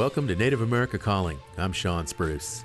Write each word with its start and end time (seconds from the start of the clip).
Welcome 0.00 0.26
to 0.28 0.34
Native 0.34 0.62
America 0.62 0.98
Calling. 0.98 1.38
I'm 1.58 1.74
Sean 1.74 2.06
Spruce. 2.06 2.64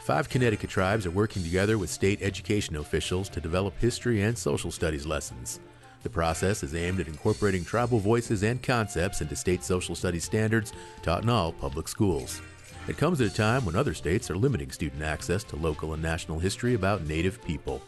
Five 0.00 0.28
Connecticut 0.28 0.68
tribes 0.68 1.06
are 1.06 1.10
working 1.10 1.42
together 1.42 1.78
with 1.78 1.88
state 1.88 2.20
education 2.20 2.76
officials 2.76 3.30
to 3.30 3.40
develop 3.40 3.72
history 3.78 4.20
and 4.20 4.36
social 4.36 4.70
studies 4.70 5.06
lessons. 5.06 5.60
The 6.02 6.10
process 6.10 6.62
is 6.62 6.74
aimed 6.74 7.00
at 7.00 7.08
incorporating 7.08 7.64
tribal 7.64 8.00
voices 8.00 8.42
and 8.42 8.62
concepts 8.62 9.22
into 9.22 9.34
state 9.34 9.64
social 9.64 9.94
studies 9.94 10.24
standards 10.24 10.74
taught 11.00 11.22
in 11.22 11.30
all 11.30 11.52
public 11.52 11.88
schools. 11.88 12.42
It 12.86 12.98
comes 12.98 13.18
at 13.22 13.32
a 13.32 13.34
time 13.34 13.64
when 13.64 13.76
other 13.76 13.94
states 13.94 14.30
are 14.30 14.36
limiting 14.36 14.70
student 14.70 15.02
access 15.02 15.42
to 15.44 15.56
local 15.56 15.94
and 15.94 16.02
national 16.02 16.38
history 16.38 16.74
about 16.74 17.06
Native 17.06 17.42
people. 17.46 17.80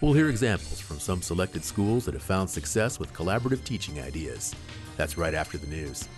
We'll 0.00 0.12
hear 0.12 0.28
examples 0.28 0.78
from 0.78 1.00
some 1.00 1.20
selected 1.20 1.64
schools 1.64 2.04
that 2.04 2.14
have 2.14 2.22
found 2.22 2.48
success 2.48 3.00
with 3.00 3.12
collaborative 3.12 3.64
teaching 3.64 4.00
ideas. 4.00 4.54
That's 4.96 5.18
right 5.18 5.34
after 5.34 5.58
the 5.58 5.66
news. 5.66 6.08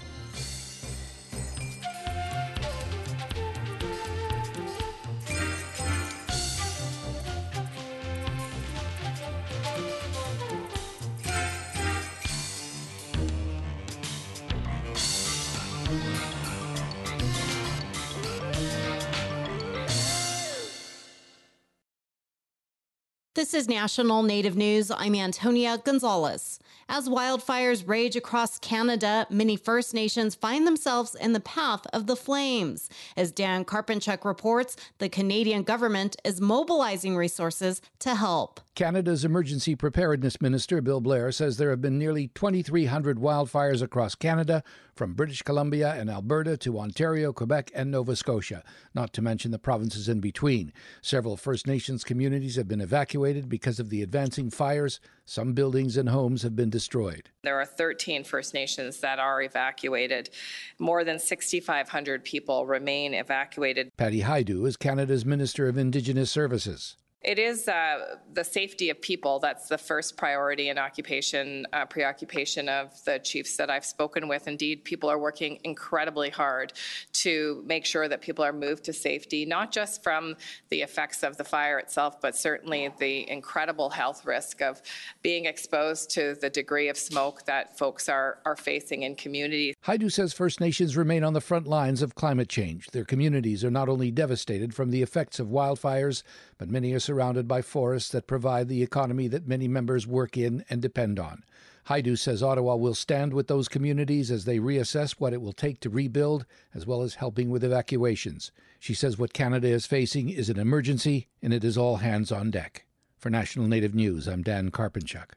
This 23.52 23.64
is 23.64 23.68
National 23.68 24.22
Native 24.22 24.56
News. 24.56 24.90
I'm 24.90 25.14
Antonia 25.14 25.76
Gonzalez. 25.76 26.58
As 26.88 27.06
wildfires 27.06 27.86
rage 27.86 28.16
across 28.16 28.58
Canada, 28.58 29.26
many 29.28 29.56
First 29.56 29.92
Nations 29.92 30.34
find 30.34 30.66
themselves 30.66 31.14
in 31.14 31.34
the 31.34 31.40
path 31.40 31.86
of 31.92 32.06
the 32.06 32.16
flames. 32.16 32.88
As 33.14 33.30
Dan 33.30 33.66
Karpenchuk 33.66 34.24
reports, 34.24 34.76
the 34.96 35.10
Canadian 35.10 35.64
government 35.64 36.16
is 36.24 36.40
mobilizing 36.40 37.14
resources 37.14 37.82
to 37.98 38.14
help. 38.14 38.58
Canada's 38.74 39.22
Emergency 39.22 39.76
Preparedness 39.76 40.40
Minister, 40.40 40.80
Bill 40.80 41.02
Blair, 41.02 41.30
says 41.30 41.58
there 41.58 41.68
have 41.68 41.82
been 41.82 41.98
nearly 41.98 42.28
2,300 42.28 43.18
wildfires 43.18 43.82
across 43.82 44.14
Canada, 44.14 44.64
from 44.94 45.12
British 45.12 45.42
Columbia 45.42 45.92
and 45.92 46.08
Alberta 46.08 46.56
to 46.56 46.78
Ontario, 46.78 47.34
Quebec, 47.34 47.70
and 47.74 47.90
Nova 47.90 48.16
Scotia, 48.16 48.64
not 48.94 49.12
to 49.12 49.20
mention 49.20 49.50
the 49.50 49.58
provinces 49.58 50.08
in 50.08 50.20
between. 50.20 50.72
Several 51.02 51.36
First 51.36 51.66
Nations 51.66 52.02
communities 52.02 52.56
have 52.56 52.66
been 52.66 52.80
evacuated 52.80 53.46
because 53.46 53.78
of 53.78 53.90
the 53.90 54.00
advancing 54.00 54.48
fires. 54.48 55.00
Some 55.26 55.52
buildings 55.52 55.98
and 55.98 56.08
homes 56.08 56.40
have 56.42 56.56
been 56.56 56.70
destroyed. 56.70 57.28
There 57.42 57.60
are 57.60 57.66
13 57.66 58.24
First 58.24 58.54
Nations 58.54 59.00
that 59.00 59.18
are 59.18 59.42
evacuated. 59.42 60.30
More 60.78 61.04
than 61.04 61.18
6,500 61.18 62.24
people 62.24 62.64
remain 62.64 63.12
evacuated. 63.12 63.90
Patty 63.98 64.22
Hajdu 64.22 64.66
is 64.66 64.78
Canada's 64.78 65.26
Minister 65.26 65.68
of 65.68 65.76
Indigenous 65.76 66.30
Services. 66.30 66.96
It 67.24 67.38
is 67.38 67.68
uh, 67.68 68.16
the 68.34 68.42
safety 68.42 68.90
of 68.90 69.00
people 69.00 69.38
that's 69.38 69.68
the 69.68 69.78
first 69.78 70.16
priority 70.16 70.70
and 70.70 70.78
occupation, 70.78 71.66
uh, 71.72 71.86
preoccupation 71.86 72.68
of 72.68 72.92
the 73.04 73.20
chiefs 73.20 73.56
that 73.58 73.70
I've 73.70 73.84
spoken 73.84 74.26
with. 74.26 74.48
Indeed, 74.48 74.84
people 74.84 75.08
are 75.08 75.20
working 75.20 75.60
incredibly 75.62 76.30
hard 76.30 76.72
to 77.12 77.62
make 77.64 77.86
sure 77.86 78.08
that 78.08 78.22
people 78.22 78.44
are 78.44 78.52
moved 78.52 78.82
to 78.84 78.92
safety, 78.92 79.46
not 79.46 79.70
just 79.70 80.02
from 80.02 80.34
the 80.70 80.82
effects 80.82 81.22
of 81.22 81.36
the 81.36 81.44
fire 81.44 81.78
itself, 81.78 82.20
but 82.20 82.34
certainly 82.34 82.90
the 82.98 83.30
incredible 83.30 83.90
health 83.90 84.26
risk 84.26 84.60
of 84.60 84.82
being 85.22 85.44
exposed 85.44 86.10
to 86.10 86.34
the 86.40 86.50
degree 86.50 86.88
of 86.88 86.96
smoke 86.96 87.44
that 87.44 87.78
folks 87.78 88.08
are, 88.08 88.40
are 88.44 88.56
facing 88.56 89.04
in 89.04 89.14
communities. 89.14 89.76
Hajdu 89.86 90.10
says 90.10 90.32
First 90.32 90.60
Nations 90.60 90.96
remain 90.96 91.22
on 91.22 91.34
the 91.34 91.40
front 91.40 91.68
lines 91.68 92.02
of 92.02 92.16
climate 92.16 92.48
change. 92.48 92.88
Their 92.88 93.04
communities 93.04 93.64
are 93.64 93.70
not 93.70 93.88
only 93.88 94.10
devastated 94.10 94.74
from 94.74 94.90
the 94.90 95.02
effects 95.02 95.38
of 95.38 95.46
wildfires, 95.46 96.24
but 96.58 96.68
many 96.68 96.92
are 96.92 97.00
surrounded 97.12 97.46
by 97.46 97.60
forests 97.60 98.10
that 98.10 98.26
provide 98.26 98.68
the 98.68 98.82
economy 98.82 99.28
that 99.28 99.46
many 99.46 99.68
members 99.68 100.06
work 100.06 100.38
in 100.38 100.64
and 100.70 100.80
depend 100.80 101.18
on. 101.18 101.44
Hajdu 101.88 102.16
says 102.16 102.42
Ottawa 102.42 102.74
will 102.76 102.94
stand 102.94 103.34
with 103.34 103.48
those 103.48 103.68
communities 103.68 104.30
as 104.30 104.46
they 104.46 104.58
reassess 104.58 105.16
what 105.18 105.34
it 105.34 105.42
will 105.42 105.52
take 105.52 105.78
to 105.80 105.90
rebuild, 105.90 106.46
as 106.72 106.86
well 106.86 107.02
as 107.02 107.16
helping 107.16 107.50
with 107.50 107.64
evacuations. 107.64 108.50
She 108.80 108.94
says 108.94 109.18
what 109.18 109.34
Canada 109.34 109.68
is 109.68 109.84
facing 109.84 110.30
is 110.30 110.48
an 110.48 110.58
emergency, 110.58 111.28
and 111.42 111.52
it 111.52 111.64
is 111.64 111.76
all 111.76 111.96
hands 111.96 112.32
on 112.32 112.50
deck. 112.50 112.86
For 113.22 113.30
National 113.30 113.68
Native 113.68 113.94
News, 113.94 114.26
I'm 114.26 114.42
Dan 114.42 114.72
Karpenchuk. 114.72 115.34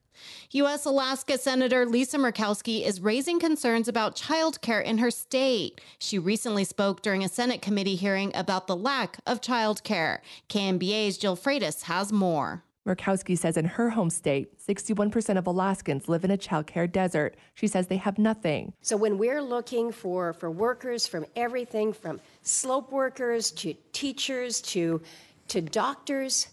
U.S. 0.49 0.85
Alaska 0.85 1.37
Senator 1.37 1.85
Lisa 1.85 2.17
Murkowski 2.17 2.83
is 2.83 2.99
raising 2.99 3.39
concerns 3.39 3.87
about 3.87 4.15
child 4.15 4.59
care 4.61 4.81
in 4.81 4.97
her 4.97 5.11
state. 5.11 5.79
She 5.99 6.17
recently 6.17 6.63
spoke 6.63 7.03
during 7.03 7.23
a 7.23 7.29
Senate 7.29 7.61
committee 7.61 7.93
hearing 7.93 8.31
about 8.33 8.65
the 8.65 8.75
lack 8.75 9.19
of 9.27 9.39
child 9.39 9.83
care. 9.83 10.23
KNBA's 10.49 11.19
Jill 11.19 11.37
Freitas 11.37 11.83
has 11.83 12.11
more. 12.11 12.63
Murkowski 12.87 13.37
says 13.37 13.55
in 13.55 13.65
her 13.65 13.91
home 13.91 14.09
state, 14.09 14.59
61% 14.59 15.37
of 15.37 15.45
Alaskans 15.45 16.09
live 16.09 16.23
in 16.23 16.31
a 16.31 16.39
childcare 16.39 16.91
desert. 16.91 17.35
She 17.53 17.67
says 17.67 17.85
they 17.85 17.97
have 17.97 18.17
nothing. 18.17 18.73
So 18.81 18.97
when 18.97 19.19
we're 19.19 19.43
looking 19.43 19.91
for, 19.91 20.33
for 20.33 20.49
workers 20.49 21.05
from 21.05 21.27
everything 21.35 21.93
from 21.93 22.19
slope 22.41 22.91
workers 22.91 23.51
to 23.51 23.75
teachers 23.91 24.59
to, 24.61 25.03
to 25.49 25.61
doctors, 25.61 26.47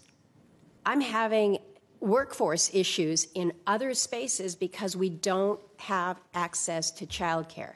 I'm 0.85 1.01
having 1.01 1.59
workforce 2.01 2.71
issues 2.75 3.29
in 3.35 3.53
other 3.67 3.95
spaces 3.95 4.57
because 4.57 4.97
we 4.97 5.09
don't 5.09 5.61
have 5.77 6.21
access 6.35 6.91
to 6.91 7.07
childcare. 7.07 7.75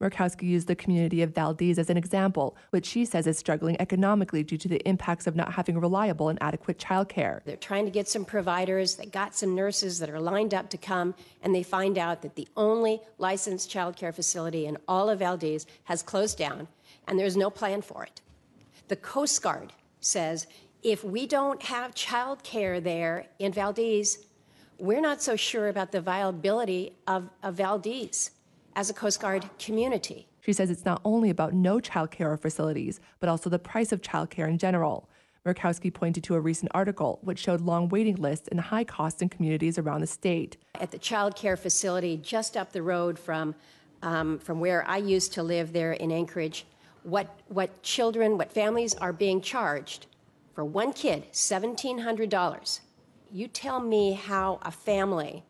Murkowski 0.00 0.42
used 0.42 0.66
the 0.66 0.76
community 0.76 1.22
of 1.22 1.34
Valdez 1.34 1.78
as 1.78 1.88
an 1.88 1.96
example, 1.96 2.56
which 2.70 2.84
she 2.84 3.04
says 3.04 3.26
is 3.26 3.38
struggling 3.38 3.80
economically 3.80 4.42
due 4.42 4.58
to 4.58 4.68
the 4.68 4.86
impacts 4.88 5.26
of 5.26 5.34
not 5.34 5.52
having 5.52 5.78
reliable 5.78 6.28
and 6.28 6.38
adequate 6.42 6.78
childcare. 6.78 7.42
They're 7.44 7.56
trying 7.56 7.84
to 7.86 7.90
get 7.90 8.06
some 8.06 8.24
providers, 8.24 8.96
they 8.96 9.06
got 9.06 9.34
some 9.34 9.54
nurses 9.54 9.98
that 10.00 10.10
are 10.10 10.20
lined 10.20 10.52
up 10.52 10.68
to 10.70 10.76
come, 10.76 11.14
and 11.42 11.54
they 11.54 11.62
find 11.62 11.96
out 11.96 12.22
that 12.22 12.34
the 12.34 12.48
only 12.56 13.00
licensed 13.18 13.70
childcare 13.70 14.14
facility 14.14 14.66
in 14.66 14.76
all 14.86 15.08
of 15.08 15.20
Valdez 15.20 15.66
has 15.84 16.02
closed 16.02 16.36
down, 16.36 16.68
and 17.08 17.18
there's 17.18 17.36
no 17.36 17.48
plan 17.48 17.80
for 17.80 18.04
it. 18.04 18.20
The 18.88 18.96
Coast 18.96 19.42
Guard 19.42 19.72
says 20.00 20.46
if 20.84 21.02
we 21.02 21.26
don't 21.26 21.62
have 21.62 21.94
childcare 21.94 22.80
there 22.80 23.26
in 23.38 23.52
Valdez, 23.52 24.26
we're 24.78 25.00
not 25.00 25.22
so 25.22 25.34
sure 25.34 25.68
about 25.68 25.90
the 25.90 26.00
viability 26.00 26.92
of, 27.06 27.30
of 27.42 27.54
Valdez 27.54 28.32
as 28.76 28.90
a 28.90 28.94
Coast 28.94 29.18
Guard 29.18 29.48
community. 29.58 30.28
She 30.42 30.52
says 30.52 30.68
it's 30.68 30.84
not 30.84 31.00
only 31.04 31.30
about 31.30 31.54
no 31.54 31.78
childcare 31.78 32.26
or 32.26 32.36
facilities, 32.36 33.00
but 33.18 33.30
also 33.30 33.48
the 33.48 33.58
price 33.58 33.92
of 33.92 34.02
childcare 34.02 34.46
in 34.46 34.58
general. 34.58 35.08
Murkowski 35.46 35.92
pointed 35.92 36.22
to 36.24 36.34
a 36.34 36.40
recent 36.40 36.70
article 36.74 37.18
which 37.22 37.38
showed 37.38 37.62
long 37.62 37.88
waiting 37.88 38.16
lists 38.16 38.48
and 38.48 38.60
high 38.60 38.84
costs 38.84 39.22
in 39.22 39.30
communities 39.30 39.78
around 39.78 40.02
the 40.02 40.06
state. 40.06 40.58
At 40.78 40.90
the 40.90 40.98
child 40.98 41.34
care 41.34 41.56
facility 41.56 42.18
just 42.18 42.58
up 42.58 42.72
the 42.72 42.82
road 42.82 43.18
from, 43.18 43.54
um, 44.02 44.38
from 44.38 44.60
where 44.60 44.86
I 44.86 44.98
used 44.98 45.32
to 45.34 45.42
live 45.42 45.72
there 45.72 45.92
in 45.92 46.10
Anchorage, 46.10 46.66
what, 47.04 47.38
what 47.48 47.82
children, 47.82 48.36
what 48.36 48.52
families 48.52 48.94
are 48.94 49.12
being 49.12 49.40
charged 49.40 50.06
for 50.54 50.64
one 50.64 50.92
kid, 50.92 51.24
$1,700. 51.32 52.80
You 53.32 53.48
tell 53.48 53.80
me 53.80 54.12
how 54.12 54.60
a 54.62 54.70
family 54.70 55.44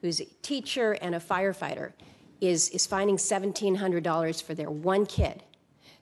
who's 0.00 0.20
a 0.20 0.26
teacher 0.42 0.92
and 0.92 1.14
a 1.14 1.20
firefighter 1.20 1.92
is, 2.40 2.70
is 2.70 2.86
finding 2.86 3.16
$1,700 3.16 4.42
for 4.42 4.54
their 4.54 4.70
one 4.70 5.06
kid. 5.06 5.42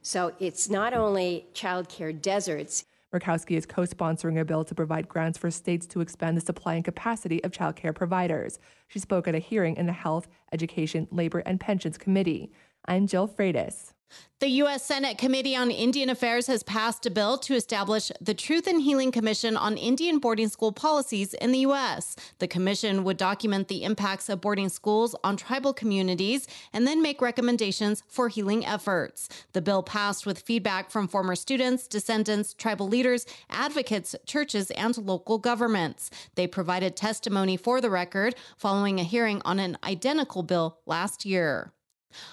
So 0.02 0.32
it's 0.38 0.70
not 0.70 0.94
only 0.94 1.46
childcare 1.54 2.18
deserts. 2.20 2.84
Murkowski 3.12 3.56
is 3.56 3.66
co 3.66 3.82
sponsoring 3.82 4.40
a 4.40 4.44
bill 4.44 4.64
to 4.64 4.74
provide 4.74 5.08
grants 5.08 5.36
for 5.36 5.50
states 5.50 5.84
to 5.88 6.00
expand 6.00 6.36
the 6.36 6.40
supply 6.40 6.74
and 6.74 6.84
capacity 6.84 7.42
of 7.44 7.50
childcare 7.50 7.94
providers. 7.94 8.58
She 8.88 9.00
spoke 9.00 9.26
at 9.26 9.34
a 9.34 9.38
hearing 9.38 9.76
in 9.76 9.86
the 9.86 9.92
Health, 9.92 10.28
Education, 10.52 11.08
Labor, 11.10 11.40
and 11.40 11.60
Pensions 11.60 11.98
Committee. 11.98 12.52
I'm 12.86 13.06
Jill 13.06 13.28
Freitas. 13.28 13.92
The 14.40 14.48
U.S. 14.48 14.84
Senate 14.84 15.18
Committee 15.18 15.54
on 15.54 15.70
Indian 15.70 16.08
Affairs 16.08 16.46
has 16.46 16.62
passed 16.62 17.04
a 17.04 17.10
bill 17.10 17.36
to 17.38 17.54
establish 17.54 18.10
the 18.20 18.34
Truth 18.34 18.66
and 18.66 18.80
Healing 18.80 19.12
Commission 19.12 19.56
on 19.56 19.76
Indian 19.76 20.18
boarding 20.18 20.48
school 20.48 20.72
policies 20.72 21.34
in 21.34 21.52
the 21.52 21.58
U.S. 21.58 22.16
The 22.38 22.48
commission 22.48 23.04
would 23.04 23.18
document 23.18 23.68
the 23.68 23.84
impacts 23.84 24.28
of 24.30 24.40
boarding 24.40 24.70
schools 24.70 25.14
on 25.22 25.36
tribal 25.36 25.74
communities 25.74 26.48
and 26.72 26.86
then 26.86 27.02
make 27.02 27.20
recommendations 27.20 28.02
for 28.08 28.28
healing 28.28 28.64
efforts. 28.64 29.28
The 29.52 29.60
bill 29.60 29.82
passed 29.82 30.24
with 30.24 30.40
feedback 30.40 30.90
from 30.90 31.06
former 31.06 31.36
students, 31.36 31.86
descendants, 31.86 32.54
tribal 32.54 32.88
leaders, 32.88 33.26
advocates, 33.50 34.16
churches, 34.26 34.70
and 34.70 34.96
local 34.96 35.36
governments. 35.38 36.10
They 36.34 36.46
provided 36.46 36.96
testimony 36.96 37.58
for 37.58 37.82
the 37.82 37.90
record 37.90 38.34
following 38.56 38.98
a 38.98 39.04
hearing 39.04 39.42
on 39.44 39.60
an 39.60 39.76
identical 39.84 40.42
bill 40.42 40.78
last 40.86 41.26
year. 41.26 41.74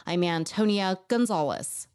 I'm 0.06 0.24
Antonia 0.24 1.00
Gonzalez. 1.08 1.88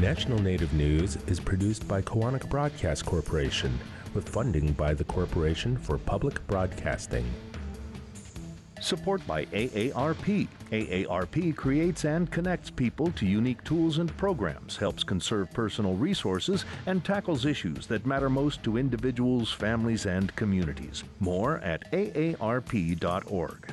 National 0.00 0.38
Native 0.38 0.72
News 0.72 1.16
is 1.26 1.40
produced 1.40 1.88
by 1.88 2.00
Koahnic 2.00 2.48
Broadcast 2.48 3.04
Corporation 3.04 3.76
with 4.14 4.28
funding 4.28 4.72
by 4.72 4.94
the 4.94 5.04
Corporation 5.04 5.76
for 5.76 5.98
Public 5.98 6.46
Broadcasting. 6.46 7.24
Support 8.80 9.26
by 9.26 9.46
AARP. 9.46 10.48
AARP 10.70 11.56
creates 11.56 12.04
and 12.04 12.30
connects 12.30 12.70
people 12.70 13.10
to 13.12 13.26
unique 13.26 13.62
tools 13.64 13.98
and 13.98 14.14
programs, 14.16 14.76
helps 14.76 15.02
conserve 15.02 15.50
personal 15.52 15.94
resources, 15.94 16.64
and 16.86 17.04
tackles 17.04 17.46
issues 17.46 17.86
that 17.86 18.06
matter 18.06 18.28
most 18.28 18.62
to 18.64 18.76
individuals, 18.76 19.50
families, 19.50 20.06
and 20.06 20.34
communities. 20.36 21.04
More 21.20 21.58
at 21.58 21.90
aarp.org. 21.92 23.72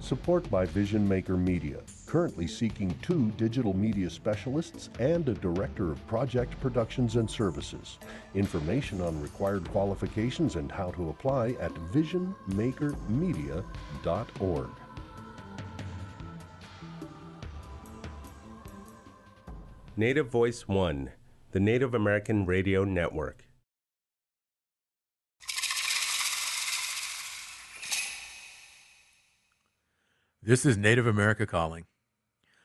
Support 0.00 0.50
by 0.50 0.64
Vision 0.64 1.08
Maker 1.08 1.36
Media 1.36 1.78
currently 2.08 2.46
seeking 2.46 2.96
two 3.02 3.30
digital 3.32 3.76
media 3.76 4.08
specialists 4.08 4.88
and 4.98 5.28
a 5.28 5.34
director 5.34 5.92
of 5.92 6.06
project 6.06 6.58
productions 6.58 7.16
and 7.16 7.30
services. 7.30 7.98
Information 8.34 9.02
on 9.02 9.20
required 9.20 9.68
qualifications 9.70 10.56
and 10.56 10.72
how 10.72 10.90
to 10.92 11.10
apply 11.10 11.50
at 11.60 11.74
visionmakermedia.org. 11.92 14.70
Native 19.96 20.28
Voice 20.28 20.66
One, 20.66 21.10
the 21.52 21.60
Native 21.60 21.92
American 21.92 22.46
Radio 22.46 22.84
Network. 22.84 23.44
This 30.40 30.64
is 30.64 30.78
Native 30.78 31.06
America 31.06 31.46
Calling. 31.46 31.84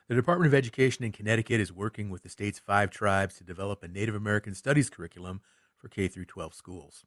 The 0.06 0.14
Department 0.14 0.48
of 0.48 0.54
Education 0.54 1.02
in 1.02 1.12
Connecticut 1.12 1.62
is 1.62 1.72
working 1.72 2.10
with 2.10 2.22
the 2.22 2.28
state's 2.28 2.58
five 2.58 2.90
tribes 2.90 3.36
to 3.36 3.44
develop 3.44 3.82
a 3.82 3.88
Native 3.88 4.14
American 4.14 4.54
Studies 4.54 4.90
curriculum 4.90 5.40
for 5.78 5.88
K 5.88 6.08
12 6.08 6.52
schools. 6.52 7.06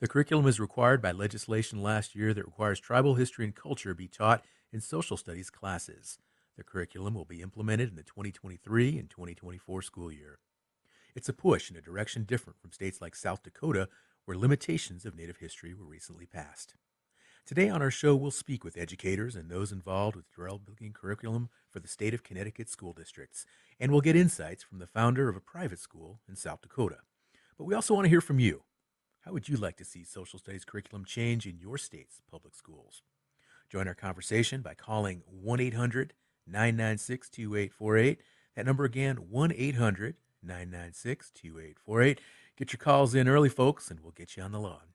The 0.00 0.08
curriculum 0.08 0.46
is 0.46 0.58
required 0.58 1.02
by 1.02 1.12
legislation 1.12 1.82
last 1.82 2.14
year 2.14 2.32
that 2.32 2.46
requires 2.46 2.80
tribal 2.80 3.16
history 3.16 3.44
and 3.44 3.54
culture 3.54 3.92
be 3.92 4.08
taught 4.08 4.46
in 4.72 4.80
social 4.80 5.18
studies 5.18 5.50
classes. 5.50 6.18
The 6.56 6.64
curriculum 6.64 7.12
will 7.12 7.26
be 7.26 7.42
implemented 7.42 7.90
in 7.90 7.96
the 7.96 8.02
2023 8.02 8.98
and 8.98 9.10
2024 9.10 9.82
school 9.82 10.10
year. 10.10 10.38
It's 11.14 11.28
a 11.28 11.34
push 11.34 11.70
in 11.70 11.76
a 11.76 11.82
direction 11.82 12.24
different 12.24 12.58
from 12.58 12.72
states 12.72 13.02
like 13.02 13.14
South 13.14 13.42
Dakota, 13.42 13.90
where 14.24 14.38
limitations 14.38 15.04
of 15.04 15.14
Native 15.14 15.36
history 15.36 15.74
were 15.74 15.84
recently 15.84 16.24
passed. 16.24 16.76
Today 17.44 17.68
on 17.68 17.82
our 17.82 17.90
show, 17.90 18.14
we'll 18.14 18.30
speak 18.30 18.62
with 18.62 18.76
educators 18.76 19.34
and 19.34 19.50
those 19.50 19.72
involved 19.72 20.14
with 20.14 20.30
developing 20.32 20.92
curriculum 20.92 21.48
for 21.72 21.80
the 21.80 21.88
state 21.88 22.14
of 22.14 22.22
Connecticut 22.22 22.68
school 22.68 22.92
districts, 22.92 23.44
and 23.80 23.90
we'll 23.90 24.00
get 24.00 24.14
insights 24.14 24.62
from 24.62 24.78
the 24.78 24.86
founder 24.86 25.28
of 25.28 25.34
a 25.34 25.40
private 25.40 25.80
school 25.80 26.20
in 26.28 26.36
South 26.36 26.62
Dakota. 26.62 26.98
But 27.58 27.64
we 27.64 27.74
also 27.74 27.94
want 27.94 28.04
to 28.04 28.10
hear 28.10 28.20
from 28.20 28.38
you. 28.38 28.62
How 29.24 29.32
would 29.32 29.48
you 29.48 29.56
like 29.56 29.76
to 29.78 29.84
see 29.84 30.04
social 30.04 30.38
studies 30.38 30.64
curriculum 30.64 31.04
change 31.04 31.44
in 31.44 31.58
your 31.58 31.78
state's 31.78 32.20
public 32.30 32.54
schools? 32.54 33.02
Join 33.68 33.88
our 33.88 33.94
conversation 33.94 34.62
by 34.62 34.74
calling 34.74 35.22
1 35.26 35.58
800 35.58 36.14
996 36.46 37.28
2848. 37.28 38.20
That 38.54 38.66
number 38.66 38.84
again, 38.84 39.16
1 39.16 39.52
800 39.52 40.14
996 40.44 41.30
2848. 41.32 42.20
Get 42.56 42.72
your 42.72 42.78
calls 42.78 43.16
in 43.16 43.26
early, 43.26 43.48
folks, 43.48 43.90
and 43.90 43.98
we'll 43.98 44.12
get 44.12 44.36
you 44.36 44.44
on 44.44 44.52
the 44.52 44.60
lawn. 44.60 44.91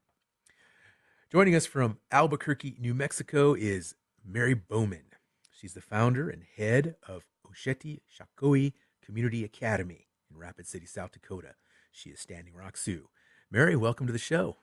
Joining 1.29 1.55
us 1.55 1.65
from 1.65 1.97
Albuquerque, 2.09 2.77
New 2.79 2.93
Mexico 2.93 3.53
is 3.53 3.95
Mary 4.25 4.53
Bowman. 4.53 5.03
She's 5.51 5.73
the 5.73 5.81
founder 5.81 6.29
and 6.29 6.43
head 6.55 6.95
of 7.05 7.23
Oceti 7.45 7.99
Sakowin 8.17 8.71
Community 9.03 9.43
Academy 9.43 10.07
in 10.31 10.37
Rapid 10.37 10.67
City, 10.67 10.85
South 10.85 11.11
Dakota. 11.11 11.55
She 11.91 12.11
is 12.11 12.21
Standing 12.21 12.53
Rock 12.53 12.77
Sioux. 12.77 13.09
Mary, 13.51 13.75
welcome 13.75 14.07
to 14.07 14.13
the 14.13 14.17
show. 14.17 14.55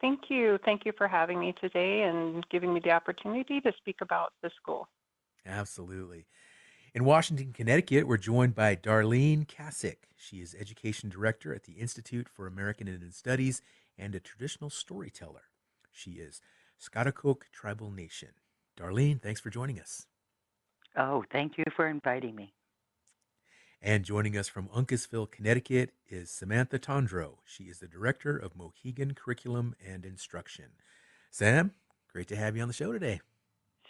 Thank 0.00 0.30
you. 0.30 0.60
Thank 0.64 0.86
you 0.86 0.92
for 0.96 1.08
having 1.08 1.40
me 1.40 1.52
today 1.60 2.02
and 2.02 2.48
giving 2.48 2.72
me 2.72 2.78
the 2.78 2.92
opportunity 2.92 3.60
to 3.60 3.72
speak 3.78 3.96
about 4.02 4.34
the 4.40 4.52
school. 4.54 4.86
Absolutely. 5.44 6.26
In 6.94 7.04
Washington, 7.04 7.52
Connecticut, 7.52 8.06
we're 8.06 8.18
joined 8.18 8.54
by 8.54 8.76
Darlene 8.76 9.48
Kascak. 9.48 9.96
She 10.16 10.36
is 10.36 10.54
Education 10.60 11.08
Director 11.08 11.52
at 11.52 11.64
the 11.64 11.72
Institute 11.72 12.28
for 12.28 12.46
American 12.46 12.86
Indian 12.86 13.10
Studies 13.10 13.62
and 13.98 14.14
a 14.14 14.20
traditional 14.20 14.70
storyteller. 14.70 15.44
She 15.90 16.12
is 16.12 16.40
Schaghticoke 16.80 17.42
Tribal 17.52 17.90
Nation. 17.90 18.30
Darlene, 18.76 19.20
thanks 19.20 19.40
for 19.40 19.50
joining 19.50 19.78
us. 19.78 20.06
Oh, 20.96 21.24
thank 21.30 21.58
you 21.58 21.64
for 21.76 21.86
inviting 21.88 22.34
me. 22.34 22.54
And 23.80 24.04
joining 24.04 24.36
us 24.36 24.48
from 24.48 24.68
Uncasville, 24.68 25.30
Connecticut 25.30 25.90
is 26.08 26.30
Samantha 26.30 26.78
Tondreau. 26.78 27.38
She 27.44 27.64
is 27.64 27.80
the 27.80 27.88
Director 27.88 28.36
of 28.36 28.56
Mohegan 28.56 29.14
Curriculum 29.14 29.74
and 29.84 30.04
Instruction. 30.04 30.66
Sam, 31.30 31.72
great 32.12 32.28
to 32.28 32.36
have 32.36 32.54
you 32.56 32.62
on 32.62 32.68
the 32.68 32.74
show 32.74 32.92
today. 32.92 33.20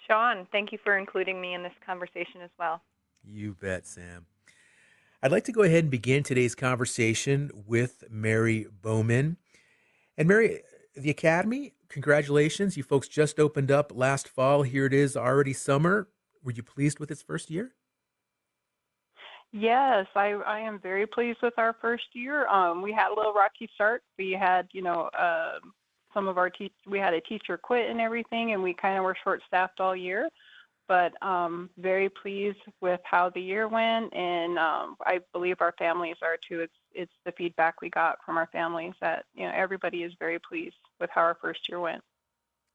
Sean, 0.07 0.47
thank 0.51 0.73
you 0.73 0.79
for 0.83 0.97
including 0.97 1.41
me 1.41 1.55
in 1.55 1.63
this 1.63 1.73
conversation 1.85 2.41
as 2.43 2.51
well. 2.59 2.81
You 3.23 3.55
bet, 3.61 3.87
Sam. 3.87 4.27
I'd 5.23 5.31
like 5.31 5.45
to 5.45 5.53
go 5.53 5.63
ahead 5.63 5.85
and 5.85 5.91
begin 5.91 6.23
today's 6.23 6.55
conversation 6.55 7.51
with 7.67 8.05
Mary 8.11 8.67
Bowman. 8.83 9.37
And 10.17 10.29
Mary, 10.29 10.63
the 10.95 11.11
Academy, 11.11 11.75
congratulations. 11.89 12.77
You 12.77 12.83
folks 12.83 13.09
just 13.09 13.41
opened 13.41 13.71
up 13.71 13.93
last 13.95 14.29
fall. 14.29 14.63
Here 14.63 14.87
it 14.87 14.93
is, 14.93 15.17
already 15.17 15.53
summer. 15.53 16.09
Were 16.45 16.53
you 16.53 16.63
pleased 16.63 16.99
with 16.99 17.11
its 17.11 17.23
first 17.23 17.51
year? 17.51 17.73
Yes, 19.53 20.07
I, 20.15 20.31
I 20.33 20.61
am 20.61 20.79
very 20.79 21.07
pleased 21.07 21.39
with 21.43 21.55
our 21.59 21.77
first 21.81 22.05
year. 22.15 22.47
Um, 22.49 22.81
we 22.81 22.93
had 22.93 23.11
a 23.11 23.15
little 23.15 23.35
rocky 23.35 23.69
start. 23.75 24.03
We 24.19 24.33
had, 24.33 24.69
you 24.73 24.83
know, 24.83 25.11
uh, 25.19 25.59
some 26.15 26.29
of 26.29 26.39
our 26.39 26.51
teach 26.51 26.73
we 26.87 26.99
had 26.99 27.15
a 27.15 27.21
teacher 27.21 27.57
quit 27.59 27.91
and 27.91 28.01
everything, 28.01 28.53
and 28.53 28.63
we 28.63 28.75
kind 28.75 28.99
of 28.99 29.05
were 29.05 29.17
short 29.23 29.43
staffed 29.47 29.81
all 29.81 29.97
year 29.97 30.29
but 30.89 31.13
um, 31.27 31.71
very 31.79 32.09
pleased 32.09 32.59
with 32.81 33.01
how 33.05 33.31
the 33.31 33.41
year 33.41 33.69
went, 33.69 34.13
and 34.15 34.59
um, 34.59 34.97
I 35.07 35.21
believe 35.33 35.57
our 35.61 35.75
families 35.79 36.17
are 36.23 36.37
too. 36.37 36.61
It's 36.61 36.75
it's 36.95 37.13
the 37.25 37.33
feedback 37.33 37.81
we 37.81 37.91
got 37.91 38.19
from 38.25 38.37
our 38.37 38.49
families 38.53 38.95
that 39.01 39.25
you 39.35 39.45
know 39.45 39.53
everybody 39.55 40.03
is 40.03 40.13
very 40.19 40.39
pleased 40.39 40.77
with 41.01 41.11
how 41.15 41.23
our 41.23 41.37
first 41.41 41.69
year 41.69 41.81
went. 41.81 42.03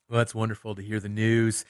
Well, 0.09 0.17
that's 0.17 0.35
wonderful 0.35 0.75
to 0.75 0.81
hear 0.81 0.99
the 0.99 1.09
news. 1.09 1.65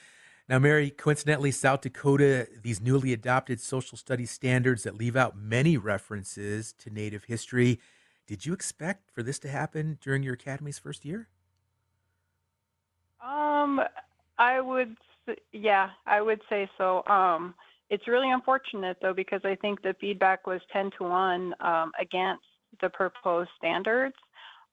Now, 0.50 0.60
Mary, 0.60 0.92
coincidentally, 0.92 1.51
South 1.51 1.82
Dakota, 1.82 2.48
these 2.62 2.80
newly 2.80 3.12
adopted 3.12 3.60
social 3.60 3.98
studies 3.98 4.32
standards 4.32 4.84
that 4.84 4.96
leave 4.96 5.18
out 5.18 5.38
many 5.38 5.75
references 5.75 6.74
to 6.80 6.89
Native 6.89 7.25
history. 7.25 7.80
Did 8.27 8.46
you 8.46 8.54
expect 8.54 9.12
for 9.12 9.24
this 9.24 9.39
to 9.39 9.50
happen 9.50 9.98
during 10.01 10.24
your 10.24 10.34
academy's 10.34 10.80
first 10.80 11.04
year? 11.04 11.27
Um, 13.22 13.82
I 14.38 14.62
would 14.62 14.96
yeah, 15.51 15.89
I 16.06 16.22
would 16.22 16.42
say 16.50 16.70
so. 16.77 17.04
Um, 17.08 17.54
it's 17.89 18.08
really 18.08 18.32
unfortunate 18.32 18.98
though 19.01 19.13
because 19.13 19.41
I 19.44 19.56
think 19.56 19.82
the 19.82 19.96
feedback 20.00 20.48
was 20.48 20.62
10 20.74 20.91
to 20.98 21.03
1 21.03 21.56
um, 21.60 21.91
against 22.00 22.44
the 22.82 22.89
proposed 22.89 23.50
standards 23.58 24.15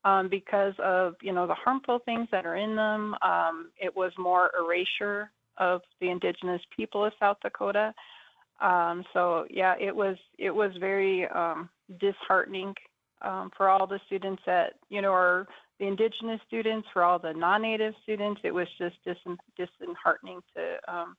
um, 0.05 0.29
because 0.29 0.75
of 0.83 1.15
you 1.23 1.33
know 1.33 1.47
the 1.47 1.55
harmful 1.55 2.01
things 2.05 2.29
that 2.31 2.47
are 2.47 2.57
in 2.57 2.77
them. 2.77 3.15
Um, 3.23 3.71
it 3.81 3.95
was 3.95 4.13
more 4.19 4.51
erasure 4.59 5.31
of 5.59 5.81
the 6.01 6.11
indigenous 6.11 6.61
people 6.77 7.05
of 7.05 7.13
South 7.19 7.39
Dakota. 7.43 7.95
Um, 8.61 9.05
so 9.13 9.47
yeah, 9.51 9.75
it 9.81 9.95
was 9.95 10.17
it 10.39 10.51
was 10.51 10.73
very 10.79 11.27
um, 11.29 11.69
disheartening 12.01 12.75
for 13.57 13.71
all 13.71 13.87
the 13.87 14.01
students 14.07 14.43
that 14.45 14.75
you 14.91 15.01
know 15.01 15.13
are 15.13 15.47
the 15.81 15.87
indigenous 15.87 16.41
students, 16.47 16.87
for 16.93 17.03
all 17.03 17.19
the 17.19 17.33
non-native 17.33 17.95
students. 18.03 18.41
It 18.45 18.53
was 18.53 18.69
just 18.79 18.97
disheartening 19.07 20.41
to 20.57 20.93
um, 20.93 21.17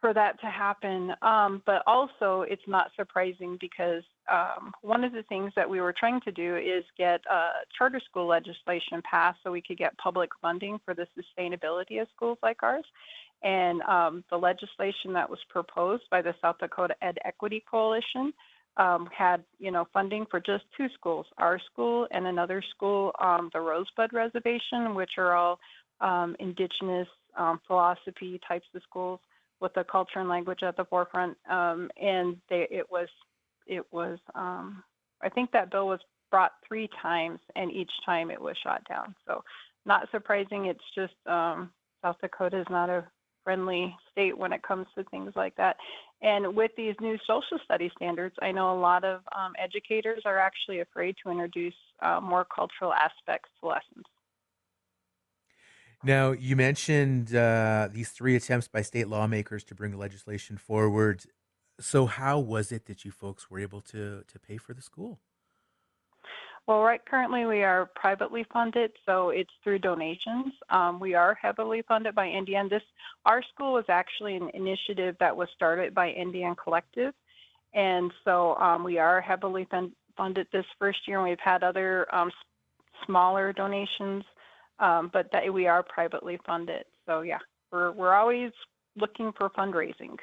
for 0.00 0.14
that 0.14 0.40
to 0.40 0.46
happen. 0.46 1.12
Um, 1.22 1.62
but 1.66 1.82
also, 1.86 2.42
it's 2.42 2.66
not 2.66 2.90
surprising 2.96 3.58
because 3.60 4.02
um, 4.30 4.72
one 4.82 5.04
of 5.04 5.12
the 5.12 5.22
things 5.24 5.52
that 5.56 5.68
we 5.68 5.80
were 5.80 5.94
trying 5.98 6.20
to 6.22 6.32
do 6.32 6.56
is 6.56 6.84
get 6.96 7.20
uh, 7.30 7.50
charter 7.76 8.00
school 8.08 8.26
legislation 8.26 9.02
passed 9.08 9.38
so 9.42 9.50
we 9.50 9.62
could 9.62 9.78
get 9.78 9.96
public 9.98 10.30
funding 10.40 10.78
for 10.84 10.94
the 10.94 11.06
sustainability 11.18 12.00
of 12.00 12.08
schools 12.14 12.38
like 12.42 12.62
ours. 12.62 12.84
And 13.42 13.80
um, 13.82 14.24
the 14.30 14.36
legislation 14.36 15.12
that 15.14 15.28
was 15.28 15.38
proposed 15.48 16.04
by 16.10 16.22
the 16.22 16.34
South 16.42 16.56
Dakota 16.58 16.94
Ed 17.02 17.18
Equity 17.24 17.64
Coalition 17.70 18.32
um, 18.76 19.08
had 19.16 19.42
you 19.58 19.70
know 19.70 19.86
funding 19.92 20.26
for 20.30 20.40
just 20.40 20.64
two 20.76 20.86
schools, 20.94 21.26
our 21.38 21.58
school 21.72 22.06
and 22.12 22.26
another 22.26 22.62
school, 22.74 23.12
the 23.52 23.60
Rosebud 23.60 24.12
Reservation, 24.12 24.94
which 24.94 25.12
are 25.18 25.34
all 25.34 25.58
um, 26.00 26.36
indigenous 26.38 27.08
um, 27.36 27.60
philosophy 27.66 28.40
types 28.46 28.66
of 28.74 28.82
schools 28.88 29.20
with 29.60 29.74
the 29.74 29.84
culture 29.84 30.18
and 30.20 30.28
language 30.28 30.62
at 30.62 30.76
the 30.76 30.84
forefront. 30.84 31.36
Um, 31.50 31.90
and 32.00 32.36
they, 32.48 32.66
it 32.70 32.86
was 32.90 33.08
it 33.66 33.84
was 33.92 34.18
um, 34.34 34.82
I 35.22 35.28
think 35.28 35.52
that 35.52 35.70
bill 35.70 35.88
was 35.88 36.00
brought 36.30 36.52
three 36.66 36.88
times, 37.02 37.40
and 37.56 37.70
each 37.72 37.90
time 38.06 38.30
it 38.30 38.40
was 38.40 38.56
shot 38.62 38.82
down. 38.88 39.14
So 39.26 39.42
not 39.86 40.08
surprising. 40.10 40.66
It's 40.66 40.84
just 40.94 41.14
South 41.26 42.16
Dakota 42.20 42.60
is 42.60 42.66
not 42.70 42.90
a 42.90 43.04
friendly 43.44 43.94
state 44.10 44.36
when 44.36 44.52
it 44.52 44.62
comes 44.62 44.86
to 44.94 45.04
things 45.04 45.32
like 45.34 45.56
that. 45.56 45.76
And 46.22 46.54
with 46.54 46.70
these 46.76 46.94
new 47.00 47.16
social 47.26 47.58
studies 47.64 47.90
standards, 47.96 48.34
I 48.42 48.52
know 48.52 48.74
a 48.74 48.78
lot 48.78 49.04
of 49.04 49.22
um, 49.36 49.52
educators 49.58 50.22
are 50.26 50.38
actually 50.38 50.80
afraid 50.80 51.16
to 51.24 51.30
introduce 51.30 51.74
uh, 52.02 52.20
more 52.20 52.46
cultural 52.54 52.92
aspects 52.92 53.48
to 53.60 53.68
lessons. 53.68 54.04
Now, 56.02 56.32
you 56.32 56.56
mentioned 56.56 57.34
uh, 57.34 57.88
these 57.92 58.10
three 58.10 58.34
attempts 58.34 58.68
by 58.68 58.82
state 58.82 59.08
lawmakers 59.08 59.64
to 59.64 59.74
bring 59.74 59.96
legislation 59.98 60.56
forward. 60.56 61.24
So, 61.78 62.06
how 62.06 62.38
was 62.38 62.72
it 62.72 62.86
that 62.86 63.04
you 63.04 63.10
folks 63.10 63.50
were 63.50 63.58
able 63.58 63.80
to 63.82 64.24
to 64.26 64.38
pay 64.38 64.56
for 64.56 64.72
the 64.72 64.82
school? 64.82 65.20
Well, 66.66 66.82
right 66.82 67.04
currently 67.04 67.46
we 67.46 67.62
are 67.64 67.90
privately 67.96 68.46
funded, 68.52 68.92
so 69.04 69.30
it's 69.30 69.50
through 69.64 69.80
donations. 69.80 70.52
Um, 70.68 71.00
we 71.00 71.14
are 71.14 71.34
heavily 71.34 71.82
funded 71.88 72.14
by 72.14 72.28
NDN. 72.28 72.70
This 72.70 72.82
our 73.26 73.42
school 73.42 73.72
was 73.72 73.86
actually 73.88 74.36
an 74.36 74.50
initiative 74.54 75.16
that 75.20 75.36
was 75.36 75.48
started 75.54 75.94
by 75.94 76.10
NDN 76.10 76.56
Collective, 76.56 77.12
and 77.74 78.12
so 78.24 78.54
um, 78.56 78.84
we 78.84 78.98
are 78.98 79.20
heavily 79.20 79.66
fun- 79.70 79.92
funded 80.16 80.46
this 80.52 80.66
first 80.78 81.08
year. 81.08 81.18
and 81.18 81.28
We've 81.28 81.38
had 81.40 81.62
other 81.62 82.06
um, 82.14 82.30
smaller 83.04 83.52
donations, 83.52 84.24
um, 84.80 85.10
but 85.12 85.30
that 85.32 85.52
we 85.52 85.66
are 85.66 85.82
privately 85.82 86.38
funded. 86.44 86.84
So 87.06 87.20
yeah, 87.20 87.38
we're 87.70 87.92
we're 87.92 88.14
always 88.14 88.50
looking 88.96 89.32
for 89.36 89.50
fundraising. 89.50 90.16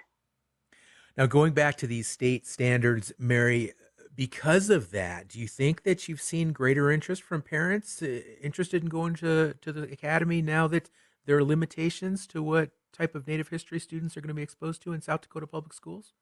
Now, 1.15 1.25
going 1.25 1.53
back 1.53 1.77
to 1.77 1.87
these 1.87 2.07
state 2.07 2.45
standards, 2.45 3.11
Mary, 3.17 3.73
because 4.15 4.69
of 4.69 4.91
that, 4.91 5.29
do 5.29 5.39
you 5.39 5.47
think 5.47 5.83
that 5.83 6.07
you've 6.07 6.21
seen 6.21 6.51
greater 6.51 6.91
interest 6.91 7.23
from 7.23 7.41
parents 7.41 8.01
uh, 8.01 8.21
interested 8.41 8.83
in 8.83 8.89
going 8.89 9.15
to, 9.15 9.55
to 9.61 9.71
the 9.71 9.83
academy 9.83 10.41
now 10.41 10.67
that 10.67 10.91
there 11.25 11.37
are 11.37 11.43
limitations 11.43 12.27
to 12.27 12.43
what 12.43 12.71
type 12.93 13.15
of 13.15 13.27
Native 13.27 13.49
history 13.49 13.79
students 13.79 14.15
are 14.15 14.21
going 14.21 14.29
to 14.29 14.33
be 14.33 14.43
exposed 14.43 14.81
to 14.83 14.93
in 14.93 15.01
South 15.01 15.21
Dakota 15.21 15.47
public 15.47 15.73
schools? 15.73 16.13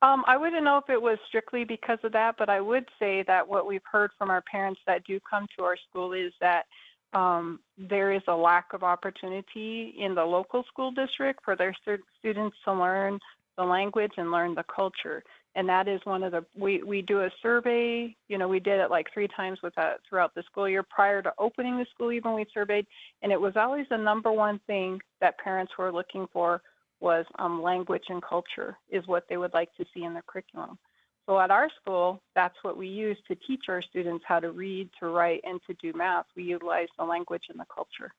Um, 0.00 0.22
I 0.28 0.36
wouldn't 0.36 0.62
know 0.64 0.78
if 0.78 0.88
it 0.88 1.00
was 1.00 1.18
strictly 1.26 1.64
because 1.64 1.98
of 2.04 2.12
that, 2.12 2.36
but 2.38 2.48
I 2.48 2.60
would 2.60 2.84
say 3.00 3.24
that 3.26 3.46
what 3.46 3.66
we've 3.66 3.80
heard 3.90 4.10
from 4.16 4.30
our 4.30 4.42
parents 4.42 4.80
that 4.86 5.04
do 5.04 5.18
come 5.28 5.46
to 5.56 5.64
our 5.64 5.76
school 5.88 6.12
is 6.12 6.32
that 6.40 6.66
um, 7.14 7.58
there 7.76 8.12
is 8.12 8.22
a 8.28 8.34
lack 8.34 8.72
of 8.74 8.82
opportunity 8.82 9.94
in 9.98 10.14
the 10.14 10.24
local 10.24 10.62
school 10.64 10.92
district 10.92 11.40
for 11.44 11.56
their 11.56 11.74
stu- 11.82 12.02
students 12.18 12.56
to 12.64 12.72
learn 12.72 13.18
the 13.56 13.64
language 13.64 14.12
and 14.18 14.30
learn 14.30 14.54
the 14.54 14.64
culture. 14.74 15.24
And 15.56 15.68
that 15.68 15.88
is 15.88 16.00
one 16.04 16.22
of 16.22 16.30
the 16.30 16.44
we 16.56 16.82
we 16.84 17.02
do 17.02 17.22
a 17.22 17.30
survey 17.42 18.14
you 18.28 18.38
know 18.38 18.46
we 18.46 18.60
did 18.60 18.78
it 18.78 18.90
like 18.90 19.06
three 19.12 19.26
times 19.34 19.58
with 19.62 19.74
that 19.74 19.98
throughout 20.08 20.32
the 20.34 20.44
school 20.44 20.68
year 20.68 20.84
prior 20.84 21.20
to 21.22 21.32
opening 21.38 21.76
the 21.76 21.86
school 21.92 22.12
even 22.12 22.34
we 22.34 22.46
surveyed. 22.54 22.86
And 23.22 23.32
it 23.32 23.40
was 23.40 23.54
always 23.56 23.86
the 23.90 23.96
number 23.96 24.30
one 24.30 24.60
thing 24.68 25.00
that 25.20 25.38
parents 25.38 25.72
were 25.76 25.90
looking 25.90 26.28
for 26.32 26.62
was 27.00 27.24
um, 27.38 27.62
language 27.62 28.04
and 28.08 28.22
culture 28.22 28.76
is 28.90 29.06
what 29.06 29.24
they 29.28 29.36
would 29.36 29.54
like 29.54 29.74
to 29.76 29.84
see 29.94 30.04
in 30.04 30.14
the 30.14 30.22
curriculum 30.26 30.78
so 31.26 31.38
at 31.38 31.50
our 31.50 31.68
school 31.80 32.22
that's 32.34 32.56
what 32.62 32.76
we 32.76 32.86
use 32.86 33.18
to 33.26 33.34
teach 33.34 33.64
our 33.68 33.82
students 33.82 34.24
how 34.26 34.40
to 34.40 34.50
read 34.50 34.88
to 34.98 35.08
write 35.08 35.40
and 35.44 35.60
to 35.66 35.74
do 35.74 35.96
math 35.96 36.26
we 36.36 36.42
utilize 36.42 36.88
the 36.98 37.04
language 37.04 37.44
and 37.48 37.58
the 37.58 37.66
culture 37.74 38.12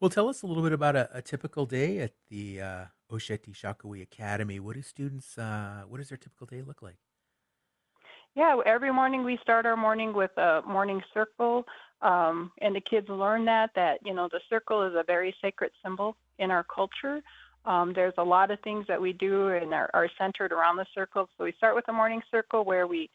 well 0.00 0.10
tell 0.10 0.28
us 0.28 0.42
a 0.42 0.46
little 0.46 0.62
bit 0.62 0.72
about 0.72 0.96
a, 0.96 1.08
a 1.12 1.22
typical 1.22 1.66
day 1.66 1.98
at 1.98 2.12
the 2.30 2.60
uh, 2.60 2.84
Oceti 3.10 3.54
Sakowin 3.54 4.02
Academy. 4.02 4.60
What 4.60 4.76
do 4.76 4.82
students, 4.82 5.38
uh, 5.38 5.82
what 5.88 5.98
does 5.98 6.10
their 6.10 6.18
typical 6.18 6.46
day 6.46 6.62
look 6.62 6.82
like? 6.82 6.98
Yeah, 8.34 8.60
every 8.66 8.92
morning 8.92 9.24
we 9.24 9.38
start 9.42 9.66
our 9.66 9.76
morning 9.76 10.12
with 10.12 10.36
a 10.36 10.62
morning 10.66 11.02
circle, 11.12 11.64
um, 12.02 12.52
and 12.60 12.76
the 12.76 12.80
kids 12.80 13.08
learn 13.08 13.44
that 13.46 13.70
that 13.74 13.98
you 14.04 14.14
know 14.14 14.28
the 14.30 14.40
circle 14.48 14.82
is 14.82 14.94
a 14.94 15.02
very 15.02 15.34
sacred 15.42 15.72
symbol 15.82 16.16
in 16.38 16.50
our 16.50 16.62
culture. 16.62 17.20
Um, 17.68 17.92
there's 17.94 18.14
a 18.16 18.24
lot 18.24 18.50
of 18.50 18.58
things 18.60 18.86
that 18.88 19.00
we 19.00 19.12
do 19.12 19.48
and 19.48 19.74
are, 19.74 19.90
are, 19.92 20.08
centered 20.18 20.52
around 20.52 20.76
the 20.76 20.86
circle. 20.94 21.28
So 21.36 21.44
we 21.44 21.52
start 21.58 21.74
with 21.74 21.86
a 21.88 21.92
morning 21.92 22.22
circle 22.30 22.64
where 22.64 22.86
we 22.86 23.10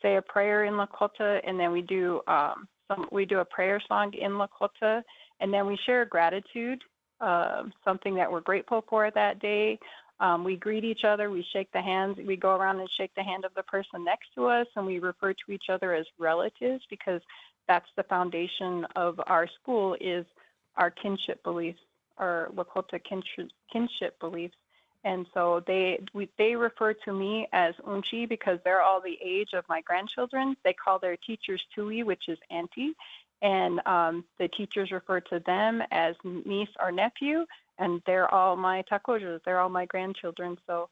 say 0.00 0.16
a 0.16 0.22
prayer 0.22 0.64
in 0.64 0.74
Lakota, 0.74 1.40
and 1.44 1.58
then 1.58 1.72
we 1.72 1.82
do 1.82 2.20
um, 2.28 2.68
some 2.86 3.06
we 3.10 3.24
do 3.24 3.40
a 3.40 3.44
prayer 3.44 3.82
song 3.88 4.12
in 4.14 4.32
Lakota, 4.32 5.02
and 5.40 5.52
then 5.52 5.66
we 5.66 5.76
share 5.86 6.04
gratitude 6.04 6.80
uh, 7.20 7.64
something 7.84 8.14
that 8.14 8.30
we're 8.30 8.40
grateful 8.40 8.84
for 8.88 9.10
that 9.14 9.40
day. 9.40 9.78
Um, 10.18 10.44
we 10.44 10.56
greet 10.56 10.84
each 10.84 11.04
other, 11.06 11.30
we 11.30 11.44
shake 11.52 11.70
the 11.72 11.82
hands, 11.82 12.16
we 12.26 12.36
go 12.36 12.56
around 12.56 12.80
and 12.80 12.88
shake 12.96 13.14
the 13.16 13.22
hand 13.22 13.44
of 13.44 13.52
the 13.54 13.62
person 13.64 14.04
next 14.04 14.28
to 14.34 14.46
us, 14.46 14.66
and 14.76 14.86
we 14.86 14.98
refer 14.98 15.32
to 15.32 15.52
each 15.52 15.64
other 15.70 15.94
as 15.94 16.06
relatives 16.18 16.82
because 16.88 17.20
that's 17.68 17.88
the 17.96 18.02
foundation 18.04 18.86
of 18.96 19.20
our 19.26 19.46
school 19.60 19.96
is 20.00 20.24
our 20.76 20.90
kinship 20.90 21.42
beliefs, 21.42 21.80
our 22.18 22.50
Lakota 22.54 23.02
kinship, 23.02 23.50
kinship 23.72 24.18
beliefs. 24.20 24.56
And 25.04 25.26
so 25.34 25.62
they 25.66 26.00
we, 26.14 26.28
they 26.36 26.56
refer 26.56 26.92
to 26.92 27.12
me 27.12 27.46
as 27.52 27.74
Unchi 27.86 28.28
because 28.28 28.58
they're 28.64 28.82
all 28.82 29.00
the 29.00 29.16
age 29.24 29.50
of 29.52 29.64
my 29.68 29.80
grandchildren. 29.82 30.56
They 30.64 30.72
call 30.72 30.98
their 30.98 31.16
teachers 31.16 31.62
Tui, 31.74 32.02
which 32.02 32.24
is 32.28 32.38
auntie, 32.50 32.94
and 33.40 33.80
um, 33.86 34.24
the 34.38 34.48
teachers 34.48 34.90
refer 34.90 35.20
to 35.20 35.40
them 35.46 35.80
as 35.92 36.16
niece 36.24 36.70
or 36.80 36.90
nephew, 36.90 37.46
and 37.78 38.02
they're 38.04 38.32
all 38.34 38.56
my 38.56 38.82
takojas, 38.90 39.40
they're 39.44 39.60
all 39.60 39.68
my 39.68 39.86
grandchildren. 39.86 40.56
So 40.66 40.88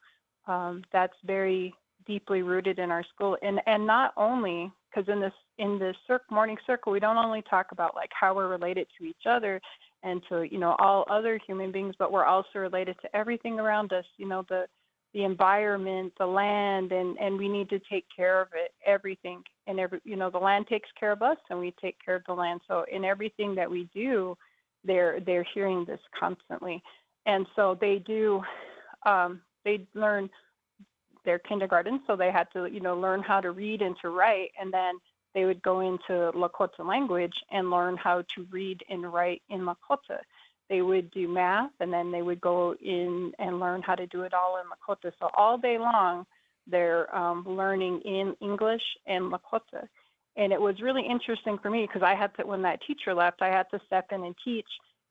um, 0.47 0.85
that's 0.93 1.17
very 1.25 1.75
deeply 2.07 2.43
rooted 2.43 2.79
in 2.79 2.93
our 2.93 3.03
school, 3.03 3.37
and 3.43 3.61
and 3.67 3.85
not 3.85 4.13
only 4.17 4.71
because 4.95 5.09
in 5.09 5.21
this 5.21 5.33
in 5.59 5.79
this 5.79 5.97
morning 6.31 6.59
circle, 6.67 6.93
we 6.93 7.01
don't 7.01 7.17
only 7.17 7.43
talk 7.43 7.73
about 7.73 7.97
like 7.97 8.11
how 8.13 8.35
we're 8.35 8.49
related 8.49 8.87
to 8.99 9.05
each 9.07 9.27
other 9.27 9.61
and 10.05 10.23
to 10.29 10.43
you 10.43 10.59
know 10.59 10.77
all 10.79 11.05
other 11.11 11.41
human 11.45 11.73
beings, 11.73 11.95
but 11.99 12.13
we're 12.13 12.25
also 12.25 12.59
related 12.61 12.97
to 13.03 13.17
everything 13.17 13.59
around 13.59 13.93
us. 13.93 14.05
You 14.19 14.29
know 14.29 14.45
the 14.49 14.67
the 15.15 15.25
environment, 15.25 16.13
the 16.19 16.27
land, 16.27 16.93
and 16.93 17.17
and 17.19 17.37
we 17.37 17.49
need 17.49 17.69
to 17.71 17.81
take 17.91 18.05
care 18.15 18.41
of 18.41 18.49
it, 18.55 18.73
everything, 18.87 19.43
and 19.67 19.81
every 19.81 20.01
you 20.05 20.17
know 20.17 20.31
the 20.31 20.39
land 20.39 20.67
takes 20.69 20.89
care 21.01 21.11
of 21.11 21.23
us, 21.23 21.39
and 21.51 21.59
we 21.59 21.75
take 21.81 21.97
care 22.05 22.15
of 22.17 22.23
the 22.27 22.35
land. 22.35 22.61
So 22.69 22.85
in 22.93 23.05
everything 23.05 23.55
that 23.57 23.71
we 23.71 23.89
do, 23.95 24.37
they're 24.85 25.21
they're 25.21 25.47
hearing 25.55 25.85
this 25.87 26.01
constantly, 26.19 26.83
and 27.27 27.47
so 27.57 27.77
they 27.81 27.99
do, 28.07 28.43
um, 29.07 29.41
they 29.65 29.87
learn 29.95 30.29
their 31.25 31.39
kindergarten, 31.39 32.03
so 32.07 32.15
they 32.15 32.31
had 32.31 32.49
to 32.53 32.67
you 32.67 32.81
know 32.81 32.97
learn 32.99 33.23
how 33.23 33.41
to 33.41 33.53
read 33.53 33.81
and 33.81 33.97
to 34.03 34.11
write, 34.11 34.51
and 34.61 34.73
then 34.73 34.95
they 35.35 35.45
would 35.45 35.63
go 35.63 35.81
into 35.81 36.31
Lakota 36.35 36.87
language 36.87 37.35
and 37.51 37.71
learn 37.71 37.97
how 37.97 38.23
to 38.35 38.47
read 38.51 38.83
and 38.89 39.13
write 39.13 39.43
in 39.51 39.61
Lakota 39.61 40.21
they 40.69 40.83
would 40.83 41.11
do 41.11 41.29
math 41.29 41.71
and 41.81 41.93
then 41.93 42.11
they 42.11 42.23
would 42.23 42.41
go 42.41 42.75
in 42.83 43.33
and 43.39 43.61
learn 43.61 43.83
how 43.83 43.95
to 43.95 44.07
do 44.07 44.23
it 44.23 44.33
all 44.33 44.59
in 44.59 44.65
Lakota. 44.67 45.13
So 45.19 45.29
all 45.37 45.59
day 45.59 45.79
long, 45.79 46.25
they're 46.67 47.15
um, 47.15 47.45
learning 47.47 48.01
in 48.05 48.35
English 48.41 48.83
and 49.07 49.31
Lakota. 49.31 49.87
And 50.37 50.53
it 50.53 50.61
was 50.61 50.81
really 50.81 51.07
interesting 51.07 51.59
for 51.63 51.71
me 51.71 51.87
because 51.87 52.03
I 52.03 52.15
had 52.15 52.35
to, 52.37 52.47
when 52.47 52.63
that 52.63 52.81
teacher 52.87 53.15
left, 53.15 53.43
I 53.43 53.49
had 53.49 53.67
to 53.73 53.81
step 53.87 54.07
in 54.11 54.25
and 54.25 54.35
teach 54.45 54.67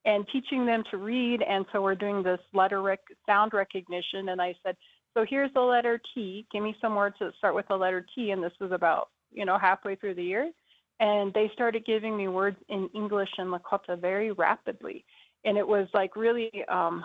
and 0.05 0.27
teaching 0.33 0.65
them 0.65 0.83
to 0.91 0.97
read. 0.97 1.41
And 1.43 1.65
so 1.71 1.81
we're 1.81 1.95
doing 1.95 2.23
this 2.23 2.41
letter 2.53 2.81
rec- 2.81 2.99
sound 3.25 3.53
recognition. 3.53 4.29
And 4.29 4.41
I 4.41 4.55
said, 4.63 4.75
so 5.13 5.23
here's 5.29 5.53
the 5.53 5.61
letter 5.61 6.01
T. 6.13 6.47
Give 6.51 6.63
me 6.63 6.75
some 6.81 6.95
words 6.95 7.15
that 7.19 7.35
start 7.37 7.55
with 7.55 7.67
the 7.67 7.77
letter 7.77 8.05
T. 8.15 8.31
And 8.31 8.43
this 8.43 8.51
was 8.59 8.71
about, 8.71 9.09
you 9.33 9.45
know, 9.45 9.57
halfway 9.57 9.95
through 9.95 10.15
the 10.15 10.23
year. 10.23 10.51
And 10.99 11.33
they 11.33 11.49
started 11.53 11.85
giving 11.85 12.15
me 12.15 12.27
words 12.27 12.57
in 12.69 12.89
English 12.93 13.29
and 13.37 13.49
Lakota 13.49 13.99
very 13.99 14.31
rapidly. 14.31 15.03
And 15.43 15.57
it 15.57 15.67
was 15.67 15.87
like 15.93 16.15
really 16.15 16.51
um, 16.69 17.03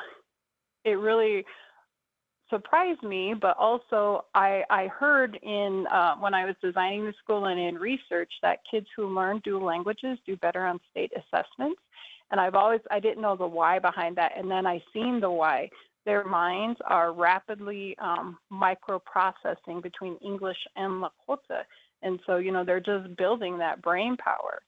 it 0.85 0.99
really 0.99 1.45
surprised 2.51 3.03
me 3.03 3.35
but 3.35 3.57
also 3.59 4.25
i 4.35 4.63
i 4.71 4.87
heard 4.87 5.39
in 5.43 5.87
uh, 5.93 6.15
when 6.17 6.35
i 6.35 6.45
was 6.45 6.55
designing 6.63 7.05
the 7.05 7.13
school 7.23 7.47
and 7.47 7.61
in 7.61 7.75
research 7.75 8.33
that 8.43 8.59
kids 8.71 8.87
who 8.97 9.15
learn 9.15 9.41
dual 9.45 9.65
languages 9.65 10.19
do 10.27 10.37
better 10.37 10.65
on 10.65 10.81
state 10.91 11.13
assessments. 11.13 11.81
And 12.31 12.41
i've 12.41 12.55
always 12.55 12.81
i 12.91 13.01
didn't 13.01 13.23
know 13.23 13.37
the 13.37 13.47
why 13.47 13.79
behind 13.79 14.17
that. 14.17 14.33
And 14.37 14.51
then 14.51 14.67
i 14.67 14.83
seen 14.93 15.21
the 15.21 15.31
why. 15.31 15.71
Their 16.07 16.25
minds 16.25 16.81
are 16.87 17.13
rapidly 17.13 17.95
um, 17.99 18.39
microprocessing 18.51 19.83
between 19.83 20.17
english 20.25 20.59
and 20.77 21.05
lakota 21.05 21.63
and 22.03 22.21
so 22.27 22.37
you 22.37 22.53
know 22.53 22.65
they're 22.65 22.81
just 22.81 23.17
building 23.17 23.59
that 23.59 23.83
brain 23.83 24.17
power 24.17 24.61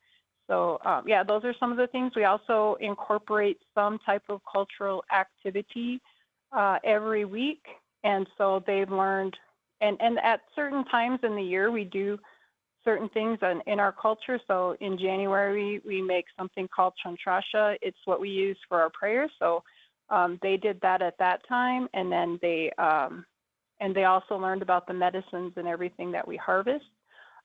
so 0.51 0.81
um, 0.85 1.05
yeah, 1.07 1.23
those 1.23 1.45
are 1.45 1.55
some 1.61 1.71
of 1.71 1.79
the 1.79 1.87
things. 1.87 2.13
We 2.17 2.25
also 2.25 2.77
incorporate 2.81 3.59
some 3.73 4.01
type 4.05 4.25
of 4.29 4.41
cultural 4.53 5.05
activity 5.17 6.01
uh, 6.53 6.79
every 6.83 7.25
week, 7.25 7.63
and 8.03 8.27
so 8.37 8.63
they've 8.67 8.91
learned. 8.91 9.37
And 9.81 9.97
and 10.01 10.19
at 10.19 10.41
certain 10.57 10.85
times 10.87 11.21
in 11.23 11.37
the 11.37 11.43
year, 11.43 11.71
we 11.71 11.85
do 11.85 12.19
certain 12.85 13.09
things 13.11 13.39
in, 13.43 13.63
in 13.73 13.79
our 13.79 13.93
culture. 13.93 14.41
So 14.49 14.77
in 14.81 14.99
January, 14.99 15.81
we 15.87 16.03
make 16.03 16.25
something 16.37 16.67
called 16.75 16.95
chantrasha. 17.01 17.77
It's 17.81 17.99
what 18.05 18.21
we 18.21 18.31
use 18.31 18.59
for 18.69 18.81
our 18.81 18.91
prayers. 18.91 19.31
So 19.39 19.63
um, 20.09 20.37
they 20.43 20.57
did 20.57 20.81
that 20.83 21.01
at 21.01 21.17
that 21.21 21.47
time, 21.49 21.87
and 21.95 22.11
then 22.11 22.41
they 22.43 22.73
um, 22.77 23.25
and 23.79 23.95
they 23.95 24.05
also 24.05 24.37
learned 24.37 24.63
about 24.63 24.89
the 24.89 24.95
medicines 24.95 25.53
and 25.55 25.69
everything 25.69 26.11
that 26.11 26.27
we 26.27 26.37
harvest. 26.37 26.87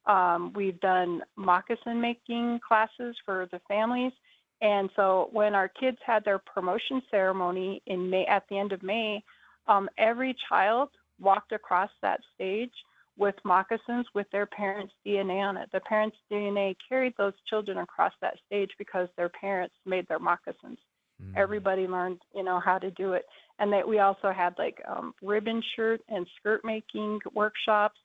Um, 0.08 0.54
we've 0.54 0.80
done 0.80 1.22
moccasin 1.36 2.00
making 2.00 2.60
classes 2.68 3.16
for 3.26 3.48
the 3.52 3.60
families. 3.68 4.14
And 4.62 4.90
so 4.96 5.30
when 5.32 5.54
our 5.54 5.68
kids 5.68 5.98
had 6.06 6.24
their 6.24 6.40
promotion 6.40 7.02
ceremony 7.12 7.82
in 7.88 8.10
May, 8.10 8.26
at 8.26 8.44
the 8.50 8.58
end 8.58 8.72
of 8.72 8.84
May, 8.84 9.24
um, 9.68 9.90
every 9.98 10.36
child 10.50 10.90
walked 11.20 11.52
across 11.52 11.90
that 12.02 12.20
stage 12.34 12.72
with 13.18 13.36
moccasins 13.44 14.06
with 14.14 14.28
their 14.32 14.46
parents' 14.46 14.94
DNA 15.06 15.40
on 15.42 15.58
it. 15.58 15.70
The 15.72 15.80
parents' 15.82 16.18
DNA 16.32 16.76
carried 16.88 17.14
those 17.18 17.34
children 17.50 17.78
across 17.78 18.14
that 18.22 18.36
stage 18.46 18.72
because 18.78 19.08
their 19.18 19.30
parents 19.30 19.76
made 19.86 20.08
their 20.08 20.20
moccasins. 20.20 20.78
Mm. 21.22 21.38
Everybody 21.38 21.88
learned, 21.88 22.20
you 22.34 22.44
know, 22.44 22.60
how 22.60 22.78
to 22.78 22.92
do 22.92 23.14
it, 23.14 23.24
and 23.60 23.72
that 23.72 23.88
we 23.88 24.00
also 24.00 24.32
had 24.32 24.54
like 24.58 24.82
um, 24.88 25.14
ribbon 25.22 25.64
shirt 25.76 26.02
and 26.10 26.28
skirt 26.38 26.62
making 26.66 27.20
workshops, 27.34 28.00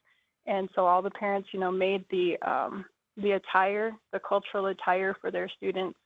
and 0.47 0.69
so 0.75 0.87
all 0.87 1.03
the 1.03 1.11
parents, 1.11 1.49
you 1.53 1.61
know, 1.61 1.71
made 1.71 2.05
the 2.11 2.37
um, 2.47 2.85
the 3.17 3.33
attire, 3.33 3.93
the 4.13 4.21
cultural 4.21 4.67
attire 4.67 5.17
for 5.21 5.31
their 5.31 5.49
students. 5.57 5.99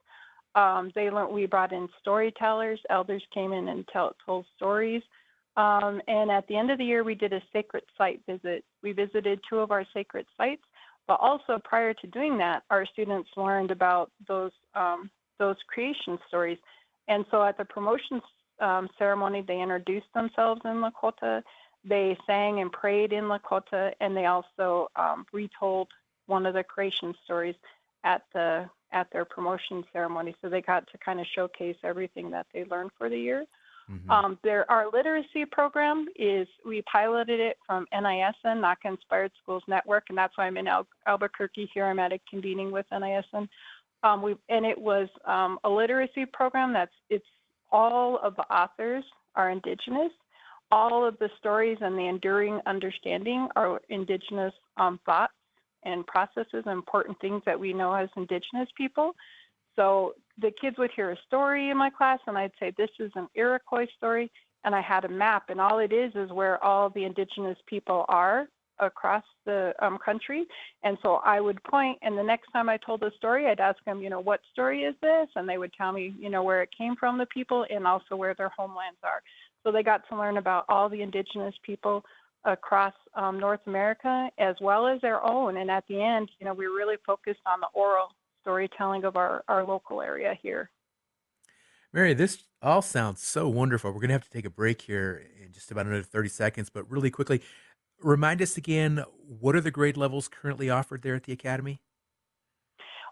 Um, 0.55 0.91
they 0.95 1.11
learned. 1.11 1.33
We 1.33 1.47
brought 1.47 1.73
in 1.73 1.89
storytellers. 2.01 2.81
Elders 2.91 3.23
came 3.33 3.53
in 3.53 3.69
and 3.69 3.87
tell, 3.93 4.15
told 4.25 4.47
stories. 4.57 5.03
Um, 5.57 6.01
and 6.09 6.31
at 6.31 6.47
the 6.49 6.57
end 6.57 6.71
of 6.71 6.79
the 6.79 6.85
year, 6.85 7.05
we 7.05 7.15
did 7.15 7.33
a 7.33 7.43
sacred 7.53 7.85
site 7.97 8.21
visit. 8.29 8.65
We 8.83 8.93
visited 8.93 9.41
two 9.49 9.59
of 9.59 9.71
our 9.71 9.85
sacred 9.95 10.27
sites, 10.37 10.63
but 11.07 11.19
also 11.21 11.61
prior 11.63 11.95
to 11.95 12.07
doing 12.09 12.37
that, 12.39 12.65
our 12.71 12.87
students 12.87 13.31
learned 13.37 13.71
about 13.71 14.11
those 14.27 14.53
um, 14.75 15.11
those 15.39 15.57
creation 15.69 16.19
stories. 16.29 16.59
And 17.09 17.25
so 17.31 17.43
at 17.43 17.59
the 17.59 17.65
promotion 17.65 18.21
um, 18.61 18.89
ceremony, 18.99 19.45
they 19.47 19.61
introduced 19.61 20.07
themselves 20.15 20.61
in 20.65 20.83
Lakota. 20.83 21.43
They 21.85 22.17
sang 22.27 22.61
and 22.61 22.73
prayed 22.73 23.13
in 23.13 23.25
Lakota, 23.25 23.93
and 24.01 24.17
they 24.17 24.27
also 24.27 24.89
um, 24.97 25.27
retold 25.33 25.89
one 26.27 26.47
of 26.47 26.55
the 26.55 26.65
creation 26.65 27.15
stories 27.25 27.57
at 28.05 28.23
the 28.33 28.69
at 28.93 29.11
their 29.13 29.25
promotion 29.25 29.85
ceremony. 29.93 30.37
So 30.41 30.49
they 30.49 30.63
got 30.63 30.87
to 30.93 30.99
kind 30.99 31.21
of 31.21 31.27
showcase 31.35 31.77
everything 31.83 32.31
that 32.31 32.47
they 32.55 32.65
learned 32.65 32.93
for 32.97 33.09
the 33.09 33.19
year. 33.19 33.45
Mm-hmm. 33.91 34.11
Um, 34.11 34.39
there, 34.43 34.71
our 34.71 34.91
literacy 34.91 35.45
program 35.45 36.07
is 36.17 36.49
we 36.65 36.83
piloted 36.91 37.39
it 37.41 37.59
from 37.67 37.87
NISN, 37.93 38.61
NACA 38.61 38.87
Inspired 38.87 39.33
Schools 39.43 39.63
Network, 39.69 40.05
and 40.09 40.17
that's 40.17 40.37
why 40.39 40.47
I'm 40.47 40.57
in 40.57 40.69
Al- 40.69 40.87
Albuquerque 41.07 41.69
here. 41.75 41.85
I'm 41.85 41.99
at 41.99 42.13
a 42.13 42.21
convening 42.31 42.71
with 42.73 42.87
NISN. 42.91 43.49
Um, 44.03 44.23
we 44.23 44.37
and 44.49 44.65
it 44.65 44.79
was 44.79 45.09
um, 45.27 45.59
a 45.65 45.71
literacy 45.71 46.27
program 46.27 46.73
that's 46.73 46.95
it's 47.11 47.27
all 47.73 48.19
of 48.23 48.37
the 48.37 48.45
authors 48.55 49.05
are 49.35 49.51
indigenous. 49.51 50.13
All 50.75 51.07
of 51.07 51.17
the 51.21 51.31
stories 51.39 51.79
and 51.81 51.97
the 51.97 52.09
enduring 52.09 52.61
understanding 52.67 53.47
are 53.55 53.81
indigenous 53.91 54.53
um, 54.77 54.99
thoughts 55.07 55.33
and 55.85 56.05
processes, 56.05 56.65
important 56.67 57.17
things 57.21 57.43
that 57.47 57.61
we 57.61 57.73
know 57.73 57.93
as 57.93 58.09
indigenous 58.17 58.69
people. 58.77 59.13
So 59.77 60.15
the 60.37 60.51
kids 60.61 60.77
would 60.79 60.91
hear 60.97 61.13
a 61.13 61.17
story 61.29 61.71
in 61.71 61.77
my 61.77 61.91
class, 61.91 62.19
and 62.27 62.37
I'd 62.37 62.51
say, 62.59 62.73
This 62.77 62.91
is 62.99 63.13
an 63.15 63.29
Iroquois 63.37 63.87
story. 63.97 64.33
And 64.65 64.75
I 64.75 64.81
had 64.81 65.05
a 65.05 65.09
map, 65.09 65.45
and 65.49 65.61
all 65.61 65.79
it 65.79 65.93
is 65.93 66.13
is 66.17 66.33
where 66.33 66.63
all 66.65 66.91
the 66.91 67.05
indigenous 67.05 67.59
people 67.69 68.05
are 68.09 68.49
across 68.81 69.23
the 69.47 69.75
um, 69.81 69.97
country. 70.05 70.45
And 70.83 70.99
so 71.03 71.21
I 71.25 71.41
would 71.41 71.63
point, 71.63 71.99
and 72.03 72.19
the 72.19 72.23
next 72.23 72.51
time 72.51 72.69
I 72.69 72.79
told 72.79 73.05
a 73.05 73.13
story, 73.17 73.47
I'd 73.47 73.61
ask 73.61 73.79
them, 73.85 74.03
you 74.03 74.11
know, 74.11 74.19
what 74.19 74.41
story 74.53 74.83
is 74.83 74.97
this? 75.01 75.29
And 75.37 75.49
they 75.49 75.59
would 75.59 75.73
tell 75.75 75.93
me, 75.93 76.15
you 76.19 76.31
know, 76.31 76.43
where 76.43 76.63
it 76.63 76.71
came 76.77 76.97
from, 76.97 77.19
the 77.19 77.27
people, 77.27 77.65
and 77.71 77.87
also 77.87 78.17
where 78.17 78.35
their 78.35 78.51
homelands 78.57 78.99
are. 79.05 79.23
So 79.65 79.73
they 79.73 79.83
got 79.83 80.03
to 80.11 80.17
learn 80.17 80.37
about 80.37 80.67
all 80.69 80.89
the 80.89 81.03
indigenous 81.03 81.55
people 81.63 82.05
across 82.45 82.93
um, 83.15 83.41
North 83.41 83.61
America 83.67 84.29
as 84.39 84.55
well 84.61 84.87
as 84.87 85.01
their 85.01 85.25
own. 85.25 85.57
And 85.57 85.71
at 85.71 85.85
the 85.89 86.01
end, 86.03 86.31
you 86.39 86.47
know, 86.47 86.53
we 86.53 86.67
really 86.67 86.97
focused 87.07 87.41
on 87.47 87.61
the 87.61 87.69
oral 87.73 88.09
storytelling 88.43 89.05
of 89.05 89.17
our, 89.17 89.43
our 89.49 89.65
local 89.65 90.03
area 90.03 90.35
here. 90.43 90.71
Mary, 91.93 92.13
this 92.13 92.45
all 92.61 92.83
sounds 92.83 93.23
so 93.23 93.49
wonderful. 93.49 93.91
We're 93.91 94.01
going 94.01 94.09
to 94.09 94.15
have 94.15 94.25
to 94.25 94.31
take 94.31 94.45
a 94.45 94.51
break 94.51 94.83
here 94.83 95.23
in 95.43 95.53
just 95.53 95.71
about 95.71 95.87
another 95.87 96.03
30 96.03 96.29
seconds, 96.29 96.69
but 96.69 96.91
really 96.91 97.11
quickly, 97.11 97.41
remind 98.03 98.43
us 98.43 98.57
again 98.57 99.03
what 99.27 99.57
are 99.57 99.61
the 99.61 99.71
grade 99.71 99.97
levels 99.97 100.29
currently 100.29 100.69
offered 100.69 101.03
there 101.03 101.15
at 101.15 101.25
the 101.25 101.33
Academy? 101.33 101.81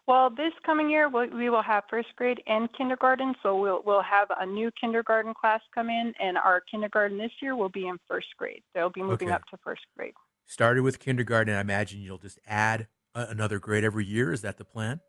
Well, 0.09 0.31
this 0.31 0.53
coming 0.67 0.91
year 0.91 1.09
we 1.09 1.49
will 1.49 1.63
have 1.63 1.85
first 1.89 2.09
grade 2.17 2.43
and 2.47 2.69
kindergarten, 2.77 3.35
so 3.43 3.57
we'll 3.57 3.83
we'll 3.87 4.03
have 4.03 4.29
a 4.39 4.45
new 4.45 4.71
kindergarten 4.81 5.33
class 5.33 5.61
come 5.75 5.89
in, 5.89 6.13
and 6.21 6.37
our 6.37 6.61
kindergarten 6.61 7.19
this 7.19 7.31
year 7.41 7.55
will 7.55 7.69
be 7.69 7.87
in 7.87 7.99
first 8.09 8.27
grade. 8.37 8.63
They'll 8.75 8.91
be 8.91 9.03
moving 9.03 9.29
okay. 9.29 9.35
up 9.35 9.45
to 9.51 9.57
first 9.63 9.83
grade. 9.97 10.15
Started 10.45 10.83
with 10.83 10.99
kindergarten, 10.99 11.55
I 11.55 11.61
imagine 11.61 12.01
you'll 12.01 12.19
just 12.19 12.41
add 12.47 12.89
another 13.15 13.61
grade 13.61 13.85
every 13.85 14.05
year. 14.05 14.33
Is 14.33 14.43
that 14.43 14.59
the 14.59 14.65
plan? 14.65 15.01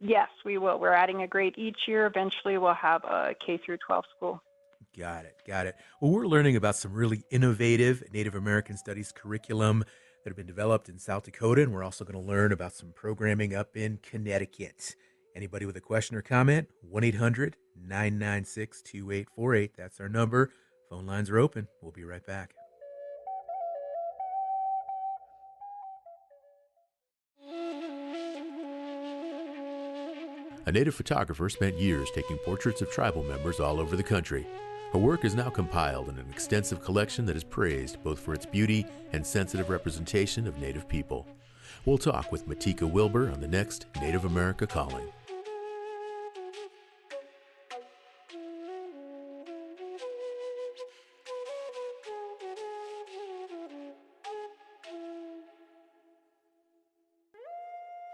Yes, 0.00 0.28
we 0.46 0.56
will. 0.56 0.78
We're 0.78 0.94
adding 0.94 1.22
a 1.22 1.26
grade 1.26 1.54
each 1.58 1.80
year. 1.86 2.06
Eventually, 2.06 2.56
we'll 2.56 2.72
have 2.72 3.04
a 3.04 3.34
K 3.44 3.60
through 3.64 3.76
12 3.86 4.04
school. 4.16 4.42
Got 4.98 5.26
it. 5.26 5.36
Got 5.46 5.66
it. 5.66 5.76
Well, 6.00 6.10
we're 6.10 6.26
learning 6.26 6.56
about 6.56 6.74
some 6.74 6.94
really 6.94 7.22
innovative 7.30 8.02
Native 8.12 8.34
American 8.34 8.78
studies 8.78 9.12
curriculum 9.12 9.84
that 10.22 10.30
have 10.30 10.36
been 10.36 10.46
developed 10.46 10.88
in 10.88 10.98
South 10.98 11.24
Dakota, 11.24 11.62
and 11.62 11.72
we're 11.72 11.84
also 11.84 12.04
going 12.04 12.20
to 12.20 12.28
learn 12.28 12.52
about 12.52 12.74
some 12.74 12.92
programming 12.92 13.54
up 13.54 13.76
in 13.76 13.98
Connecticut. 14.02 14.96
Anybody 15.34 15.66
with 15.66 15.76
a 15.76 15.80
question 15.80 16.16
or 16.16 16.22
comment? 16.22 16.68
1 16.82 17.04
800 17.04 17.56
996 17.76 18.82
2848. 18.82 19.72
That's 19.76 20.00
our 20.00 20.08
number. 20.08 20.50
Phone 20.90 21.06
lines 21.06 21.30
are 21.30 21.38
open. 21.38 21.68
We'll 21.80 21.92
be 21.92 22.04
right 22.04 22.24
back. 22.26 22.54
A 30.66 30.72
native 30.72 30.94
photographer 30.94 31.48
spent 31.48 31.78
years 31.78 32.10
taking 32.14 32.36
portraits 32.38 32.82
of 32.82 32.90
tribal 32.90 33.22
members 33.22 33.60
all 33.60 33.80
over 33.80 33.96
the 33.96 34.02
country. 34.02 34.46
Her 34.92 34.98
work 34.98 35.24
is 35.24 35.36
now 35.36 35.50
compiled 35.50 36.08
in 36.08 36.18
an 36.18 36.26
extensive 36.30 36.82
collection 36.82 37.24
that 37.26 37.36
is 37.36 37.44
praised 37.44 38.02
both 38.02 38.18
for 38.18 38.34
its 38.34 38.44
beauty 38.44 38.84
and 39.12 39.24
sensitive 39.24 39.70
representation 39.70 40.48
of 40.48 40.58
Native 40.58 40.88
people. 40.88 41.28
We'll 41.84 41.96
talk 41.96 42.32
with 42.32 42.48
Matika 42.48 42.90
Wilbur 42.90 43.30
on 43.30 43.40
the 43.40 43.46
next 43.46 43.86
Native 44.00 44.24
America 44.24 44.66
Calling. 44.66 45.06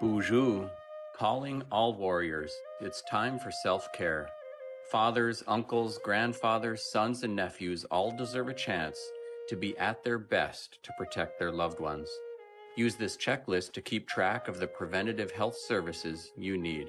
Boozhoo 0.03 0.69
Calling 1.17 1.63
all 1.73 1.95
warriors, 1.95 2.53
it's 2.83 3.03
time 3.11 3.39
for 3.39 3.51
self 3.51 3.91
care. 3.95 4.29
Fathers, 4.91 5.43
uncles, 5.49 5.99
grandfathers, 6.05 6.91
sons, 6.93 7.25
and 7.25 7.35
nephews 7.35 7.85
all 7.87 8.17
deserve 8.17 8.49
a 8.49 8.55
chance 8.55 8.99
to 9.49 9.57
be 9.57 9.77
at 9.79 10.05
their 10.05 10.19
best 10.19 10.79
to 10.85 10.93
protect 10.97 11.39
their 11.39 11.51
loved 11.51 11.81
ones. 11.81 12.09
Use 12.77 12.95
this 12.95 13.17
checklist 13.17 13.73
to 13.73 13.81
keep 13.81 14.07
track 14.07 14.47
of 14.47 14.61
the 14.61 14.67
preventative 14.67 15.33
health 15.33 15.57
services 15.57 16.31
you 16.37 16.57
need. 16.57 16.89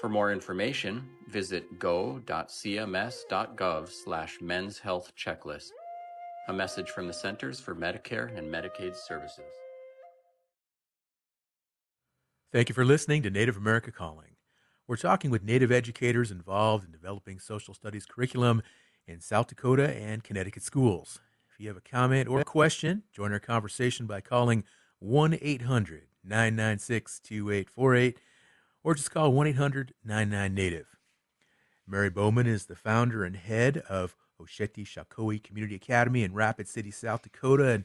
For 0.00 0.08
more 0.08 0.32
information, 0.32 1.08
visit 1.28 1.78
go.cms.gov 1.78 3.88
slash 3.88 4.38
men's 4.40 4.78
health 4.78 5.12
checklist. 5.16 5.70
A 6.48 6.52
message 6.52 6.90
from 6.90 7.06
the 7.06 7.12
Centers 7.12 7.60
for 7.60 7.74
Medicare 7.74 8.36
and 8.36 8.52
Medicaid 8.52 8.96
Services. 8.96 9.44
Thank 12.52 12.68
you 12.68 12.74
for 12.74 12.84
listening 12.84 13.22
to 13.22 13.30
Native 13.30 13.56
America 13.56 13.90
Calling. 13.90 14.31
We're 14.92 14.96
talking 14.96 15.30
with 15.30 15.42
Native 15.42 15.72
educators 15.72 16.30
involved 16.30 16.84
in 16.84 16.92
developing 16.92 17.38
social 17.38 17.72
studies 17.72 18.04
curriculum 18.04 18.60
in 19.06 19.22
South 19.22 19.46
Dakota 19.46 19.90
and 19.90 20.22
Connecticut 20.22 20.62
schools. 20.62 21.18
If 21.50 21.58
you 21.58 21.68
have 21.68 21.78
a 21.78 21.80
comment 21.80 22.28
or 22.28 22.40
a 22.40 22.44
question, 22.44 23.04
join 23.10 23.32
our 23.32 23.38
conversation 23.38 24.04
by 24.04 24.20
calling 24.20 24.64
1 24.98 25.38
800 25.40 26.08
996 26.22 27.20
2848 27.20 28.20
or 28.84 28.94
just 28.94 29.10
call 29.10 29.32
1 29.32 29.46
800 29.46 29.94
99 30.04 30.54
Native. 30.54 30.98
Mary 31.86 32.10
Bowman 32.10 32.46
is 32.46 32.66
the 32.66 32.76
founder 32.76 33.24
and 33.24 33.36
head 33.36 33.78
of 33.88 34.14
Oceti 34.38 34.86
Sakowin 34.86 35.42
Community 35.42 35.76
Academy 35.76 36.22
in 36.22 36.34
Rapid 36.34 36.68
City, 36.68 36.90
South 36.90 37.22
Dakota. 37.22 37.70
And 37.70 37.84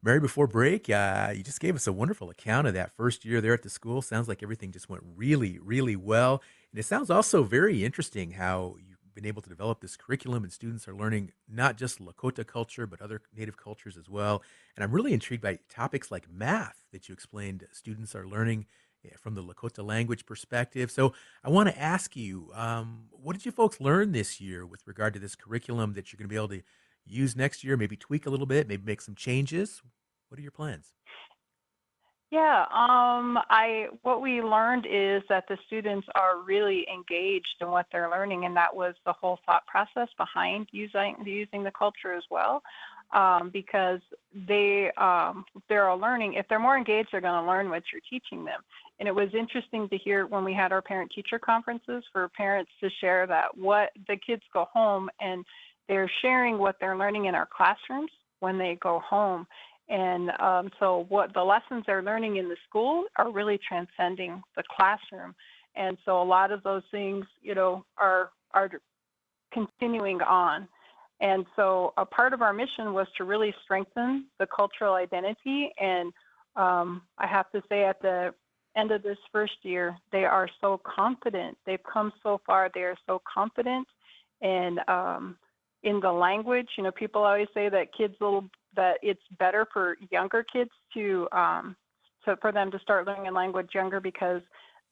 Mary, 0.00 0.20
before 0.20 0.46
break, 0.46 0.88
uh, 0.88 1.32
you 1.34 1.42
just 1.42 1.58
gave 1.58 1.74
us 1.74 1.88
a 1.88 1.92
wonderful 1.92 2.30
account 2.30 2.68
of 2.68 2.74
that 2.74 2.92
first 2.96 3.24
year 3.24 3.40
there 3.40 3.52
at 3.52 3.64
the 3.64 3.70
school. 3.70 4.00
Sounds 4.00 4.28
like 4.28 4.44
everything 4.44 4.70
just 4.70 4.88
went 4.88 5.02
really, 5.16 5.58
really 5.58 5.96
well. 5.96 6.40
And 6.70 6.78
it 6.78 6.84
sounds 6.84 7.10
also 7.10 7.42
very 7.42 7.84
interesting 7.84 8.32
how 8.32 8.76
you've 8.78 8.98
been 9.12 9.26
able 9.26 9.42
to 9.42 9.48
develop 9.48 9.80
this 9.80 9.96
curriculum 9.96 10.44
and 10.44 10.52
students 10.52 10.86
are 10.86 10.94
learning 10.94 11.32
not 11.48 11.76
just 11.76 12.00
Lakota 12.00 12.46
culture, 12.46 12.86
but 12.86 13.02
other 13.02 13.22
Native 13.36 13.56
cultures 13.56 13.96
as 13.96 14.08
well. 14.08 14.40
And 14.76 14.84
I'm 14.84 14.92
really 14.92 15.12
intrigued 15.12 15.42
by 15.42 15.58
topics 15.68 16.12
like 16.12 16.30
math 16.30 16.76
that 16.92 17.08
you 17.08 17.12
explained 17.12 17.66
students 17.72 18.14
are 18.14 18.24
learning 18.24 18.66
eh, 19.04 19.16
from 19.20 19.34
the 19.34 19.42
Lakota 19.42 19.84
language 19.84 20.26
perspective. 20.26 20.92
So 20.92 21.12
I 21.42 21.50
want 21.50 21.70
to 21.70 21.76
ask 21.76 22.14
you, 22.14 22.52
um, 22.54 23.06
what 23.10 23.32
did 23.32 23.44
you 23.44 23.50
folks 23.50 23.80
learn 23.80 24.12
this 24.12 24.40
year 24.40 24.64
with 24.64 24.86
regard 24.86 25.12
to 25.14 25.18
this 25.18 25.34
curriculum 25.34 25.94
that 25.94 26.12
you're 26.12 26.18
going 26.18 26.28
to 26.28 26.32
be 26.32 26.36
able 26.36 26.48
to 26.50 26.62
use 27.10 27.36
next 27.36 27.64
year, 27.64 27.76
maybe 27.76 27.96
tweak 27.96 28.26
a 28.26 28.30
little 28.30 28.46
bit, 28.46 28.68
maybe 28.68 28.82
make 28.84 29.00
some 29.00 29.14
changes? 29.14 29.82
What 30.28 30.38
are 30.38 30.42
your 30.42 30.50
plans? 30.52 30.92
Yeah, 32.30 32.66
um, 32.70 33.38
I 33.48 33.86
what 34.02 34.20
we 34.20 34.42
learned 34.42 34.86
is 34.86 35.22
that 35.30 35.44
the 35.48 35.56
students 35.66 36.06
are 36.14 36.42
really 36.42 36.86
engaged 36.92 37.56
in 37.62 37.68
what 37.68 37.86
they're 37.90 38.10
learning, 38.10 38.44
and 38.44 38.54
that 38.54 38.74
was 38.74 38.94
the 39.06 39.14
whole 39.14 39.38
thought 39.46 39.66
process 39.66 40.08
behind 40.18 40.68
using 40.70 41.16
using 41.24 41.62
the 41.62 41.70
culture 41.70 42.12
as 42.12 42.24
well, 42.30 42.62
um, 43.12 43.48
because 43.50 44.00
they 44.46 44.90
um, 44.98 45.46
they're 45.70 45.94
learning. 45.96 46.34
If 46.34 46.46
they're 46.48 46.58
more 46.58 46.76
engaged, 46.76 47.08
they're 47.12 47.22
going 47.22 47.42
to 47.42 47.48
learn 47.48 47.70
what 47.70 47.84
you're 47.90 48.02
teaching 48.10 48.44
them. 48.44 48.60
And 48.98 49.08
it 49.08 49.14
was 49.14 49.28
interesting 49.32 49.88
to 49.88 49.96
hear 49.96 50.26
when 50.26 50.44
we 50.44 50.52
had 50.52 50.70
our 50.70 50.82
parent 50.82 51.12
teacher 51.14 51.38
conferences 51.38 52.04
for 52.12 52.28
parents 52.28 52.70
to 52.82 52.90
share 53.00 53.26
that 53.28 53.56
what 53.56 53.90
the 54.06 54.16
kids 54.16 54.42
go 54.52 54.66
home 54.70 55.08
and 55.20 55.46
they're 55.88 56.10
sharing 56.22 56.58
what 56.58 56.76
they're 56.80 56.96
learning 56.96 57.26
in 57.26 57.34
our 57.34 57.48
classrooms 57.50 58.10
when 58.40 58.58
they 58.58 58.78
go 58.80 59.00
home 59.00 59.46
and 59.88 60.30
um, 60.38 60.70
so, 60.78 61.06
what 61.08 61.32
the 61.32 61.42
lessons 61.42 61.84
they're 61.86 62.02
learning 62.02 62.36
in 62.36 62.48
the 62.48 62.56
school 62.68 63.04
are 63.16 63.30
really 63.30 63.58
transcending 63.66 64.42
the 64.56 64.62
classroom. 64.76 65.34
And 65.76 65.96
so, 66.04 66.20
a 66.20 66.24
lot 66.24 66.52
of 66.52 66.62
those 66.62 66.82
things, 66.90 67.24
you 67.40 67.54
know, 67.54 67.84
are 67.96 68.30
are 68.52 68.70
continuing 69.52 70.20
on. 70.20 70.68
And 71.20 71.46
so, 71.56 71.94
a 71.96 72.04
part 72.04 72.34
of 72.34 72.42
our 72.42 72.52
mission 72.52 72.92
was 72.92 73.06
to 73.16 73.24
really 73.24 73.54
strengthen 73.64 74.26
the 74.38 74.46
cultural 74.54 74.94
identity. 74.94 75.72
And 75.80 76.12
um, 76.54 77.02
I 77.16 77.26
have 77.26 77.50
to 77.52 77.62
say, 77.70 77.84
at 77.84 78.00
the 78.02 78.34
end 78.76 78.90
of 78.90 79.02
this 79.02 79.18
first 79.32 79.56
year, 79.62 79.96
they 80.12 80.26
are 80.26 80.50
so 80.60 80.82
confident. 80.84 81.56
They've 81.64 81.82
come 81.90 82.12
so 82.22 82.42
far. 82.46 82.70
They 82.74 82.82
are 82.82 82.96
so 83.06 83.22
confident 83.32 83.88
and 84.40 84.78
um, 84.88 85.36
in 85.82 86.00
the 86.00 86.12
language. 86.12 86.68
You 86.76 86.84
know, 86.84 86.92
people 86.92 87.22
always 87.22 87.48
say 87.54 87.68
that 87.68 87.94
kids 87.96 88.14
little 88.20 88.48
that 88.76 88.98
it's 89.02 89.22
better 89.38 89.66
for 89.72 89.96
younger 90.10 90.44
kids 90.44 90.70
to 90.94 91.28
um, 91.32 91.76
to 92.24 92.36
for 92.40 92.52
them 92.52 92.70
to 92.70 92.78
start 92.80 93.06
learning 93.06 93.28
a 93.28 93.32
language 93.32 93.70
younger 93.74 94.00
because 94.00 94.42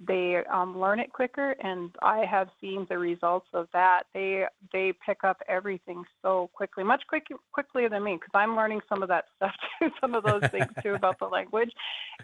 they 0.06 0.42
um, 0.52 0.78
learn 0.78 1.00
it 1.00 1.10
quicker 1.10 1.52
and 1.62 1.90
i 2.02 2.18
have 2.18 2.48
seen 2.60 2.86
the 2.90 2.98
results 2.98 3.46
of 3.54 3.66
that. 3.72 4.02
They 4.12 4.44
they 4.72 4.92
pick 5.04 5.24
up 5.24 5.38
everything 5.48 6.04
so 6.20 6.50
quickly 6.52 6.84
much 6.84 7.02
quick, 7.08 7.24
quickly 7.52 7.88
than 7.88 8.04
me 8.04 8.14
because 8.14 8.32
i'm 8.34 8.56
learning 8.56 8.80
some 8.88 9.02
of 9.02 9.08
that 9.08 9.24
stuff 9.36 9.54
too 9.78 9.90
some 10.00 10.14
of 10.14 10.24
those 10.24 10.42
things 10.50 10.70
too 10.82 10.94
about 10.94 11.18
the 11.18 11.26
language 11.26 11.70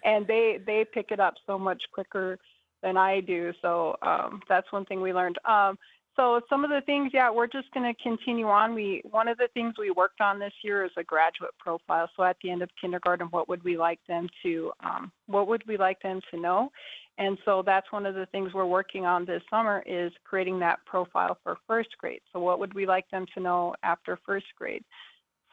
and 0.04 0.26
they 0.26 0.58
they 0.66 0.84
pick 0.92 1.06
it 1.10 1.20
up 1.20 1.34
so 1.46 1.58
much 1.58 1.82
quicker 1.94 2.38
than 2.82 2.96
i 2.96 3.20
do. 3.20 3.52
So 3.62 3.96
um, 4.02 4.42
that's 4.48 4.70
one 4.72 4.84
thing 4.84 5.00
we 5.00 5.12
learned. 5.12 5.38
Um, 5.44 5.78
so 6.16 6.40
some 6.48 6.62
of 6.64 6.70
the 6.70 6.82
things, 6.84 7.10
yeah, 7.14 7.30
we're 7.30 7.46
just 7.46 7.70
going 7.72 7.92
to 7.92 8.02
continue 8.02 8.46
on. 8.48 8.74
We 8.74 9.02
one 9.10 9.28
of 9.28 9.38
the 9.38 9.48
things 9.54 9.74
we 9.78 9.90
worked 9.90 10.20
on 10.20 10.38
this 10.38 10.52
year 10.62 10.84
is 10.84 10.90
a 10.96 11.02
graduate 11.02 11.52
profile. 11.58 12.08
So 12.16 12.22
at 12.22 12.36
the 12.42 12.50
end 12.50 12.62
of 12.62 12.70
kindergarten, 12.78 13.28
what 13.28 13.48
would 13.48 13.64
we 13.64 13.78
like 13.78 14.00
them 14.06 14.28
to 14.42 14.72
um, 14.84 15.12
what 15.26 15.48
would 15.48 15.66
we 15.66 15.78
like 15.78 16.00
them 16.02 16.20
to 16.30 16.38
know? 16.38 16.70
And 17.18 17.38
so 17.44 17.62
that's 17.64 17.90
one 17.92 18.06
of 18.06 18.14
the 18.14 18.26
things 18.26 18.52
we're 18.52 18.66
working 18.66 19.06
on 19.06 19.24
this 19.24 19.42
summer 19.50 19.82
is 19.86 20.12
creating 20.24 20.58
that 20.60 20.84
profile 20.86 21.38
for 21.42 21.58
first 21.66 21.90
grade. 21.98 22.22
So 22.32 22.40
what 22.40 22.58
would 22.58 22.74
we 22.74 22.86
like 22.86 23.08
them 23.10 23.26
to 23.34 23.40
know 23.40 23.74
after 23.82 24.18
first 24.24 24.46
grade? 24.56 24.84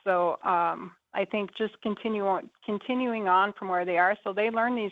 So 0.04 0.40
um, 0.44 0.92
I 1.14 1.26
think 1.26 1.52
just 1.58 1.80
continue 1.82 2.26
on, 2.26 2.50
continuing 2.66 3.28
on 3.28 3.54
from 3.54 3.68
where 3.68 3.86
they 3.86 3.98
are. 3.98 4.18
So 4.24 4.32
they 4.32 4.50
learn 4.50 4.76
these, 4.76 4.92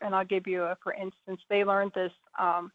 and 0.00 0.14
I'll 0.14 0.24
give 0.24 0.46
you 0.46 0.62
a 0.62 0.76
for 0.82 0.92
instance, 0.92 1.40
they 1.48 1.64
learned 1.64 1.92
this. 1.94 2.12
Um, 2.38 2.70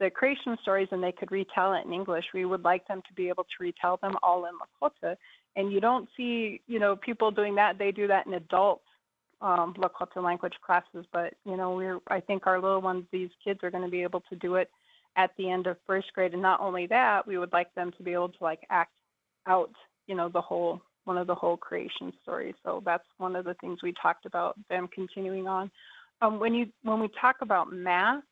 the 0.00 0.10
creation 0.10 0.56
stories 0.62 0.88
and 0.90 1.02
they 1.02 1.12
could 1.12 1.32
retell 1.32 1.74
it 1.74 1.84
in 1.84 1.92
English. 1.92 2.24
We 2.32 2.44
would 2.44 2.62
like 2.62 2.86
them 2.86 3.02
to 3.06 3.14
be 3.14 3.28
able 3.28 3.44
to 3.44 3.50
retell 3.60 3.98
them 4.00 4.16
all 4.22 4.44
in 4.46 4.52
Lakota. 4.54 5.16
And 5.56 5.72
you 5.72 5.80
don't 5.80 6.08
see, 6.16 6.60
you 6.66 6.78
know, 6.78 6.96
people 6.96 7.30
doing 7.30 7.54
that. 7.56 7.78
They 7.78 7.90
do 7.90 8.06
that 8.06 8.26
in 8.26 8.34
adult 8.34 8.82
um, 9.40 9.74
Lakota 9.74 10.22
language 10.22 10.54
classes. 10.64 11.04
But 11.12 11.34
you 11.44 11.56
know, 11.56 11.74
we're 11.74 11.98
I 12.08 12.20
think 12.20 12.46
our 12.46 12.60
little 12.60 12.80
ones, 12.80 13.04
these 13.12 13.30
kids, 13.42 13.60
are 13.62 13.70
going 13.70 13.84
to 13.84 13.90
be 13.90 14.02
able 14.02 14.22
to 14.28 14.36
do 14.36 14.56
it 14.56 14.70
at 15.16 15.30
the 15.36 15.50
end 15.50 15.66
of 15.66 15.76
first 15.86 16.12
grade. 16.14 16.32
And 16.32 16.42
not 16.42 16.60
only 16.60 16.86
that, 16.86 17.26
we 17.26 17.38
would 17.38 17.52
like 17.52 17.74
them 17.74 17.92
to 17.96 18.02
be 18.02 18.12
able 18.12 18.28
to 18.28 18.44
like 18.44 18.60
act 18.70 18.92
out, 19.46 19.72
you 20.06 20.14
know, 20.14 20.28
the 20.28 20.40
whole 20.40 20.80
one 21.04 21.18
of 21.18 21.26
the 21.26 21.34
whole 21.34 21.56
creation 21.56 22.12
stories. 22.22 22.54
So 22.62 22.82
that's 22.84 23.06
one 23.16 23.34
of 23.34 23.46
the 23.46 23.54
things 23.54 23.82
we 23.82 23.94
talked 24.00 24.26
about 24.26 24.56
them 24.68 24.88
continuing 24.94 25.48
on. 25.48 25.70
Um, 26.20 26.38
when 26.38 26.54
you 26.54 26.66
when 26.82 27.00
we 27.00 27.08
talk 27.20 27.36
about 27.40 27.72
math, 27.72 28.22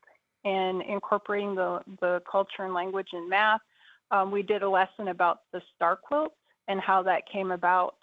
and 0.47 0.81
incorporating 0.83 1.57
the, 1.57 1.81
the 2.01 2.23
culture 2.31 2.63
and 2.63 2.73
language 2.73 3.09
in 3.13 3.29
math. 3.29 3.61
Um, 4.13 4.31
we 4.31 4.43
did 4.43 4.63
a 4.63 4.71
lesson 4.71 5.09
about 5.09 5.41
the 5.53 5.61
star 5.75 5.97
quilt 5.97 6.33
and 6.69 6.81
how 6.81 7.03
that 7.03 7.23
came 7.31 7.51
about 7.51 7.97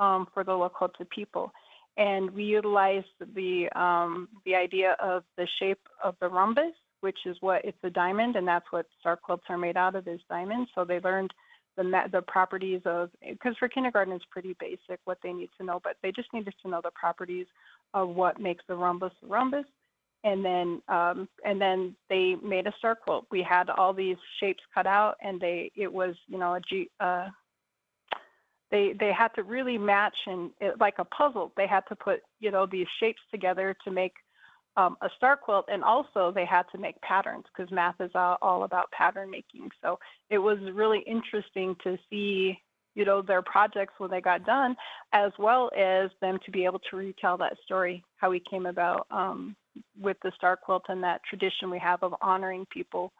um, 0.00 0.26
for 0.34 0.42
the 0.42 0.50
Lakota 0.52 1.08
people. 1.08 1.52
And 1.96 2.30
we 2.32 2.42
utilized 2.42 3.06
the, 3.34 3.68
um, 3.80 4.28
the 4.44 4.56
idea 4.56 4.96
of 5.00 5.22
the 5.36 5.46
shape 5.60 5.78
of 6.02 6.16
the 6.20 6.28
rhombus, 6.28 6.74
which 7.02 7.18
is 7.26 7.36
what 7.40 7.64
it's 7.64 7.78
a 7.84 7.90
diamond, 7.90 8.34
and 8.34 8.48
that's 8.48 8.66
what 8.70 8.86
star 8.98 9.16
quilts 9.16 9.44
are 9.48 9.58
made 9.58 9.76
out 9.76 9.94
of 9.94 10.08
is 10.08 10.20
diamonds. 10.28 10.70
So 10.74 10.84
they 10.84 10.98
learned 10.98 11.32
the, 11.76 11.84
the 12.10 12.22
properties 12.22 12.80
of, 12.84 13.10
because 13.28 13.54
for 13.58 13.68
kindergarten 13.68 14.12
it's 14.12 14.24
pretty 14.32 14.56
basic 14.58 14.98
what 15.04 15.18
they 15.22 15.32
need 15.32 15.50
to 15.58 15.64
know, 15.64 15.80
but 15.84 15.96
they 16.02 16.10
just 16.10 16.32
needed 16.32 16.54
to 16.62 16.68
know 16.68 16.80
the 16.82 16.90
properties 16.90 17.46
of 17.92 18.08
what 18.08 18.40
makes 18.40 18.64
the 18.66 18.74
rhombus 18.74 19.12
a 19.22 19.26
rhombus 19.28 19.66
and 20.24 20.44
then 20.44 20.82
um, 20.88 21.28
and 21.44 21.60
then 21.60 21.94
they 22.08 22.34
made 22.42 22.66
a 22.66 22.72
star 22.78 22.96
quilt. 22.96 23.26
We 23.30 23.42
had 23.42 23.68
all 23.70 23.92
these 23.92 24.16
shapes 24.40 24.62
cut 24.74 24.86
out, 24.86 25.16
and 25.22 25.40
they 25.40 25.70
it 25.76 25.92
was 25.92 26.16
you 26.26 26.38
know 26.38 26.54
a 26.54 26.60
G. 26.60 26.90
Uh, 26.98 27.28
they 28.70 28.94
they 28.98 29.12
had 29.12 29.28
to 29.36 29.42
really 29.42 29.78
match 29.78 30.16
and 30.26 30.50
it, 30.60 30.80
like 30.80 30.94
a 30.98 31.04
puzzle. 31.04 31.52
They 31.56 31.66
had 31.66 31.82
to 31.88 31.96
put 31.96 32.20
you 32.40 32.50
know 32.50 32.66
these 32.66 32.86
shapes 32.98 33.20
together 33.30 33.76
to 33.84 33.90
make 33.90 34.14
um, 34.76 34.96
a 35.02 35.10
star 35.16 35.36
quilt, 35.36 35.66
and 35.68 35.84
also 35.84 36.32
they 36.34 36.46
had 36.46 36.64
to 36.72 36.78
make 36.78 37.00
patterns 37.02 37.44
because 37.54 37.70
math 37.70 38.00
is 38.00 38.10
all, 38.14 38.38
all 38.40 38.64
about 38.64 38.90
pattern 38.92 39.30
making. 39.30 39.68
So 39.82 39.98
it 40.30 40.38
was 40.38 40.58
really 40.72 41.04
interesting 41.06 41.76
to 41.84 41.98
see 42.08 42.58
you 42.94 43.04
know 43.04 43.20
their 43.20 43.42
projects 43.42 43.92
when 43.98 44.10
they 44.10 44.22
got 44.22 44.46
done, 44.46 44.74
as 45.12 45.32
well 45.38 45.70
as 45.76 46.10
them 46.22 46.38
to 46.46 46.50
be 46.50 46.64
able 46.64 46.80
to 46.90 46.96
retell 46.96 47.36
that 47.36 47.58
story 47.62 48.02
how 48.16 48.30
we 48.30 48.40
came 48.50 48.64
about 48.64 49.06
um, 49.10 49.54
with 50.00 50.16
the 50.22 50.32
star 50.36 50.56
quilt 50.56 50.84
and 50.88 51.02
that 51.02 51.20
tradition 51.28 51.70
we 51.70 51.78
have 51.78 52.02
of 52.02 52.14
honoring 52.20 52.66
people 52.70 53.12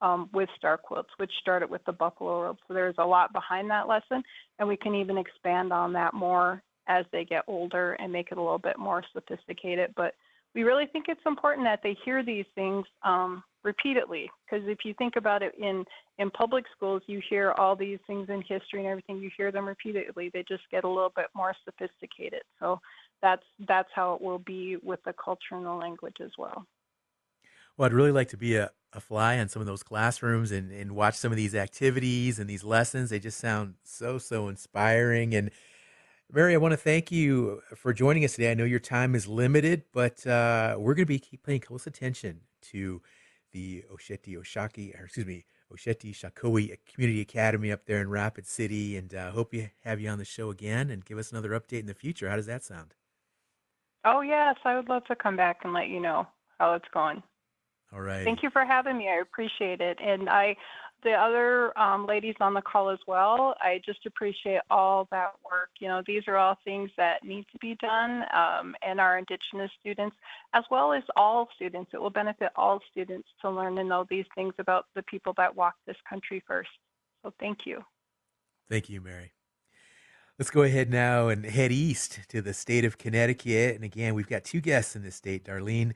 um, 0.00 0.28
with 0.32 0.48
star 0.56 0.76
quilts, 0.76 1.10
which 1.16 1.30
started 1.40 1.70
with 1.70 1.84
the 1.84 1.92
buffalo 1.92 2.42
robe. 2.42 2.58
So 2.68 2.74
there's 2.74 2.94
a 2.98 3.04
lot 3.04 3.32
behind 3.32 3.70
that 3.70 3.88
lesson, 3.88 4.22
and 4.58 4.68
we 4.68 4.76
can 4.76 4.94
even 4.94 5.18
expand 5.18 5.72
on 5.72 5.92
that 5.94 6.14
more 6.14 6.62
as 6.88 7.04
they 7.12 7.24
get 7.24 7.44
older 7.46 7.94
and 7.94 8.12
make 8.12 8.28
it 8.30 8.38
a 8.38 8.42
little 8.42 8.58
bit 8.58 8.78
more 8.78 9.02
sophisticated. 9.12 9.92
But 9.96 10.14
we 10.54 10.62
really 10.62 10.86
think 10.86 11.06
it's 11.08 11.20
important 11.26 11.66
that 11.66 11.80
they 11.82 11.96
hear 12.04 12.22
these 12.22 12.44
things 12.54 12.86
um, 13.02 13.42
repeatedly, 13.64 14.30
because 14.44 14.66
if 14.68 14.78
you 14.84 14.94
think 14.94 15.16
about 15.16 15.42
it 15.42 15.54
in 15.58 15.84
in 16.18 16.30
public 16.30 16.64
schools, 16.74 17.02
you 17.06 17.20
hear 17.28 17.52
all 17.58 17.76
these 17.76 17.98
things 18.06 18.28
in 18.30 18.40
history 18.40 18.80
and 18.80 18.86
everything. 18.86 19.18
You 19.18 19.30
hear 19.36 19.52
them 19.52 19.66
repeatedly. 19.66 20.30
They 20.32 20.44
just 20.48 20.62
get 20.70 20.84
a 20.84 20.88
little 20.88 21.12
bit 21.14 21.26
more 21.34 21.54
sophisticated. 21.64 22.42
So 22.58 22.80
that's 23.22 23.44
that's 23.66 23.88
how 23.94 24.14
it 24.14 24.22
will 24.22 24.38
be 24.38 24.76
with 24.82 25.02
the 25.04 25.12
culture 25.12 25.52
and 25.52 25.64
the 25.64 25.72
language 25.72 26.16
as 26.22 26.32
well. 26.38 26.66
Well, 27.76 27.86
I'd 27.86 27.92
really 27.92 28.12
like 28.12 28.28
to 28.28 28.36
be 28.36 28.56
a, 28.56 28.70
a 28.92 29.00
fly 29.00 29.34
in 29.34 29.48
some 29.48 29.60
of 29.60 29.66
those 29.66 29.82
classrooms 29.82 30.50
and, 30.50 30.72
and 30.72 30.92
watch 30.92 31.14
some 31.14 31.30
of 31.30 31.36
these 31.36 31.54
activities 31.54 32.38
and 32.38 32.48
these 32.48 32.64
lessons. 32.64 33.10
They 33.10 33.18
just 33.18 33.38
sound 33.38 33.74
so, 33.84 34.16
so 34.16 34.48
inspiring. 34.48 35.34
And 35.34 35.50
Mary, 36.32 36.54
I 36.54 36.56
want 36.56 36.72
to 36.72 36.78
thank 36.78 37.12
you 37.12 37.60
for 37.74 37.92
joining 37.92 38.24
us 38.24 38.34
today. 38.34 38.50
I 38.50 38.54
know 38.54 38.64
your 38.64 38.80
time 38.80 39.14
is 39.14 39.28
limited, 39.28 39.84
but 39.92 40.26
uh, 40.26 40.76
we're 40.78 40.94
going 40.94 41.06
to 41.06 41.18
be 41.18 41.22
paying 41.44 41.60
close 41.60 41.86
attention 41.86 42.40
to 42.62 43.02
the 43.52 43.84
Oceti 43.92 44.36
Oshaki, 44.38 44.98
or 44.98 45.04
excuse 45.04 45.26
me, 45.26 45.44
Oceti 45.72 46.16
Sakowin 46.16 46.76
Community 46.92 47.20
Academy 47.20 47.70
up 47.70 47.84
there 47.84 48.00
in 48.00 48.08
Rapid 48.08 48.46
City. 48.46 48.96
And 48.96 49.14
uh, 49.14 49.32
hope 49.32 49.52
you 49.52 49.68
have 49.84 50.00
you 50.00 50.08
on 50.08 50.18
the 50.18 50.24
show 50.24 50.50
again 50.50 50.90
and 50.90 51.04
give 51.04 51.18
us 51.18 51.30
another 51.30 51.50
update 51.50 51.80
in 51.80 51.86
the 51.86 51.94
future. 51.94 52.30
How 52.30 52.36
does 52.36 52.46
that 52.46 52.64
sound? 52.64 52.94
Oh, 54.06 54.20
yes. 54.20 54.54
I 54.64 54.76
would 54.76 54.88
love 54.88 55.04
to 55.06 55.16
come 55.16 55.36
back 55.36 55.58
and 55.64 55.72
let 55.72 55.88
you 55.88 56.00
know 56.00 56.26
how 56.58 56.74
it's 56.74 56.88
going. 56.94 57.22
All 57.92 58.00
right. 58.00 58.24
Thank 58.24 58.42
you 58.42 58.50
for 58.50 58.64
having 58.64 58.96
me. 58.96 59.08
I 59.08 59.20
appreciate 59.20 59.80
it. 59.80 59.98
And 60.00 60.28
I, 60.28 60.56
the 61.02 61.12
other 61.12 61.76
um, 61.78 62.06
ladies 62.06 62.34
on 62.40 62.54
the 62.54 62.62
call 62.62 62.90
as 62.90 62.98
well, 63.06 63.54
I 63.60 63.80
just 63.84 64.06
appreciate 64.06 64.60
all 64.70 65.08
that 65.10 65.32
work. 65.44 65.70
You 65.80 65.88
know, 65.88 66.02
these 66.06 66.22
are 66.26 66.36
all 66.36 66.56
things 66.64 66.90
that 66.96 67.24
need 67.24 67.46
to 67.52 67.58
be 67.58 67.76
done, 67.80 68.22
um, 68.34 68.74
and 68.86 69.00
our 69.00 69.18
Indigenous 69.18 69.70
students, 69.80 70.16
as 70.52 70.64
well 70.70 70.92
as 70.92 71.02
all 71.16 71.48
students. 71.54 71.90
It 71.92 72.00
will 72.00 72.10
benefit 72.10 72.50
all 72.56 72.80
students 72.90 73.28
to 73.42 73.50
learn 73.50 73.78
and 73.78 73.88
know 73.88 74.06
these 74.08 74.26
things 74.34 74.54
about 74.58 74.86
the 74.94 75.02
people 75.02 75.32
that 75.36 75.54
walk 75.54 75.74
this 75.86 75.96
country 76.08 76.42
first. 76.46 76.70
So 77.22 77.32
thank 77.38 77.58
you. 77.66 77.82
Thank 78.68 78.88
you, 78.88 79.00
Mary. 79.00 79.32
Let's 80.38 80.50
go 80.50 80.64
ahead 80.64 80.90
now 80.90 81.28
and 81.28 81.46
head 81.46 81.72
east 81.72 82.20
to 82.28 82.42
the 82.42 82.52
state 82.52 82.84
of 82.84 82.98
Connecticut. 82.98 83.74
And 83.74 83.84
again, 83.84 84.14
we've 84.14 84.28
got 84.28 84.44
two 84.44 84.60
guests 84.60 84.94
in 84.94 85.02
this 85.02 85.14
state, 85.14 85.46
Darlene 85.46 85.94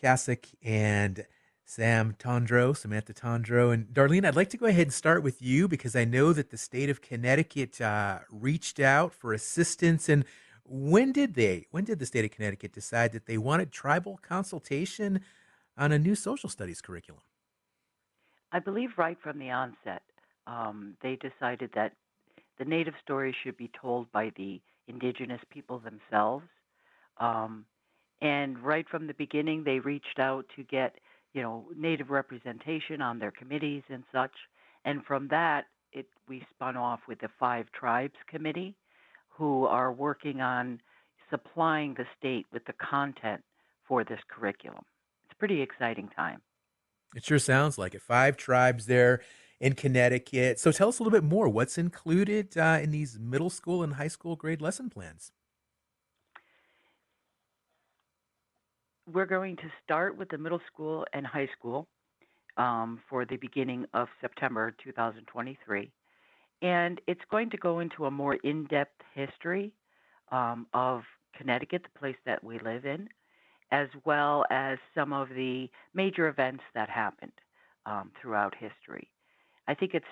Kascak 0.00 0.54
and 0.62 1.26
Sam 1.64 2.14
Tondreau, 2.16 2.76
Samantha 2.76 3.12
Tondreau. 3.12 3.74
And 3.74 3.86
Darlene, 3.88 4.24
I'd 4.24 4.36
like 4.36 4.50
to 4.50 4.56
go 4.56 4.66
ahead 4.66 4.82
and 4.82 4.92
start 4.92 5.24
with 5.24 5.42
you 5.42 5.66
because 5.66 5.96
I 5.96 6.04
know 6.04 6.32
that 6.32 6.50
the 6.50 6.56
state 6.56 6.88
of 6.88 7.02
Connecticut 7.02 7.80
uh, 7.80 8.20
reached 8.30 8.78
out 8.78 9.12
for 9.12 9.32
assistance. 9.32 10.08
And 10.08 10.24
When 10.64 11.10
did 11.10 11.34
they, 11.34 11.66
when 11.72 11.82
did 11.82 11.98
the 11.98 12.06
state 12.06 12.24
of 12.24 12.30
Connecticut 12.30 12.72
decide 12.72 13.10
that 13.10 13.26
they 13.26 13.38
wanted 13.38 13.72
tribal 13.72 14.20
consultation 14.22 15.20
on 15.76 15.90
a 15.90 15.98
new 15.98 16.14
social 16.14 16.48
studies 16.48 16.80
curriculum? 16.80 17.22
I 18.52 18.60
believe 18.60 18.90
right 18.98 19.18
from 19.20 19.40
the 19.40 19.50
onset, 19.50 20.02
um, 20.46 20.94
they 21.02 21.16
decided 21.16 21.70
that 21.74 21.92
the 22.60 22.66
Native 22.66 22.94
story 23.02 23.34
should 23.42 23.56
be 23.56 23.70
told 23.80 24.12
by 24.12 24.30
the 24.36 24.60
indigenous 24.86 25.40
people 25.50 25.80
themselves. 25.80 26.44
Um, 27.16 27.64
and 28.20 28.58
right 28.58 28.86
from 28.86 29.06
the 29.06 29.14
beginning, 29.14 29.64
they 29.64 29.78
reached 29.78 30.18
out 30.18 30.44
to 30.56 30.62
get, 30.62 30.96
you 31.32 31.40
know, 31.40 31.64
Native 31.74 32.10
representation 32.10 33.00
on 33.00 33.18
their 33.18 33.30
committees 33.30 33.82
and 33.88 34.04
such. 34.12 34.32
And 34.84 35.02
from 35.06 35.28
that, 35.28 35.64
it, 35.92 36.06
we 36.28 36.44
spun 36.54 36.76
off 36.76 37.00
with 37.08 37.20
the 37.20 37.30
Five 37.40 37.72
Tribes 37.72 38.14
Committee, 38.28 38.76
who 39.30 39.64
are 39.64 39.90
working 39.90 40.42
on 40.42 40.82
supplying 41.30 41.94
the 41.94 42.04
state 42.18 42.44
with 42.52 42.66
the 42.66 42.74
content 42.74 43.42
for 43.88 44.04
this 44.04 44.20
curriculum. 44.28 44.84
It's 45.24 45.38
pretty 45.38 45.62
exciting 45.62 46.10
time. 46.14 46.42
It 47.16 47.24
sure 47.24 47.38
sounds 47.38 47.78
like 47.78 47.94
it. 47.94 48.02
Five 48.02 48.36
tribes 48.36 48.84
there 48.84 49.22
in 49.60 49.74
Connecticut. 49.74 50.58
So 50.58 50.72
tell 50.72 50.88
us 50.88 50.98
a 50.98 51.02
little 51.02 51.16
bit 51.16 51.28
more. 51.28 51.48
What's 51.48 51.76
included 51.76 52.56
uh, 52.56 52.78
in 52.82 52.90
these 52.90 53.18
middle 53.18 53.50
school 53.50 53.82
and 53.82 53.94
high 53.94 54.08
school 54.08 54.34
grade 54.34 54.62
lesson 54.62 54.88
plans? 54.88 55.32
We're 59.12 59.26
going 59.26 59.56
to 59.56 59.70
start 59.84 60.16
with 60.16 60.28
the 60.30 60.38
middle 60.38 60.60
school 60.72 61.04
and 61.12 61.26
high 61.26 61.48
school 61.58 61.88
um, 62.56 63.00
for 63.08 63.24
the 63.24 63.36
beginning 63.36 63.86
of 63.92 64.08
September 64.20 64.74
2023. 64.82 65.90
And 66.62 67.00
it's 67.06 67.20
going 67.30 67.50
to 67.50 67.56
go 67.56 67.80
into 67.80 68.06
a 68.06 68.10
more 68.10 68.34
in 68.34 68.64
depth 68.66 69.00
history 69.14 69.72
um, 70.30 70.66
of 70.72 71.02
Connecticut, 71.36 71.82
the 71.82 71.98
place 71.98 72.16
that 72.26 72.44
we 72.44 72.58
live 72.60 72.84
in, 72.84 73.08
as 73.72 73.88
well 74.04 74.44
as 74.50 74.78
some 74.94 75.12
of 75.12 75.28
the 75.30 75.68
major 75.94 76.28
events 76.28 76.62
that 76.74 76.88
happened 76.88 77.32
um, 77.86 78.10
throughout 78.20 78.54
history. 78.54 79.08
I 79.70 79.74
think 79.74 79.94
it's 79.94 80.04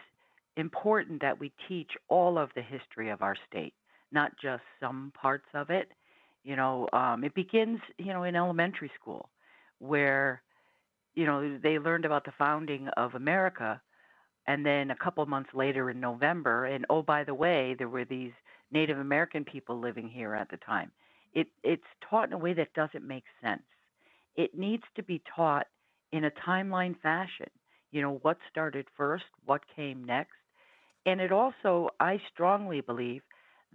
important 0.56 1.20
that 1.20 1.40
we 1.40 1.52
teach 1.68 1.90
all 2.08 2.38
of 2.38 2.50
the 2.54 2.62
history 2.62 3.10
of 3.10 3.22
our 3.22 3.34
state, 3.48 3.74
not 4.12 4.30
just 4.40 4.62
some 4.78 5.12
parts 5.20 5.48
of 5.52 5.68
it. 5.68 5.88
You 6.44 6.54
know, 6.54 6.88
um, 6.92 7.24
it 7.24 7.34
begins, 7.34 7.80
you 7.98 8.12
know, 8.12 8.22
in 8.22 8.36
elementary 8.36 8.90
school, 8.98 9.28
where, 9.80 10.42
you 11.16 11.26
know, 11.26 11.58
they 11.58 11.80
learned 11.80 12.04
about 12.04 12.24
the 12.24 12.32
founding 12.38 12.86
of 12.96 13.16
America, 13.16 13.80
and 14.46 14.64
then 14.64 14.92
a 14.92 14.96
couple 14.96 15.26
months 15.26 15.50
later 15.52 15.90
in 15.90 15.98
November, 15.98 16.66
and 16.66 16.86
oh, 16.88 17.02
by 17.02 17.24
the 17.24 17.34
way, 17.34 17.74
there 17.76 17.88
were 17.88 18.04
these 18.04 18.32
Native 18.70 18.98
American 18.98 19.44
people 19.44 19.80
living 19.80 20.08
here 20.08 20.34
at 20.34 20.48
the 20.50 20.56
time. 20.58 20.92
It, 21.34 21.48
it's 21.64 21.82
taught 22.08 22.28
in 22.28 22.32
a 22.32 22.38
way 22.38 22.54
that 22.54 22.72
doesn't 22.74 23.06
make 23.06 23.24
sense. 23.42 23.62
It 24.36 24.56
needs 24.56 24.84
to 24.94 25.02
be 25.02 25.20
taught 25.34 25.66
in 26.12 26.24
a 26.26 26.30
timeline 26.30 26.94
fashion. 27.00 27.50
You 27.90 28.02
know, 28.02 28.18
what 28.22 28.38
started 28.50 28.86
first, 28.96 29.24
what 29.44 29.62
came 29.74 30.04
next. 30.04 30.36
And 31.06 31.20
it 31.20 31.32
also, 31.32 31.88
I 32.00 32.20
strongly 32.32 32.80
believe 32.80 33.22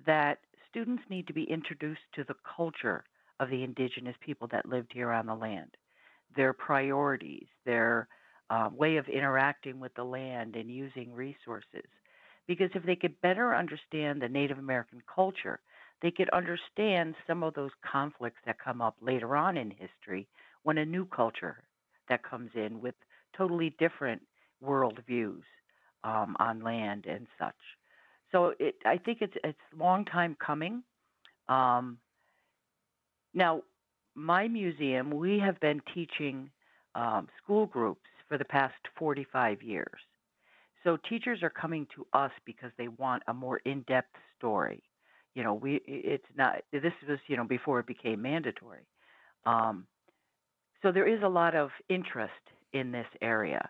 that 0.05 0.39
students 0.69 1.03
need 1.09 1.27
to 1.27 1.33
be 1.33 1.43
introduced 1.43 2.01
to 2.15 2.23
the 2.23 2.35
culture 2.55 3.03
of 3.39 3.49
the 3.49 3.63
indigenous 3.63 4.15
people 4.21 4.47
that 4.51 4.67
lived 4.67 4.91
here 4.93 5.11
on 5.11 5.25
the 5.25 5.35
land, 5.35 5.75
their 6.35 6.53
priorities, 6.53 7.47
their 7.65 8.07
uh, 8.49 8.69
way 8.71 8.97
of 8.97 9.07
interacting 9.07 9.79
with 9.79 9.93
the 9.95 10.03
land 10.03 10.55
and 10.55 10.69
using 10.69 11.13
resources. 11.13 11.87
Because 12.47 12.69
if 12.75 12.83
they 12.83 12.95
could 12.95 13.19
better 13.21 13.55
understand 13.55 14.21
the 14.21 14.29
Native 14.29 14.59
American 14.59 15.01
culture, 15.13 15.59
they 16.01 16.11
could 16.11 16.29
understand 16.29 17.15
some 17.25 17.41
of 17.43 17.53
those 17.53 17.71
conflicts 17.89 18.41
that 18.45 18.59
come 18.59 18.81
up 18.81 18.95
later 19.01 19.35
on 19.35 19.57
in 19.57 19.71
history 19.71 20.27
when 20.63 20.77
a 20.77 20.85
new 20.85 21.05
culture 21.05 21.63
that 22.09 22.23
comes 22.23 22.51
in 22.55 22.81
with 22.81 22.95
totally 23.37 23.75
different 23.79 24.21
worldviews 24.63 25.43
um, 26.03 26.35
on 26.39 26.61
land 26.61 27.05
and 27.05 27.27
such. 27.39 27.55
So 28.31 28.53
it, 28.59 28.75
I 28.85 28.97
think 28.97 29.19
it's 29.21 29.33
it's 29.43 29.59
long 29.77 30.05
time 30.05 30.35
coming. 30.43 30.83
Um, 31.47 31.97
now, 33.33 33.61
my 34.15 34.47
museum, 34.47 35.11
we 35.11 35.39
have 35.39 35.59
been 35.59 35.81
teaching 35.93 36.49
um, 36.95 37.27
school 37.41 37.65
groups 37.65 38.01
for 38.27 38.37
the 38.37 38.45
past 38.45 38.75
45 38.97 39.61
years. 39.61 39.99
So 40.83 40.97
teachers 41.09 41.43
are 41.43 41.49
coming 41.49 41.87
to 41.95 42.05
us 42.13 42.31
because 42.45 42.71
they 42.77 42.87
want 42.87 43.23
a 43.27 43.33
more 43.33 43.57
in-depth 43.65 44.15
story 44.37 44.83
you 45.35 45.43
know 45.43 45.53
we 45.53 45.81
it's 45.85 46.25
not 46.37 46.55
this 46.71 46.93
was 47.07 47.19
you 47.27 47.37
know 47.37 47.43
before 47.43 47.79
it 47.79 47.87
became 47.87 48.21
mandatory 48.21 48.85
um, 49.45 49.85
so 50.81 50.91
there 50.91 51.07
is 51.07 51.21
a 51.23 51.27
lot 51.27 51.55
of 51.55 51.69
interest 51.89 52.31
in 52.73 52.91
this 52.91 53.07
area 53.21 53.69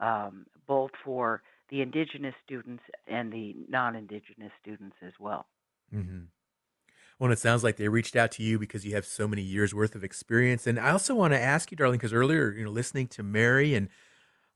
um, 0.00 0.46
both 0.66 0.90
for 1.04 1.42
the 1.70 1.80
indigenous 1.80 2.34
students 2.44 2.82
and 3.06 3.32
the 3.32 3.54
non-indigenous 3.68 4.52
students 4.60 4.96
as 5.02 5.12
well 5.18 5.46
mm-hmm. 5.94 6.24
well 7.18 7.32
it 7.32 7.38
sounds 7.38 7.64
like 7.64 7.76
they 7.76 7.88
reached 7.88 8.16
out 8.16 8.30
to 8.32 8.42
you 8.42 8.58
because 8.58 8.84
you 8.84 8.94
have 8.94 9.06
so 9.06 9.26
many 9.26 9.42
years 9.42 9.74
worth 9.74 9.94
of 9.94 10.04
experience 10.04 10.66
and 10.66 10.78
i 10.78 10.90
also 10.90 11.14
want 11.14 11.32
to 11.32 11.40
ask 11.40 11.70
you 11.70 11.76
Darlene 11.76 11.92
because 11.92 12.12
earlier 12.12 12.52
you 12.52 12.64
know 12.64 12.70
listening 12.70 13.06
to 13.08 13.22
mary 13.22 13.74
and 13.74 13.88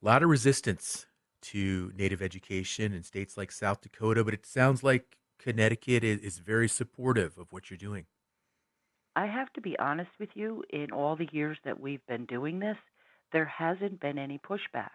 a 0.02 0.06
lot 0.06 0.22
of 0.22 0.28
resistance 0.28 1.06
to 1.42 1.92
native 1.96 2.20
education 2.20 2.92
in 2.92 3.02
states 3.02 3.36
like 3.36 3.52
south 3.52 3.80
dakota 3.80 4.24
but 4.24 4.34
it 4.34 4.44
sounds 4.44 4.82
like 4.82 5.16
Connecticut 5.38 6.02
is, 6.04 6.20
is 6.20 6.38
very 6.38 6.68
supportive 6.68 7.38
of 7.38 7.52
what 7.52 7.70
you're 7.70 7.76
doing. 7.76 8.06
I 9.14 9.26
have 9.26 9.52
to 9.54 9.60
be 9.60 9.78
honest 9.78 10.10
with 10.18 10.30
you, 10.34 10.62
in 10.70 10.90
all 10.92 11.16
the 11.16 11.28
years 11.32 11.56
that 11.64 11.80
we've 11.80 12.04
been 12.06 12.26
doing 12.26 12.58
this, 12.58 12.76
there 13.32 13.44
hasn't 13.44 14.00
been 14.00 14.18
any 14.18 14.38
pushback, 14.38 14.90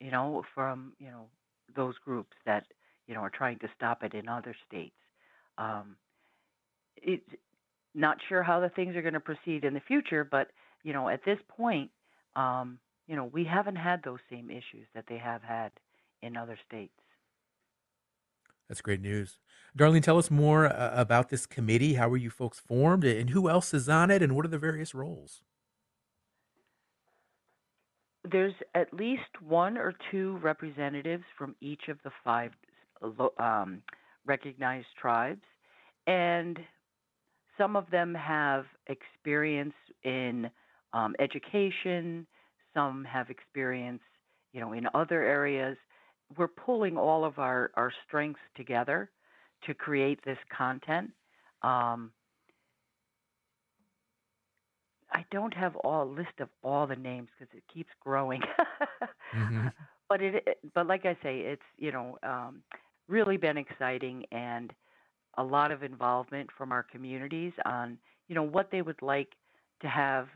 you 0.00 0.10
know, 0.10 0.42
from, 0.54 0.92
you 0.98 1.06
know, 1.06 1.26
those 1.74 1.94
groups 2.04 2.36
that, 2.46 2.64
you 3.06 3.14
know, 3.14 3.20
are 3.20 3.30
trying 3.30 3.58
to 3.60 3.68
stop 3.76 4.02
it 4.02 4.14
in 4.14 4.28
other 4.28 4.54
states. 4.66 4.94
Um, 5.56 5.96
it's 6.96 7.22
not 7.94 8.18
sure 8.28 8.42
how 8.42 8.60
the 8.60 8.68
things 8.68 8.96
are 8.96 9.02
going 9.02 9.14
to 9.14 9.20
proceed 9.20 9.64
in 9.64 9.74
the 9.74 9.80
future, 9.80 10.24
but, 10.24 10.48
you 10.82 10.92
know, 10.92 11.08
at 11.08 11.24
this 11.24 11.38
point, 11.48 11.90
um, 12.36 12.78
you 13.06 13.16
know, 13.16 13.24
we 13.24 13.44
haven't 13.44 13.76
had 13.76 14.02
those 14.02 14.20
same 14.30 14.50
issues 14.50 14.86
that 14.94 15.04
they 15.08 15.18
have 15.18 15.42
had 15.42 15.72
in 16.22 16.36
other 16.36 16.58
states. 16.66 16.92
That's 18.68 18.82
great 18.82 19.00
news. 19.00 19.38
Darlene, 19.76 20.02
tell 20.02 20.18
us 20.18 20.30
more 20.30 20.66
uh, 20.66 20.92
about 20.94 21.30
this 21.30 21.46
committee. 21.46 21.94
How 21.94 22.08
were 22.08 22.18
you 22.18 22.30
folks 22.30 22.60
formed 22.60 23.04
and 23.04 23.30
who 23.30 23.48
else 23.48 23.72
is 23.72 23.88
on 23.88 24.10
it 24.10 24.22
and 24.22 24.36
what 24.36 24.44
are 24.44 24.48
the 24.48 24.58
various 24.58 24.94
roles? 24.94 25.42
There's 28.30 28.54
at 28.74 28.92
least 28.92 29.42
one 29.46 29.78
or 29.78 29.94
two 30.10 30.38
representatives 30.38 31.24
from 31.36 31.54
each 31.60 31.88
of 31.88 31.98
the 32.04 32.10
five 32.24 32.52
um, 33.38 33.82
recognized 34.26 34.88
tribes, 35.00 35.42
and 36.06 36.58
some 37.56 37.76
of 37.76 37.90
them 37.90 38.14
have 38.14 38.64
experience 38.86 39.74
in 40.04 40.50
um, 40.92 41.14
education, 41.18 42.26
some 42.74 43.04
have 43.04 43.30
experience, 43.30 44.02
you 44.52 44.60
know, 44.60 44.72
in 44.72 44.86
other 44.94 45.22
areas 45.22 45.76
we're 46.36 46.48
pulling 46.48 46.96
all 46.96 47.24
of 47.24 47.38
our, 47.38 47.70
our 47.74 47.92
strengths 48.06 48.40
together 48.56 49.10
to 49.66 49.74
create 49.74 50.20
this 50.24 50.38
content. 50.56 51.10
Um, 51.62 52.12
I 55.12 55.24
don't 55.30 55.54
have 55.54 55.76
all 55.76 56.04
a 56.04 56.10
list 56.10 56.40
of 56.40 56.48
all 56.62 56.86
the 56.86 56.96
names 56.96 57.28
because 57.38 57.52
it 57.56 57.62
keeps 57.72 57.90
growing. 58.00 58.42
mm-hmm. 59.36 59.68
But 60.10 60.22
it, 60.22 60.58
but 60.74 60.86
like 60.86 61.04
I 61.04 61.18
say, 61.22 61.40
it's 61.40 61.60
you 61.76 61.92
know 61.92 62.16
um, 62.22 62.62
really 63.08 63.36
been 63.36 63.58
exciting 63.58 64.24
and 64.32 64.72
a 65.36 65.42
lot 65.44 65.70
of 65.70 65.82
involvement 65.82 66.48
from 66.56 66.72
our 66.72 66.82
communities 66.82 67.52
on 67.66 67.98
you 68.26 68.34
know 68.34 68.42
what 68.42 68.70
they 68.70 68.80
would 68.80 69.02
like 69.02 69.28
to 69.82 69.86
have 69.88 70.28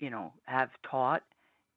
you 0.00 0.10
know 0.10 0.32
have 0.46 0.70
taught 0.90 1.22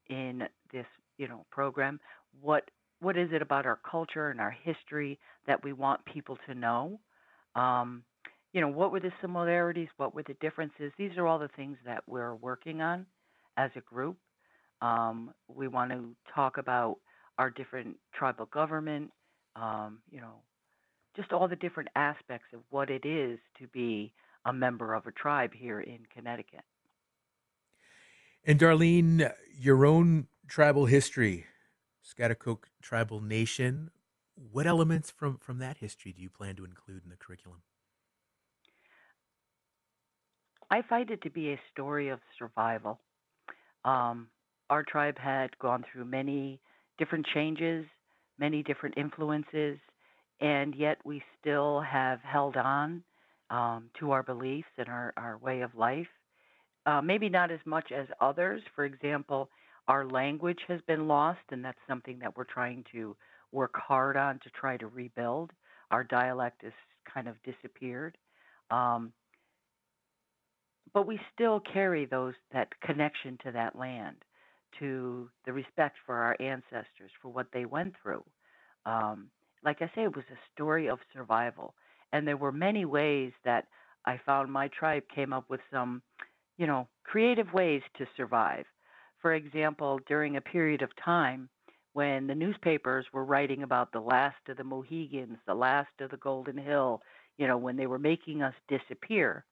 in 0.10 0.44
this 0.74 0.88
you 1.20 1.28
know 1.28 1.46
program, 1.52 2.00
what 2.42 2.70
what 3.00 3.18
is 3.18 3.30
it 3.32 3.42
about 3.42 3.66
our 3.66 3.80
culture 3.90 4.30
and 4.30 4.42
our 4.42 4.56
history 4.64 5.20
that 5.48 5.64
we 5.64 5.72
want 5.72 6.04
people 6.06 6.38
to 6.48 6.54
know? 6.54 7.00
Um, 7.56 8.04
you 8.54 8.62
know, 8.62 8.68
what 8.68 8.92
were 8.92 9.00
the 9.00 9.12
similarities? 9.22 9.90
What 9.98 10.16
were 10.16 10.24
the 10.24 10.36
differences? 10.36 10.92
These 10.98 11.18
are 11.18 11.28
all 11.28 11.40
the 11.40 11.50
things 11.56 11.78
that 11.86 12.04
we're 12.08 12.36
working 12.36 12.82
on 12.82 13.06
as 13.58 13.72
a 13.76 13.82
group. 13.82 14.18
Um, 14.82 15.34
we 15.48 15.68
want 15.68 15.92
to 15.92 16.16
talk 16.34 16.58
about 16.58 16.98
our 17.38 17.50
different 17.50 17.98
tribal 18.14 18.46
government, 18.48 19.12
um, 19.56 20.00
you 20.10 20.20
know, 20.20 20.42
just 21.16 21.32
all 21.32 21.48
the 21.48 21.56
different 21.56 21.90
aspects 21.96 22.48
of 22.54 22.62
what 22.70 22.90
it 22.90 23.06
is 23.06 23.40
to 23.60 23.68
be 23.68 24.14
a 24.46 24.54
member 24.54 24.94
of 24.94 25.06
a 25.06 25.12
tribe 25.12 25.52
here 25.54 25.82
in 25.82 26.00
Connecticut. 26.14 26.64
And 28.46 28.60
Darlene, 28.60 29.32
your 29.60 29.86
own 29.86 30.28
tribal 30.48 30.86
history 30.86 31.46
Schaghticoke 32.04 32.66
Tribal 32.82 33.22
Nation. 33.22 33.92
What 34.36 34.66
elements 34.66 35.12
from, 35.12 35.38
from 35.38 35.60
that 35.60 35.78
history 35.78 36.14
do 36.14 36.22
you 36.22 36.30
plan 36.30 36.56
to 36.56 36.66
include 36.66 37.04
in 37.04 37.10
the 37.10 37.18
curriculum? 37.18 37.62
I 40.72 40.82
find 40.84 41.10
it 41.10 41.22
to 41.24 41.30
be 41.30 41.52
a 41.52 41.60
story 41.72 42.10
of 42.10 42.20
survival. 42.38 43.00
Um, 43.86 44.28
our 44.70 44.84
tribe 44.84 45.18
had 45.18 45.58
gone 45.60 45.84
through 45.92 46.06
many 46.06 46.60
different 46.98 47.26
changes, 47.34 47.86
many 48.38 48.62
different 48.62 48.98
influences, 48.98 49.80
and 50.42 50.76
yet 50.76 50.98
we 51.04 51.24
still 51.40 51.82
have 51.82 52.20
held 52.22 52.56
on 52.56 53.04
um, 53.50 53.90
to 54.00 54.12
our 54.12 54.22
beliefs 54.22 54.70
and 54.78 54.88
our, 54.88 55.14
our 55.18 55.38
way 55.40 55.62
of 55.62 55.74
life. 55.76 56.08
Uh, 56.86 57.02
maybe 57.02 57.30
not 57.30 57.52
as 57.52 57.60
much 57.66 57.92
as 57.92 58.08
others. 58.22 58.62
For 58.76 58.86
example, 58.86 59.50
our 59.88 60.06
language 60.06 60.60
has 60.68 60.82
been 60.88 61.08
lost, 61.08 61.40
and 61.52 61.66
that's 61.66 61.80
something 61.88 62.20
that 62.20 62.38
we're 62.38 62.44
trying 62.44 62.86
to 62.92 63.16
work 63.52 63.74
hard 63.76 64.16
on 64.16 64.36
to 64.40 64.50
try 64.52 64.78
to 64.78 64.88
rebuild. 64.88 65.52
Our 65.90 66.04
dialect 66.04 66.62
has 66.64 66.74
kind 67.12 67.28
of 67.28 67.36
disappeared. 67.44 68.18
Um, 68.70 69.12
but 70.94 71.08
we 71.08 71.20
still 71.34 71.60
carry 71.60 72.06
those 72.06 72.34
that 72.52 72.70
connection 72.82 73.38
to 73.44 73.52
that 73.52 73.78
land, 73.78 74.18
to 74.80 75.30
the 75.46 75.54
respect 75.54 75.98
for 76.06 76.16
our 76.16 76.36
ancestors, 76.40 77.12
for 77.22 77.30
what 77.30 77.48
they 77.54 77.66
went 77.66 77.94
through. 78.02 78.24
Um, 78.86 79.30
like 79.64 79.82
I 79.82 79.92
say, 79.96 80.04
it 80.04 80.16
was 80.16 80.26
a 80.32 80.54
story 80.54 80.90
of 80.90 81.00
survival, 81.14 81.74
and 82.12 82.28
there 82.28 82.38
were 82.38 82.52
many 82.52 82.86
ways 82.86 83.32
that 83.44 83.68
I 84.06 84.20
found 84.26 84.52
my 84.52 84.70
tribe 84.70 85.04
came 85.14 85.34
up 85.34 85.50
with 85.50 85.60
some, 85.72 86.02
you 86.58 86.66
know, 86.66 86.88
creative 87.04 87.52
ways 87.54 87.82
to 87.98 88.06
survive. 88.16 88.66
For 89.22 89.34
example, 89.34 90.00
during 90.08 90.38
a 90.38 90.42
period 90.42 90.82
of 90.82 90.90
time 91.04 91.50
when 91.94 92.28
the 92.28 92.36
newspapers 92.36 93.06
were 93.12 93.26
writing 93.26 93.64
about 93.64 93.92
the 93.92 94.00
last 94.00 94.38
of 94.48 94.58
the 94.58 94.64
Mohegans, 94.64 95.38
the 95.46 95.54
last 95.54 95.90
of 96.00 96.12
the 96.12 96.18
Golden 96.18 96.58
Hill, 96.58 97.02
you 97.38 97.48
know, 97.48 97.58
when 97.58 97.76
they 97.76 97.88
were 97.88 98.00
making 98.00 98.42
us 98.42 98.54
disappear, 98.68 99.44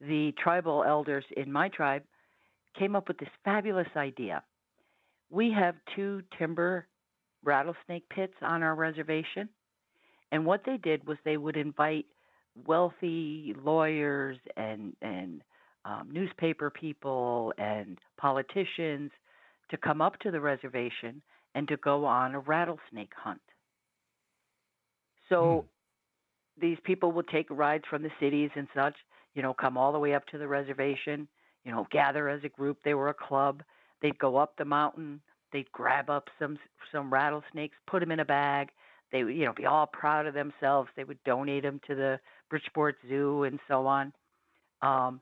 the 0.00 0.32
tribal 0.42 0.84
elders 0.86 1.24
in 1.36 1.50
my 1.50 1.68
tribe 1.68 2.02
came 2.78 2.94
up 2.94 3.08
with 3.08 3.18
this 3.18 3.28
fabulous 3.44 3.88
idea. 3.96 4.42
We 5.30 5.52
have 5.52 5.74
two 5.94 6.22
timber 6.38 6.86
rattlesnake 7.44 8.08
pits 8.08 8.34
on 8.42 8.62
our 8.62 8.74
reservation. 8.74 9.48
And 10.30 10.44
what 10.44 10.62
they 10.64 10.76
did 10.76 11.06
was 11.06 11.18
they 11.24 11.36
would 11.36 11.56
invite 11.56 12.06
wealthy 12.66 13.54
lawyers 13.62 14.36
and, 14.56 14.94
and 15.02 15.42
um, 15.84 16.08
newspaper 16.12 16.70
people 16.70 17.52
and 17.56 17.98
politicians 18.18 19.10
to 19.70 19.76
come 19.76 20.00
up 20.00 20.18
to 20.20 20.30
the 20.30 20.40
reservation 20.40 21.22
and 21.54 21.66
to 21.68 21.76
go 21.78 22.04
on 22.04 22.34
a 22.34 22.40
rattlesnake 22.40 23.12
hunt. 23.16 23.40
So 25.28 25.66
hmm. 26.58 26.66
these 26.66 26.78
people 26.84 27.12
would 27.12 27.28
take 27.28 27.46
rides 27.50 27.84
from 27.88 28.02
the 28.02 28.10
cities 28.20 28.50
and 28.54 28.68
such, 28.74 28.94
you 29.38 29.42
know, 29.42 29.54
come 29.54 29.78
all 29.78 29.92
the 29.92 30.00
way 30.00 30.14
up 30.14 30.26
to 30.26 30.36
the 30.36 30.48
reservation, 30.48 31.28
you 31.64 31.70
know, 31.70 31.86
gather 31.92 32.28
as 32.28 32.42
a 32.42 32.48
group. 32.48 32.78
They 32.82 32.94
were 32.94 33.08
a 33.08 33.14
club. 33.14 33.62
They'd 34.02 34.18
go 34.18 34.36
up 34.36 34.56
the 34.58 34.64
mountain. 34.64 35.20
They'd 35.52 35.70
grab 35.70 36.10
up 36.10 36.26
some 36.40 36.58
some 36.90 37.12
rattlesnakes, 37.12 37.76
put 37.86 38.00
them 38.00 38.10
in 38.10 38.18
a 38.18 38.24
bag. 38.24 38.70
They 39.12 39.22
would, 39.22 39.36
you 39.36 39.44
know, 39.44 39.52
be 39.52 39.64
all 39.64 39.86
proud 39.86 40.26
of 40.26 40.34
themselves. 40.34 40.88
They 40.96 41.04
would 41.04 41.22
donate 41.22 41.62
them 41.62 41.80
to 41.86 41.94
the 41.94 42.18
Bridgeport 42.50 42.96
Zoo 43.08 43.44
and 43.44 43.60
so 43.68 43.86
on. 43.86 44.12
Um, 44.82 45.20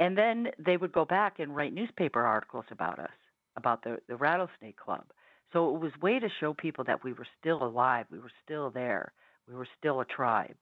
and 0.00 0.16
then 0.16 0.48
they 0.58 0.78
would 0.78 0.92
go 0.92 1.04
back 1.04 1.38
and 1.38 1.54
write 1.54 1.74
newspaper 1.74 2.22
articles 2.22 2.64
about 2.70 2.98
us, 2.98 3.10
about 3.56 3.84
the, 3.84 3.98
the 4.08 4.16
Rattlesnake 4.16 4.78
Club. 4.78 5.04
So 5.52 5.74
it 5.74 5.80
was 5.82 5.92
a 5.94 6.04
way 6.04 6.18
to 6.18 6.28
show 6.40 6.54
people 6.54 6.84
that 6.84 7.04
we 7.04 7.12
were 7.12 7.26
still 7.38 7.62
alive, 7.62 8.06
we 8.10 8.18
were 8.18 8.32
still 8.44 8.70
there, 8.70 9.12
we 9.46 9.54
were 9.54 9.68
still 9.78 10.00
a 10.00 10.06
tribe. 10.06 10.56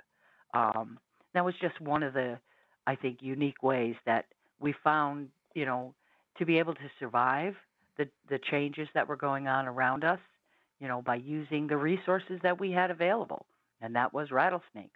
Um, 0.54 0.98
that 1.34 1.44
was 1.44 1.54
just 1.60 1.80
one 1.80 2.02
of 2.02 2.14
the, 2.14 2.38
I 2.86 2.94
think, 2.96 3.18
unique 3.20 3.62
ways 3.62 3.94
that 4.06 4.26
we 4.60 4.74
found, 4.84 5.28
you 5.54 5.64
know, 5.64 5.94
to 6.38 6.44
be 6.44 6.58
able 6.58 6.74
to 6.74 6.90
survive 6.98 7.54
the, 7.96 8.08
the 8.28 8.38
changes 8.50 8.88
that 8.94 9.08
were 9.08 9.16
going 9.16 9.46
on 9.48 9.66
around 9.66 10.04
us, 10.04 10.18
you 10.80 10.88
know, 10.88 11.02
by 11.02 11.16
using 11.16 11.66
the 11.66 11.76
resources 11.76 12.40
that 12.42 12.58
we 12.58 12.72
had 12.72 12.90
available, 12.90 13.46
and 13.80 13.94
that 13.94 14.12
was 14.12 14.30
rattlesnakes. 14.30 14.90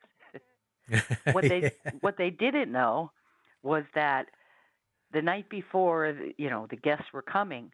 what 1.32 1.44
they 1.44 1.70
what 2.00 2.16
they 2.16 2.30
didn't 2.30 2.72
know 2.72 3.10
was 3.62 3.84
that 3.94 4.26
the 5.12 5.22
night 5.22 5.48
before, 5.48 6.16
you 6.36 6.50
know, 6.50 6.66
the 6.68 6.76
guests 6.76 7.06
were 7.12 7.22
coming, 7.22 7.70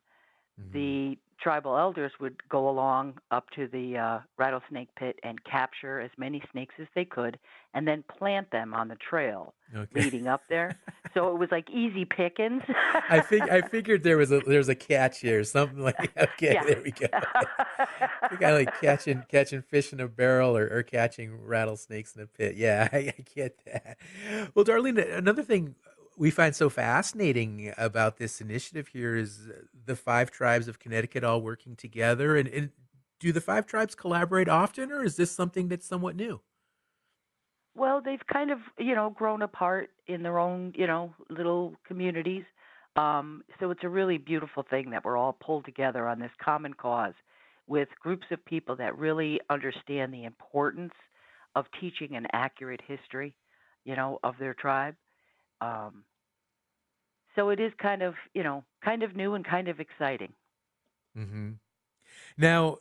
mm-hmm. 0.61 0.73
the 0.73 1.19
tribal 1.41 1.77
elders 1.77 2.13
would 2.21 2.37
go 2.49 2.69
along 2.69 3.15
up 3.31 3.51
to 3.51 3.67
the 3.69 3.97
uh, 3.97 4.19
rattlesnake 4.39 4.89
pit 4.97 5.19
and 5.23 5.43
capture 5.45 6.01
as 6.01 6.11
many 6.17 6.43
snakes 6.53 6.75
as 6.81 6.87
they 6.95 7.05
could, 7.05 7.39
and 7.75 7.87
then 7.87 8.05
plant 8.19 8.51
them 8.51 8.75
on 8.75 8.89
the 8.89 8.97
trail 8.97 9.55
okay. 9.75 10.03
leading 10.03 10.27
up 10.27 10.43
there. 10.49 10.79
so 11.15 11.31
it 11.31 11.39
was 11.39 11.51
like 11.51 11.69
easy 11.71 12.05
pickings. 12.05 12.63
I 13.09 13.21
think 13.21 13.51
I 13.51 13.63
figured 13.63 14.03
there 14.03 14.17
was 14.17 14.33
a 14.33 14.41
there's 14.41 14.69
a 14.69 14.75
catch 14.75 15.21
here, 15.21 15.43
something 15.45 15.79
like 15.79 16.17
okay, 16.17 16.55
yeah. 16.55 16.65
there 16.65 16.83
we 16.83 16.91
go. 16.91 17.07
I 17.13 18.37
got 18.39 18.55
like 18.55 18.81
catching 18.81 19.25
catching 19.29 19.63
fish 19.63 19.93
in 19.93 20.01
a 20.01 20.09
barrel 20.09 20.57
or, 20.57 20.69
or 20.69 20.83
catching 20.83 21.45
rattlesnakes 21.45 22.15
in 22.17 22.23
a 22.23 22.27
pit. 22.27 22.57
Yeah, 22.57 22.89
I, 22.93 22.97
I 22.97 23.25
get 23.35 23.59
that. 23.67 23.99
Well, 24.55 24.65
Darlene, 24.65 25.17
another 25.17 25.43
thing 25.43 25.75
we 26.17 26.31
find 26.31 26.55
so 26.55 26.69
fascinating 26.69 27.73
about 27.77 28.17
this 28.19 28.41
initiative 28.41 28.89
here 28.89 29.17
is 29.17 29.49
the 29.87 29.97
five 29.97 30.31
tribes 30.31 30.69
of 30.69 30.79
Connecticut 30.79 31.25
all 31.25 31.41
working 31.41 31.77
together. 31.77 32.37
And, 32.37 32.49
and, 32.49 32.71
do 33.21 33.33
the 33.33 33.41
five 33.41 33.65
tribes 33.65 33.95
collaborate 33.95 34.49
often, 34.49 34.93
or 34.93 35.03
is 35.03 35.17
this 35.17 35.31
something 35.31 35.69
that's 35.69 35.87
somewhat 35.87 36.15
new? 36.15 36.41
Well, 37.75 38.03
they've 38.05 38.27
kind 38.31 38.51
of, 38.51 38.59
you 38.79 38.95
know, 38.95 39.11
grown 39.11 39.41
apart 39.41 39.91
in 40.07 40.23
their 40.23 40.39
own, 40.39 40.75
you 40.77 40.87
know, 40.87 41.15
little 41.31 41.75
communities. 41.87 42.45
Um, 42.97 43.43
so 43.59 43.71
it's 43.71 43.83
a 43.83 43.89
really 43.89 44.19
beautiful 44.19 44.65
thing 44.69 44.91
that 44.91 45.05
we're 45.05 45.17
all 45.17 45.33
pulled 45.33 45.65
together 45.65 46.07
on 46.07 46.21
this 46.21 46.31
common 46.43 46.75
cause 46.75 47.15
with 47.67 47.89
groups 47.99 48.27
of 48.31 48.45
people 48.45 48.77
that 48.77 48.99
really 48.99 49.41
understand 49.49 50.13
the 50.13 50.25
importance 50.25 50.93
of 51.57 51.65
teaching 51.81 52.15
an 52.15 52.27
accurate 52.33 52.81
history, 52.87 53.35
you 53.85 53.97
know, 53.97 54.19
of 54.23 54.35
their 54.39 54.55
tribe. 54.55 54.95
Um, 55.61 56.05
so 57.37 57.51
it 57.51 57.61
is 57.61 57.73
kind 57.81 58.03
of, 58.03 58.15
you 58.35 58.43
know, 58.43 58.65
kind 58.85 59.03
of 59.03 59.17
new 59.17 59.35
and 59.35 59.45
kind 59.45 59.69
of 59.69 59.81
exciting. 59.81 60.33
Mm-hmm. 61.17 61.53
Now, 62.39 62.79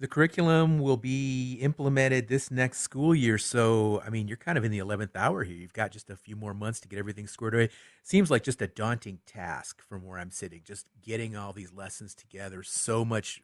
the 0.00 0.08
curriculum 0.08 0.80
will 0.80 0.96
be 0.96 1.54
implemented 1.60 2.26
this 2.26 2.50
next 2.50 2.80
school 2.80 3.14
year. 3.14 3.38
So, 3.38 4.02
I 4.04 4.10
mean, 4.10 4.26
you're 4.26 4.36
kind 4.36 4.58
of 4.58 4.64
in 4.64 4.72
the 4.72 4.80
11th 4.80 5.14
hour 5.14 5.44
here. 5.44 5.56
You've 5.56 5.72
got 5.72 5.92
just 5.92 6.10
a 6.10 6.16
few 6.16 6.34
more 6.34 6.54
months 6.54 6.80
to 6.80 6.88
get 6.88 6.98
everything 6.98 7.28
squared 7.28 7.54
away. 7.54 7.68
Seems 8.02 8.30
like 8.30 8.42
just 8.42 8.60
a 8.60 8.66
daunting 8.66 9.20
task 9.26 9.80
from 9.80 10.04
where 10.04 10.18
I'm 10.18 10.32
sitting, 10.32 10.62
just 10.64 10.88
getting 11.00 11.36
all 11.36 11.52
these 11.52 11.72
lessons 11.72 12.16
together. 12.16 12.64
So 12.64 13.04
much 13.04 13.42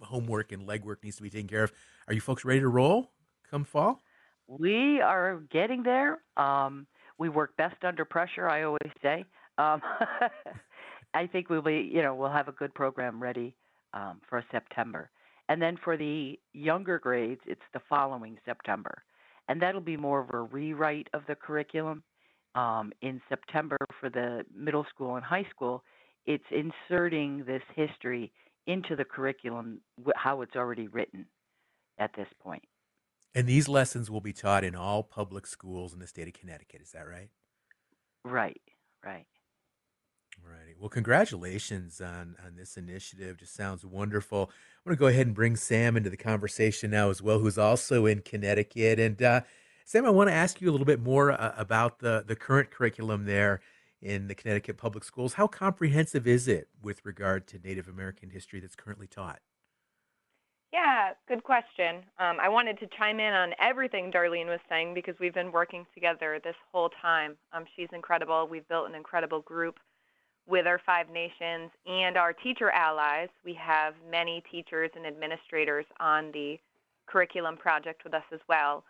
homework 0.00 0.52
and 0.52 0.66
legwork 0.66 1.02
needs 1.02 1.16
to 1.16 1.22
be 1.22 1.30
taken 1.30 1.48
care 1.48 1.64
of. 1.64 1.72
Are 2.06 2.14
you 2.14 2.20
folks 2.20 2.44
ready 2.44 2.60
to 2.60 2.68
roll 2.68 3.10
come 3.50 3.64
fall? 3.64 4.02
We 4.46 5.00
are 5.00 5.40
getting 5.50 5.82
there. 5.82 6.18
Um, 6.36 6.86
we 7.18 7.28
work 7.28 7.56
best 7.56 7.82
under 7.84 8.04
pressure. 8.04 8.48
I 8.48 8.62
always 8.62 8.92
say. 9.02 9.24
Um, 9.58 9.80
I 11.14 11.26
think 11.26 11.48
we'll 11.48 11.62
be, 11.62 11.90
you 11.92 12.02
know, 12.02 12.14
we'll 12.14 12.30
have 12.30 12.48
a 12.48 12.52
good 12.52 12.74
program 12.74 13.22
ready 13.22 13.54
um, 13.94 14.20
for 14.28 14.44
September, 14.50 15.10
and 15.48 15.62
then 15.62 15.78
for 15.82 15.96
the 15.96 16.38
younger 16.52 16.98
grades, 16.98 17.40
it's 17.46 17.62
the 17.72 17.80
following 17.88 18.36
September, 18.44 19.02
and 19.48 19.60
that'll 19.60 19.80
be 19.80 19.96
more 19.96 20.20
of 20.20 20.30
a 20.34 20.40
rewrite 20.40 21.08
of 21.14 21.22
the 21.28 21.34
curriculum. 21.34 22.02
Um, 22.54 22.90
in 23.02 23.20
September 23.28 23.76
for 24.00 24.08
the 24.08 24.42
middle 24.54 24.86
school 24.88 25.16
and 25.16 25.24
high 25.24 25.46
school, 25.50 25.84
it's 26.24 26.44
inserting 26.50 27.44
this 27.44 27.60
history 27.74 28.32
into 28.66 28.96
the 28.96 29.04
curriculum, 29.04 29.80
how 30.16 30.40
it's 30.40 30.56
already 30.56 30.88
written 30.88 31.26
at 31.98 32.10
this 32.16 32.28
point. 32.42 32.62
And 33.36 33.46
these 33.46 33.68
lessons 33.68 34.10
will 34.10 34.22
be 34.22 34.32
taught 34.32 34.64
in 34.64 34.74
all 34.74 35.02
public 35.02 35.46
schools 35.46 35.92
in 35.92 35.98
the 35.98 36.06
state 36.06 36.26
of 36.26 36.32
Connecticut. 36.32 36.80
Is 36.80 36.92
that 36.92 37.06
right? 37.06 37.28
Right, 38.24 38.62
right. 39.04 39.26
Righty. 40.42 40.74
Well, 40.80 40.88
congratulations 40.88 42.00
on 42.00 42.36
on 42.42 42.56
this 42.56 42.78
initiative. 42.78 43.36
Just 43.36 43.54
sounds 43.54 43.84
wonderful. 43.84 44.44
I'm 44.44 44.90
going 44.90 44.96
to 44.96 45.00
go 45.00 45.08
ahead 45.08 45.26
and 45.26 45.34
bring 45.34 45.54
Sam 45.54 45.98
into 45.98 46.08
the 46.08 46.16
conversation 46.16 46.90
now 46.90 47.10
as 47.10 47.20
well, 47.20 47.38
who's 47.38 47.58
also 47.58 48.06
in 48.06 48.22
Connecticut. 48.22 48.98
And 48.98 49.22
uh, 49.22 49.42
Sam, 49.84 50.06
I 50.06 50.10
want 50.10 50.30
to 50.30 50.34
ask 50.34 50.62
you 50.62 50.70
a 50.70 50.72
little 50.72 50.86
bit 50.86 51.00
more 51.00 51.32
uh, 51.32 51.52
about 51.58 51.98
the 51.98 52.24
the 52.26 52.36
current 52.36 52.70
curriculum 52.70 53.26
there 53.26 53.60
in 54.00 54.28
the 54.28 54.34
Connecticut 54.34 54.78
public 54.78 55.04
schools. 55.04 55.34
How 55.34 55.46
comprehensive 55.46 56.26
is 56.26 56.48
it 56.48 56.68
with 56.82 57.04
regard 57.04 57.46
to 57.48 57.58
Native 57.58 57.86
American 57.86 58.30
history 58.30 58.60
that's 58.60 58.76
currently 58.76 59.06
taught? 59.06 59.40
Yeah, 60.72 61.12
good 61.28 61.42
question. 61.44 62.02
Um, 62.18 62.38
I 62.40 62.48
wanted 62.48 62.78
to 62.80 62.86
chime 62.98 63.20
in 63.20 63.32
on 63.32 63.54
everything 63.60 64.10
Darlene 64.12 64.46
was 64.46 64.60
saying 64.68 64.94
because 64.94 65.14
we've 65.18 65.32
been 65.34 65.52
working 65.52 65.86
together 65.94 66.40
this 66.42 66.56
whole 66.72 66.90
time. 67.00 67.36
Um, 67.52 67.64
she's 67.74 67.88
incredible. 67.92 68.46
We've 68.50 68.68
built 68.68 68.88
an 68.88 68.94
incredible 68.94 69.40
group 69.40 69.78
with 70.46 70.66
our 70.66 70.80
Five 70.84 71.08
Nations 71.08 71.70
and 71.86 72.16
our 72.16 72.32
teacher 72.32 72.70
allies. 72.70 73.28
We 73.44 73.54
have 73.54 73.94
many 74.10 74.42
teachers 74.50 74.90
and 74.94 75.06
administrators 75.06 75.86
on 75.98 76.30
the 76.32 76.58
curriculum 77.06 77.56
project 77.56 78.04
with 78.04 78.14
us 78.14 78.24
as 78.32 78.40
well. 78.48 78.84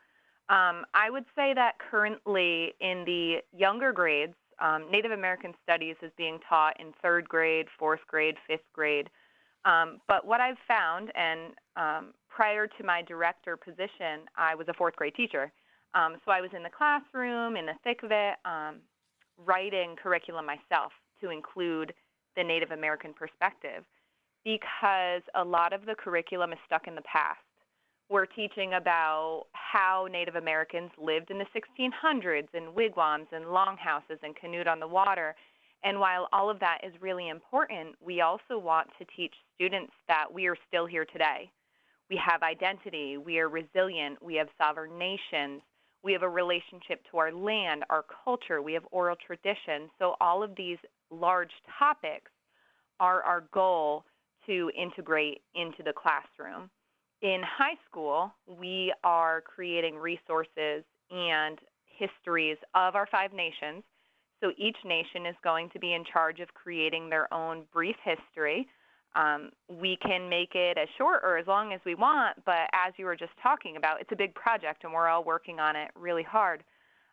Um, 0.48 0.84
I 0.94 1.10
would 1.10 1.24
say 1.34 1.54
that 1.54 1.74
currently 1.78 2.74
in 2.80 3.04
the 3.04 3.42
younger 3.56 3.92
grades, 3.92 4.34
Um, 4.58 4.90
Native 4.90 5.12
American 5.12 5.52
Studies 5.62 5.96
is 6.00 6.10
being 6.16 6.40
taught 6.48 6.80
in 6.80 6.94
third 7.02 7.28
grade, 7.28 7.66
fourth 7.78 8.00
grade, 8.06 8.36
fifth 8.46 8.64
grade. 8.72 9.10
Um, 9.66 10.00
but 10.08 10.24
what 10.24 10.40
I've 10.40 10.58
found, 10.66 11.12
and 11.14 11.52
um, 11.76 12.14
prior 12.28 12.66
to 12.66 12.84
my 12.84 13.02
director 13.02 13.56
position, 13.56 14.26
I 14.36 14.54
was 14.54 14.66
a 14.68 14.74
fourth 14.74 14.96
grade 14.96 15.14
teacher. 15.14 15.52
Um, 15.94 16.16
so 16.24 16.30
I 16.30 16.40
was 16.40 16.50
in 16.54 16.62
the 16.62 16.70
classroom, 16.70 17.56
in 17.56 17.66
the 17.66 17.72
thick 17.84 18.02
of 18.02 18.10
it, 18.12 18.36
um, 18.44 18.76
writing 19.44 19.96
curriculum 20.02 20.46
myself 20.46 20.92
to 21.20 21.30
include 21.30 21.92
the 22.36 22.44
Native 22.44 22.70
American 22.70 23.14
perspective 23.14 23.84
because 24.44 25.22
a 25.34 25.44
lot 25.44 25.72
of 25.72 25.86
the 25.86 25.94
curriculum 25.94 26.52
is 26.52 26.58
stuck 26.66 26.86
in 26.86 26.94
the 26.94 27.02
past. 27.02 27.40
We're 28.08 28.26
teaching 28.26 28.74
about 28.74 29.46
how 29.52 30.06
Native 30.10 30.36
Americans 30.36 30.90
lived 31.02 31.30
in 31.30 31.38
the 31.38 31.46
1600s 31.56 32.46
in 32.54 32.72
wigwams 32.72 33.26
and 33.32 33.46
longhouses 33.46 34.18
and 34.22 34.36
canoed 34.36 34.68
on 34.68 34.78
the 34.78 34.86
water. 34.86 35.34
And 35.82 35.98
while 35.98 36.28
all 36.32 36.48
of 36.48 36.60
that 36.60 36.78
is 36.84 36.92
really 37.00 37.28
important, 37.28 37.96
we 38.04 38.20
also 38.20 38.58
want 38.58 38.88
to 38.98 39.06
teach 39.16 39.34
students 39.56 39.92
that 40.06 40.26
we 40.32 40.46
are 40.46 40.56
still 40.68 40.86
here 40.86 41.04
today. 41.04 41.50
We 42.10 42.16
have 42.24 42.42
identity, 42.42 43.16
we 43.16 43.38
are 43.38 43.48
resilient, 43.48 44.22
we 44.22 44.34
have 44.36 44.48
sovereign 44.58 44.98
nations, 44.98 45.62
we 46.04 46.12
have 46.12 46.22
a 46.22 46.28
relationship 46.28 47.02
to 47.10 47.18
our 47.18 47.32
land, 47.32 47.84
our 47.90 48.04
culture, 48.24 48.62
we 48.62 48.74
have 48.74 48.84
oral 48.92 49.16
tradition. 49.26 49.90
So, 49.98 50.14
all 50.20 50.42
of 50.42 50.54
these 50.56 50.78
large 51.10 51.50
topics 51.78 52.30
are 53.00 53.22
our 53.22 53.44
goal 53.52 54.04
to 54.46 54.70
integrate 54.76 55.42
into 55.54 55.82
the 55.82 55.92
classroom. 55.92 56.70
In 57.22 57.42
high 57.42 57.76
school, 57.88 58.32
we 58.46 58.92
are 59.02 59.40
creating 59.40 59.96
resources 59.96 60.84
and 61.10 61.58
histories 61.98 62.58
of 62.74 62.94
our 62.94 63.06
five 63.10 63.32
nations. 63.32 63.82
So 64.40 64.52
each 64.58 64.76
nation 64.84 65.26
is 65.26 65.34
going 65.42 65.70
to 65.70 65.78
be 65.78 65.94
in 65.94 66.04
charge 66.04 66.40
of 66.40 66.52
creating 66.54 67.08
their 67.08 67.32
own 67.32 67.64
brief 67.72 67.96
history. 68.04 68.68
Um, 69.16 69.50
we 69.68 69.96
can 69.96 70.28
make 70.28 70.54
it 70.54 70.76
as 70.76 70.88
short 70.98 71.20
or 71.24 71.38
as 71.38 71.46
long 71.46 71.72
as 71.72 71.80
we 71.86 71.94
want, 71.94 72.36
but 72.44 72.68
as 72.74 72.92
you 72.98 73.06
were 73.06 73.16
just 73.16 73.32
talking 73.42 73.76
about, 73.78 74.00
it's 74.00 74.12
a 74.12 74.16
big 74.16 74.34
project 74.34 74.84
and 74.84 74.92
we're 74.92 75.08
all 75.08 75.24
working 75.24 75.58
on 75.58 75.74
it 75.74 75.90
really 75.98 76.22
hard. 76.22 76.62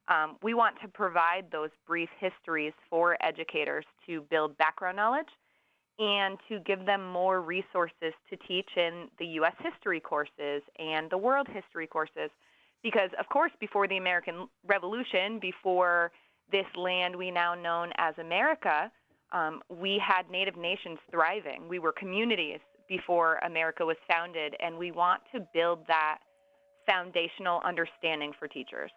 Um, 0.10 0.36
we 0.43 0.54
want 0.54 0.76
to 0.82 0.89
provide 0.89 1.45
those 1.49 1.70
brief 1.88 2.10
histories 2.20 2.74
for 2.89 3.18
educators 3.22 3.86
to 4.06 4.22
build 4.30 4.58
background 4.58 4.97
knowledge 4.97 5.30
and 5.97 6.38
to 6.49 6.60
give 6.60 6.86
them 6.86 7.10
more 7.10 7.41
resources 7.41 8.14
to 8.30 8.36
teach 8.47 8.70
in 8.76 9.08
the 9.18 9.26
U.S. 9.38 9.54
history 9.60 10.01
courses 10.01 10.62
and 10.80 11.10
the 11.10 11.18
world 11.18 11.47
history 11.54 11.88
courses. 11.88 12.32
Because, 12.82 13.12
of 13.18 13.30
course, 13.30 13.51
before 13.62 13.88
the 13.88 13.95
American 13.95 14.47
Revolution, 14.68 15.39
before 15.39 16.12
this 16.51 16.66
land 16.76 17.16
we 17.16 17.32
now 17.32 17.56
know 17.56 17.88
as 17.97 18.14
America, 18.18 18.91
um, 19.34 19.62
we 19.70 20.02
had 20.06 20.30
Native 20.32 20.56
nations 20.56 21.00
thriving. 21.12 21.68
We 21.68 21.80
were 21.80 21.92
communities 21.92 22.60
before 22.88 23.38
America 23.46 23.86
was 23.86 23.98
founded, 24.08 24.56
and 24.60 24.78
we 24.78 24.92
want 24.92 25.22
to 25.34 25.46
build 25.54 25.80
that 25.88 26.20
foundational 26.88 27.62
understanding 27.66 28.34
for 28.38 28.48
teachers. 28.48 28.92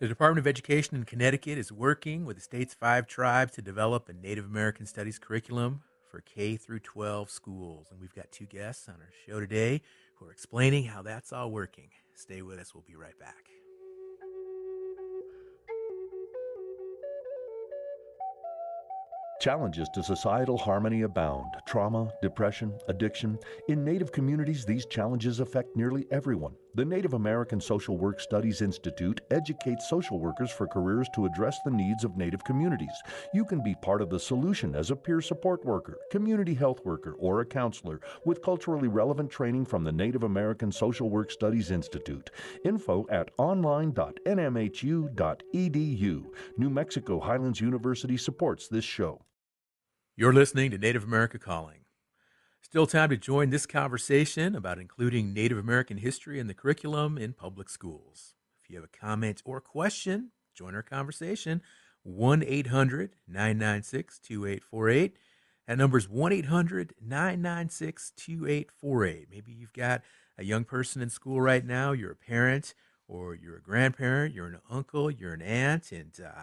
The 0.00 0.08
Department 0.08 0.40
of 0.40 0.48
Education 0.48 0.96
in 0.96 1.04
Connecticut 1.04 1.58
is 1.58 1.70
working 1.70 2.24
with 2.24 2.36
the 2.36 2.42
state's 2.42 2.74
five 2.74 3.06
tribes 3.06 3.52
to 3.52 3.62
develop 3.62 4.08
a 4.08 4.12
Native 4.12 4.46
American 4.46 4.86
Studies 4.86 5.18
curriculum 5.18 5.82
for 6.10 6.22
K 6.22 6.56
through 6.56 6.80
12 6.80 7.30
schools. 7.30 7.86
And 7.90 8.00
we've 8.00 8.14
got 8.14 8.32
two 8.32 8.46
guests 8.46 8.88
on 8.88 8.96
our 8.96 9.12
show 9.26 9.38
today 9.38 9.82
who 10.18 10.26
are 10.26 10.32
explaining 10.32 10.84
how 10.84 11.02
that's 11.02 11.32
all 11.32 11.50
working. 11.50 11.90
Stay 12.14 12.42
with 12.42 12.58
us, 12.58 12.74
we'll 12.74 12.84
be 12.86 12.96
right 12.96 13.18
back. 13.20 13.51
Challenges 19.42 19.88
to 19.88 20.04
societal 20.04 20.56
harmony 20.56 21.02
abound 21.02 21.56
trauma, 21.66 22.12
depression, 22.22 22.78
addiction. 22.86 23.36
In 23.66 23.84
Native 23.84 24.12
communities, 24.12 24.64
these 24.64 24.86
challenges 24.86 25.40
affect 25.40 25.74
nearly 25.74 26.06
everyone. 26.12 26.54
The 26.76 26.84
Native 26.84 27.14
American 27.14 27.60
Social 27.60 27.98
Work 27.98 28.20
Studies 28.20 28.62
Institute 28.62 29.20
educates 29.32 29.88
social 29.88 30.20
workers 30.20 30.52
for 30.52 30.68
careers 30.68 31.08
to 31.16 31.26
address 31.26 31.58
the 31.64 31.72
needs 31.72 32.04
of 32.04 32.16
Native 32.16 32.44
communities. 32.44 32.94
You 33.34 33.44
can 33.44 33.64
be 33.64 33.74
part 33.82 34.00
of 34.00 34.10
the 34.10 34.20
solution 34.20 34.76
as 34.76 34.92
a 34.92 34.96
peer 34.96 35.20
support 35.20 35.64
worker, 35.64 35.98
community 36.12 36.54
health 36.54 36.78
worker, 36.84 37.16
or 37.18 37.40
a 37.40 37.44
counselor 37.44 37.98
with 38.24 38.42
culturally 38.42 38.86
relevant 38.86 39.28
training 39.28 39.64
from 39.64 39.82
the 39.82 39.90
Native 39.90 40.22
American 40.22 40.70
Social 40.70 41.10
Work 41.10 41.32
Studies 41.32 41.72
Institute. 41.72 42.30
Info 42.64 43.08
at 43.10 43.32
online.nmhu.edu. 43.38 46.24
New 46.58 46.70
Mexico 46.70 47.18
Highlands 47.18 47.60
University 47.60 48.16
supports 48.16 48.68
this 48.68 48.84
show. 48.84 49.20
You're 50.14 50.34
listening 50.34 50.70
to 50.72 50.78
Native 50.78 51.04
America 51.04 51.38
Calling. 51.38 51.86
Still 52.60 52.86
time 52.86 53.08
to 53.08 53.16
join 53.16 53.48
this 53.48 53.64
conversation 53.64 54.54
about 54.54 54.78
including 54.78 55.32
Native 55.32 55.56
American 55.56 55.96
history 55.96 56.38
in 56.38 56.48
the 56.48 56.54
curriculum 56.54 57.16
in 57.16 57.32
public 57.32 57.70
schools. 57.70 58.34
If 58.62 58.68
you 58.68 58.76
have 58.76 58.84
a 58.84 58.88
comment 58.88 59.40
or 59.46 59.58
question, 59.62 60.32
join 60.54 60.74
our 60.74 60.82
conversation. 60.82 61.62
1 62.02 62.44
800 62.46 63.16
996 63.26 64.18
2848. 64.18 65.16
That 65.66 65.78
number 65.78 65.96
is 65.96 66.10
1 66.10 66.30
800 66.30 66.92
996 67.00 68.12
2848. 68.14 69.28
Maybe 69.30 69.52
you've 69.52 69.72
got 69.72 70.02
a 70.36 70.44
young 70.44 70.64
person 70.64 71.00
in 71.00 71.08
school 71.08 71.40
right 71.40 71.64
now, 71.64 71.92
you're 71.92 72.12
a 72.12 72.16
parent, 72.16 72.74
or 73.08 73.34
you're 73.34 73.56
a 73.56 73.62
grandparent, 73.62 74.34
you're 74.34 74.46
an 74.46 74.60
uncle, 74.68 75.10
you're 75.10 75.32
an 75.32 75.40
aunt, 75.40 75.90
and 75.90 76.12
uh, 76.22 76.42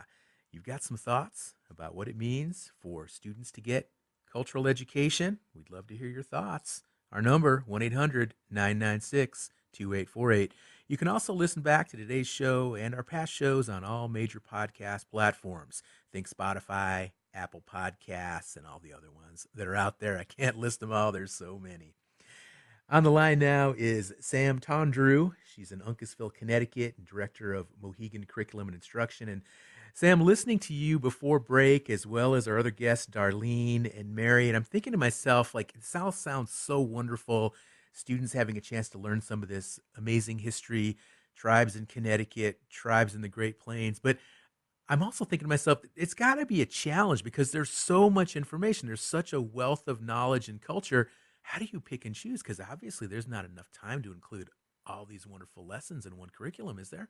you've 0.51 0.63
got 0.63 0.83
some 0.83 0.97
thoughts 0.97 1.53
about 1.69 1.95
what 1.95 2.07
it 2.07 2.17
means 2.17 2.71
for 2.79 3.07
students 3.07 3.51
to 3.51 3.61
get 3.61 3.89
cultural 4.31 4.67
education. 4.67 5.39
We'd 5.55 5.71
love 5.71 5.87
to 5.87 5.95
hear 5.95 6.07
your 6.07 6.23
thoughts. 6.23 6.83
Our 7.11 7.21
number, 7.21 7.63
1 7.65 7.81
800 7.81 8.35
996 8.51 9.49
2848. 9.73 10.53
You 10.87 10.97
can 10.97 11.07
also 11.07 11.33
listen 11.33 11.61
back 11.61 11.87
to 11.89 11.97
today's 11.97 12.27
show 12.27 12.75
and 12.75 12.95
our 12.95 13.03
past 13.03 13.31
shows 13.31 13.69
on 13.69 13.83
all 13.83 14.07
major 14.07 14.39
podcast 14.39 15.05
platforms. 15.09 15.83
Think 16.11 16.27
Spotify, 16.29 17.11
Apple 17.33 17.61
Podcasts, 17.61 18.55
and 18.55 18.65
all 18.65 18.79
the 18.79 18.93
other 18.93 19.11
ones 19.11 19.47
that 19.53 19.67
are 19.67 19.75
out 19.75 19.99
there. 19.99 20.17
I 20.17 20.23
can't 20.23 20.57
list 20.59 20.79
them 20.79 20.91
all, 20.91 21.11
there's 21.11 21.33
so 21.33 21.59
many. 21.59 21.95
On 22.91 23.03
the 23.03 23.11
line 23.11 23.37
now 23.37 23.75
is 23.77 24.13
Sam 24.19 24.59
Tondreau. 24.59 25.33
She's 25.45 25.71
in 25.71 25.79
Uncasville, 25.81 26.33
Connecticut, 26.33 27.05
director 27.05 27.53
of 27.53 27.67
Mohegan 27.79 28.25
Curriculum 28.25 28.67
and 28.67 28.73
Instruction. 28.73 29.29
And 29.29 29.43
Sam, 29.93 30.21
listening 30.21 30.59
to 30.59 30.73
you 30.73 30.99
before 30.99 31.39
break, 31.39 31.89
as 31.89 32.05
well 32.05 32.33
as 32.33 32.47
our 32.47 32.57
other 32.57 32.71
guests, 32.71 33.07
Darlene 33.07 33.97
and 33.97 34.15
Mary, 34.15 34.47
and 34.47 34.55
I'm 34.55 34.63
thinking 34.63 34.91
to 34.91 34.97
myself, 34.97 35.53
like, 35.53 35.73
it 35.75 35.83
sounds, 35.83 36.17
sounds 36.17 36.51
so 36.51 36.79
wonderful. 36.79 37.55
Students 37.91 38.33
having 38.33 38.57
a 38.57 38.61
chance 38.61 38.87
to 38.89 38.97
learn 38.97 39.21
some 39.21 39.43
of 39.43 39.49
this 39.49 39.79
amazing 39.97 40.39
history, 40.39 40.97
tribes 41.35 41.75
in 41.75 41.85
Connecticut, 41.85 42.61
tribes 42.69 43.15
in 43.15 43.21
the 43.21 43.27
Great 43.27 43.59
Plains. 43.59 43.99
But 43.99 44.17
I'm 44.87 45.03
also 45.03 45.25
thinking 45.25 45.45
to 45.45 45.49
myself, 45.49 45.79
it's 45.95 46.13
got 46.13 46.35
to 46.35 46.45
be 46.45 46.61
a 46.61 46.65
challenge 46.65 47.23
because 47.23 47.51
there's 47.51 47.69
so 47.69 48.09
much 48.09 48.35
information. 48.35 48.87
There's 48.87 49.01
such 49.01 49.33
a 49.33 49.41
wealth 49.41 49.87
of 49.87 50.01
knowledge 50.01 50.47
and 50.47 50.61
culture. 50.61 51.09
How 51.41 51.59
do 51.59 51.67
you 51.71 51.79
pick 51.79 52.05
and 52.05 52.15
choose? 52.15 52.41
Because 52.41 52.59
obviously, 52.59 53.07
there's 53.07 53.27
not 53.27 53.45
enough 53.45 53.71
time 53.71 54.01
to 54.03 54.13
include 54.13 54.49
all 54.85 55.05
these 55.05 55.27
wonderful 55.27 55.65
lessons 55.65 56.05
in 56.05 56.17
one 56.17 56.29
curriculum, 56.29 56.79
is 56.79 56.89
there? 56.89 57.09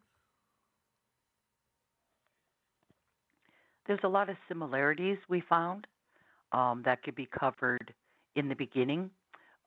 There's 3.89 3.99
a 4.03 4.07
lot 4.07 4.29
of 4.29 4.37
similarities 4.47 5.17
we 5.29 5.41
found 5.49 5.87
um, 6.51 6.83
that 6.85 7.01
could 7.01 7.15
be 7.15 7.27
covered 7.39 7.91
in 8.35 8.47
the 8.47 8.53
beginning. 8.53 9.09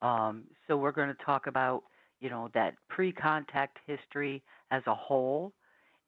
Um, 0.01 0.45
so 0.65 0.77
we're 0.77 0.93
going 0.93 1.09
to 1.09 1.23
talk 1.25 1.47
about, 1.47 1.83
you 2.21 2.29
know, 2.29 2.49
that 2.53 2.75
pre-contact 2.87 3.79
history 3.85 4.41
as 4.71 4.81
a 4.87 4.95
whole, 4.95 5.51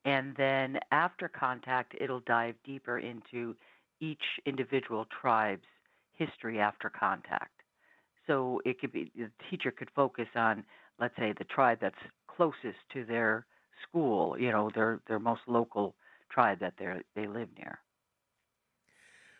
and 0.06 0.34
then 0.38 0.80
after 0.94 1.28
contact, 1.28 1.94
it'll 2.00 2.22
dive 2.22 2.56
deeper 2.64 3.00
into 3.00 3.54
each 4.00 4.24
individual 4.46 5.06
tribe's 5.22 5.68
history 6.14 6.58
after 6.58 6.90
contact. 6.90 7.64
So 8.28 8.62
it 8.64 8.80
could 8.80 8.94
be 8.94 9.12
the 9.18 9.30
teacher 9.50 9.72
could 9.72 9.90
focus 9.94 10.30
on, 10.36 10.64
let's 11.02 11.18
say, 11.18 11.34
the 11.38 11.44
tribe 11.44 11.80
that's 11.82 11.96
closest 12.34 12.80
to 12.94 13.04
their 13.04 13.46
school, 13.86 14.40
you 14.40 14.54
know, 14.54 14.70
their 14.74 15.02
their 15.06 15.20
most 15.20 15.42
local 15.48 15.96
tribe 16.32 16.60
that 16.62 16.76
they 16.80 16.94
they 17.14 17.28
live 17.28 17.50
near. 17.58 17.80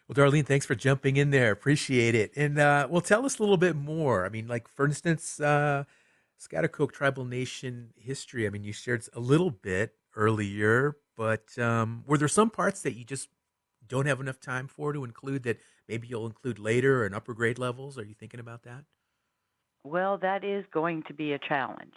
Well, 0.08 0.16
Darlene, 0.16 0.46
thanks 0.46 0.68
for 0.68 0.76
jumping 0.76 1.18
in 1.18 1.32
there. 1.32 1.52
Appreciate 1.52 2.14
it. 2.14 2.32
And 2.36 2.60
uh, 2.60 2.88
well, 2.90 3.02
tell 3.02 3.26
us 3.26 3.40
a 3.40 3.42
little 3.42 3.58
bit 3.58 3.76
more. 3.76 4.26
I 4.26 4.30
mean, 4.30 4.48
like 4.48 4.68
for 4.68 4.86
instance, 4.86 5.40
uh, 5.40 5.86
Tribal 6.92 7.26
Nation 7.26 7.90
history. 7.98 8.46
I 8.46 8.52
mean, 8.52 8.64
you 8.64 8.72
shared 8.72 9.04
a 9.14 9.20
little 9.20 9.50
bit 9.50 9.96
earlier, 10.16 10.98
but 11.18 11.58
um, 11.58 12.04
were 12.06 12.20
there 12.20 12.28
some 12.28 12.52
parts 12.52 12.82
that 12.84 12.94
you 12.94 13.04
just 13.04 13.30
don't 13.88 14.06
have 14.06 14.20
enough 14.20 14.40
time 14.40 14.68
for 14.68 14.94
to 14.94 15.04
include 15.04 15.44
that 15.44 15.60
maybe 15.88 16.08
you'll 16.08 16.28
include 16.28 16.60
later 16.60 17.02
or 17.02 17.08
in 17.08 17.16
upper 17.16 17.34
grade 17.34 17.58
levels? 17.58 17.98
Are 17.98 18.06
you 18.06 18.14
thinking 18.14 18.40
about 18.40 18.62
that? 18.64 18.84
Well, 19.84 20.20
that 20.20 20.44
is 20.44 20.66
going 20.72 21.04
to 21.08 21.14
be 21.14 21.34
a 21.34 21.40
challenge. 21.40 21.94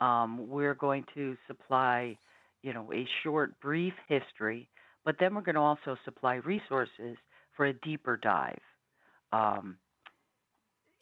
Um, 0.00 0.48
we're 0.48 0.74
going 0.74 1.04
to 1.14 1.36
supply, 1.46 2.18
you 2.62 2.74
know, 2.74 2.92
a 2.92 3.06
short, 3.22 3.58
brief 3.60 3.94
history 4.08 4.68
but 5.06 5.16
then 5.20 5.34
we're 5.36 5.40
going 5.40 5.54
to 5.54 5.60
also 5.60 5.96
supply 6.04 6.34
resources 6.34 7.16
for 7.56 7.66
a 7.66 7.72
deeper 7.72 8.16
dive. 8.16 8.58
Um, 9.32 9.76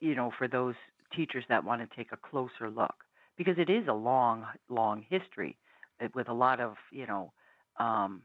you 0.00 0.14
know, 0.14 0.30
for 0.38 0.48
those 0.48 0.74
teachers 1.14 1.44
that 1.48 1.64
want 1.64 1.88
to 1.88 1.96
take 1.96 2.12
a 2.12 2.16
closer 2.16 2.70
look, 2.70 2.94
because 3.36 3.56
it 3.58 3.70
is 3.70 3.86
a 3.88 3.92
long, 3.92 4.44
long 4.68 5.04
history 5.08 5.56
uh, 6.02 6.08
with 6.14 6.28
a 6.28 6.32
lot 6.32 6.60
of, 6.60 6.74
you 6.90 7.06
know, 7.06 7.32
um, 7.78 8.22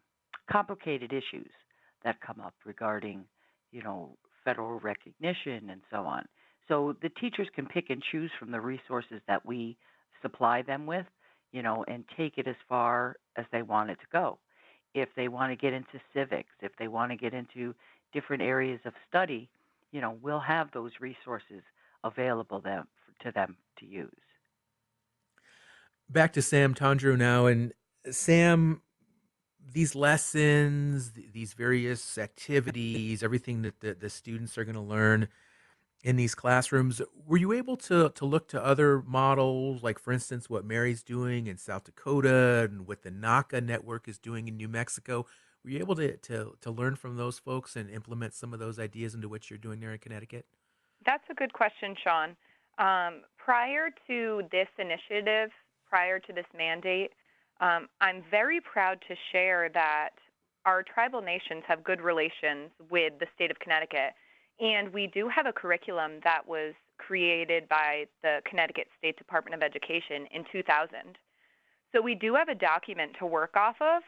complicated 0.51 1.11
issues 1.11 1.49
that 2.03 2.19
come 2.21 2.39
up 2.39 2.53
regarding, 2.65 3.25
you 3.71 3.83
know, 3.83 4.15
federal 4.43 4.79
recognition 4.79 5.69
and 5.69 5.81
so 5.91 5.97
on. 5.97 6.25
So 6.67 6.95
the 7.01 7.09
teachers 7.09 7.47
can 7.55 7.65
pick 7.65 7.89
and 7.89 8.01
choose 8.11 8.31
from 8.39 8.51
the 8.51 8.61
resources 8.61 9.21
that 9.27 9.45
we 9.45 9.77
supply 10.21 10.61
them 10.61 10.85
with, 10.85 11.05
you 11.51 11.63
know, 11.63 11.83
and 11.87 12.03
take 12.15 12.37
it 12.37 12.47
as 12.47 12.55
far 12.67 13.15
as 13.37 13.45
they 13.51 13.63
want 13.63 13.89
it 13.89 13.95
to 13.95 14.05
go. 14.11 14.37
If 14.93 15.09
they 15.15 15.27
want 15.27 15.51
to 15.51 15.55
get 15.55 15.73
into 15.73 15.99
civics, 16.13 16.49
if 16.61 16.71
they 16.77 16.87
want 16.87 17.11
to 17.11 17.17
get 17.17 17.33
into 17.33 17.75
different 18.13 18.41
areas 18.41 18.79
of 18.85 18.93
study, 19.07 19.49
you 19.91 20.01
know, 20.01 20.17
we'll 20.21 20.39
have 20.39 20.71
those 20.71 20.91
resources 20.99 21.61
available 22.03 22.61
them 22.61 22.87
to 23.23 23.31
them 23.31 23.57
to 23.79 23.85
use. 23.85 24.09
Back 26.09 26.33
to 26.33 26.41
Sam 26.41 26.73
Tondreau 26.73 27.17
now, 27.17 27.45
and 27.45 27.73
Sam, 28.09 28.81
these 29.73 29.93
lessons, 29.93 31.11
these 31.11 31.53
various 31.53 32.17
activities, 32.17 33.21
everything 33.21 33.61
that 33.61 33.79
the, 33.81 33.93
the 33.93 34.09
students 34.09 34.57
are 34.57 34.63
going 34.63 34.75
to 34.75 34.81
learn 34.81 35.27
in 36.03 36.15
these 36.15 36.33
classrooms, 36.33 37.01
were 37.27 37.37
you 37.37 37.51
able 37.51 37.75
to 37.75 38.09
to 38.09 38.25
look 38.25 38.47
to 38.47 38.63
other 38.63 39.01
models, 39.05 39.83
like 39.83 39.99
for 39.99 40.13
instance, 40.13 40.49
what 40.49 40.63
Mary's 40.63 41.03
doing 41.03 41.47
in 41.47 41.57
South 41.57 41.83
Dakota 41.83 42.67
and 42.69 42.87
what 42.87 43.03
the 43.03 43.11
NACA 43.11 43.61
network 43.61 44.07
is 44.07 44.17
doing 44.17 44.47
in 44.47 44.55
New 44.55 44.69
Mexico? 44.69 45.25
Were 45.63 45.71
you 45.71 45.79
able 45.79 45.95
to 45.95 46.17
to 46.17 46.55
to 46.61 46.71
learn 46.71 46.95
from 46.95 47.17
those 47.17 47.39
folks 47.39 47.75
and 47.75 47.89
implement 47.89 48.33
some 48.33 48.53
of 48.53 48.59
those 48.59 48.79
ideas 48.79 49.13
into 49.13 49.29
what 49.29 49.49
you're 49.49 49.59
doing 49.59 49.79
there 49.79 49.91
in 49.91 49.99
Connecticut? 49.99 50.45
That's 51.05 51.23
a 51.29 51.33
good 51.33 51.53
question, 51.53 51.95
Sean. 52.03 52.35
Um, 52.77 53.21
prior 53.37 53.89
to 54.07 54.43
this 54.51 54.67
initiative, 54.77 55.49
prior 55.89 56.19
to 56.19 56.33
this 56.33 56.45
mandate, 56.57 57.11
um, 57.61 57.87
I'm 57.99 58.23
very 58.29 58.61
proud 58.61 58.99
to 59.07 59.15
share 59.31 59.69
that 59.73 60.11
our 60.65 60.83
tribal 60.83 61.21
nations 61.21 61.63
have 61.67 61.83
good 61.83 62.01
relations 62.01 62.71
with 62.89 63.13
the 63.19 63.27
state 63.35 63.51
of 63.51 63.59
Connecticut. 63.59 64.13
And 64.59 64.93
we 64.93 65.07
do 65.07 65.29
have 65.29 65.45
a 65.45 65.53
curriculum 65.53 66.19
that 66.23 66.47
was 66.47 66.73
created 66.97 67.67
by 67.69 68.05
the 68.23 68.41
Connecticut 68.45 68.87
State 68.97 69.17
Department 69.17 69.55
of 69.55 69.63
Education 69.63 70.27
in 70.31 70.43
2000. 70.51 71.17
So 71.93 72.01
we 72.01 72.13
do 72.13 72.35
have 72.35 72.49
a 72.49 72.55
document 72.55 73.13
to 73.19 73.25
work 73.25 73.55
off 73.55 73.77
of. 73.81 74.03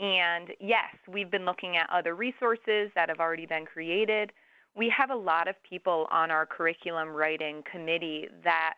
And 0.00 0.48
yes, 0.60 0.94
we've 1.08 1.30
been 1.30 1.44
looking 1.44 1.76
at 1.76 1.88
other 1.90 2.14
resources 2.14 2.90
that 2.94 3.08
have 3.08 3.20
already 3.20 3.46
been 3.46 3.64
created 3.64 4.32
we 4.76 4.92
have 4.96 5.10
a 5.10 5.16
lot 5.16 5.48
of 5.48 5.54
people 5.68 6.06
on 6.10 6.30
our 6.30 6.46
curriculum 6.46 7.08
writing 7.08 7.62
committee 7.70 8.28
that 8.42 8.74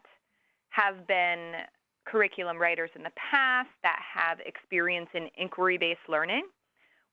have 0.71 1.07
been 1.07 1.53
curriculum 2.07 2.59
writers 2.59 2.91
in 2.95 3.03
the 3.03 3.13
past 3.17 3.69
that 3.83 3.99
have 4.15 4.39
experience 4.41 5.09
in 5.15 5.29
inquiry 5.37 5.79
based 5.79 6.01
learning. 6.09 6.43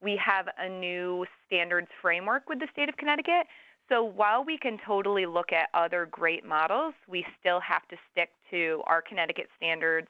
We 0.02 0.20
have 0.24 0.48
a 0.58 0.68
new 0.68 1.26
standards 1.48 1.88
framework 2.02 2.50
with 2.50 2.60
the 2.60 2.68
state 2.72 2.90
of 2.90 2.98
Connecticut. 2.98 3.48
So 3.90 4.04
while 4.04 4.44
we 4.44 4.58
can 4.58 4.78
totally 4.86 5.26
look 5.26 5.52
at 5.54 5.70
other 5.74 6.08
great 6.12 6.46
models, 6.46 6.94
we 7.08 7.26
still 7.40 7.62
have 7.62 7.88
to 7.90 7.96
stick 8.12 8.30
to 8.52 8.82
our 8.86 9.02
Connecticut 9.02 9.48
standards 9.58 10.08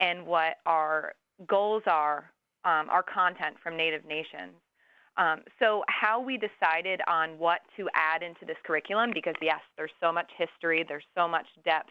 and 0.00 0.26
what 0.26 0.56
our 0.66 1.14
goals 1.46 1.82
are, 1.86 2.30
um, 2.64 2.88
our 2.90 3.02
content 3.02 3.56
from 3.62 3.76
Native 3.76 4.04
nations. 4.04 4.54
Um, 5.16 5.40
so, 5.58 5.82
how 5.88 6.20
we 6.20 6.38
decided 6.38 7.00
on 7.08 7.38
what 7.38 7.60
to 7.76 7.88
add 7.94 8.22
into 8.22 8.44
this 8.46 8.56
curriculum, 8.64 9.10
because 9.12 9.34
yes, 9.42 9.60
there's 9.76 9.90
so 10.00 10.12
much 10.12 10.30
history, 10.38 10.84
there's 10.88 11.06
so 11.16 11.26
much 11.26 11.46
depth. 11.64 11.90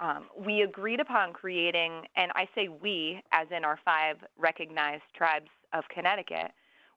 Um, 0.00 0.26
we 0.44 0.62
agreed 0.62 1.00
upon 1.00 1.32
creating, 1.32 2.02
and 2.16 2.32
I 2.34 2.48
say 2.54 2.68
we, 2.68 3.22
as 3.32 3.46
in 3.56 3.64
our 3.64 3.78
five 3.84 4.16
recognized 4.36 5.04
tribes 5.16 5.50
of 5.72 5.84
Connecticut, 5.92 6.50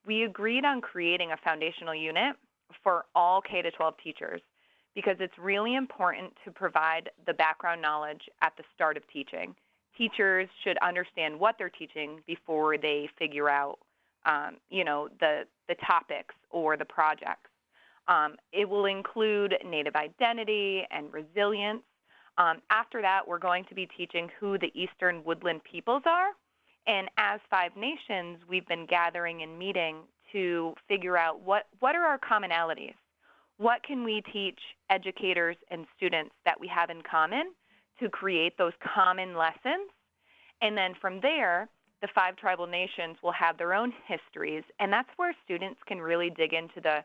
we 0.06 0.24
agreed 0.24 0.66
on 0.66 0.82
creating 0.82 1.32
a 1.32 1.38
foundational 1.38 1.96
unit 1.96 2.36
for 2.84 3.06
all 3.14 3.42
K 3.42 3.62
12 3.62 3.94
teachers 4.04 4.42
because 4.96 5.16
it's 5.20 5.38
really 5.38 5.76
important 5.76 6.34
to 6.44 6.52
provide 6.52 7.10
the 7.26 7.34
background 7.34 7.82
knowledge 7.82 8.22
at 8.42 8.54
the 8.58 8.64
start 8.74 8.98
of 8.98 9.04
teaching. 9.12 9.56
Teachers 10.02 10.50
should 10.64 10.80
understand 10.80 11.40
what 11.40 11.56
they're 11.60 11.70
teaching 11.70 12.22
before 12.26 12.76
they 12.78 13.08
figure 13.20 13.50
out 13.50 13.78
um, 14.26 14.58
you 14.70 14.84
know, 14.84 15.10
the, 15.20 15.44
the 15.68 15.76
topics 15.86 16.36
or 16.50 16.78
the 16.78 16.86
projects. 16.86 17.50
Um, 18.08 18.36
it 18.52 18.68
will 18.68 18.86
include 18.86 19.56
Native 19.66 19.96
identity 19.96 20.84
and 20.92 21.12
resilience. 21.14 21.84
Um, 22.38 22.62
after 22.70 23.02
that, 23.02 23.28
we're 23.28 23.40
going 23.40 23.66
to 23.66 23.76
be 23.76 23.88
teaching 23.98 24.30
who 24.40 24.58
the 24.58 24.72
Eastern 24.74 25.24
Woodland 25.24 25.62
peoples 25.64 26.04
are. 26.06 26.30
And 26.88 27.10
as 27.18 27.40
Five 27.50 27.72
Nations, 27.78 28.40
we've 28.50 28.68
been 28.68 28.88
gathering 28.88 29.44
and 29.44 29.58
meeting 29.58 29.98
to 30.32 30.74
figure 30.88 31.18
out 31.18 31.42
what, 31.42 31.68
what 31.80 31.96
are 31.96 32.06
our 32.06 32.18
commonalities? 32.18 32.96
What 33.58 33.84
can 33.84 34.04
we 34.04 34.24
teach 34.34 34.60
educators 34.90 35.56
and 35.70 35.86
students 35.96 36.34
that 36.46 36.60
we 36.60 36.68
have 36.68 36.90
in 36.90 37.02
common 37.04 37.52
to 38.02 38.10
create 38.10 38.58
those 38.58 38.74
common 38.96 39.36
lessons? 39.36 39.90
And 40.62 40.78
then 40.78 40.94
from 41.00 41.20
there, 41.22 41.70
the 42.02 42.10
five 42.14 42.36
tribal 42.36 42.68
nations 42.68 43.18
will 43.24 43.32
have 43.32 43.58
their 43.58 43.74
own 43.74 43.94
histories, 44.08 44.64
and 44.80 44.92
that's 44.92 45.10
where 45.18 45.36
students 45.44 45.80
can 45.88 46.00
really 46.00 46.30
dig 46.30 46.54
into 46.54 46.82
the 46.82 47.04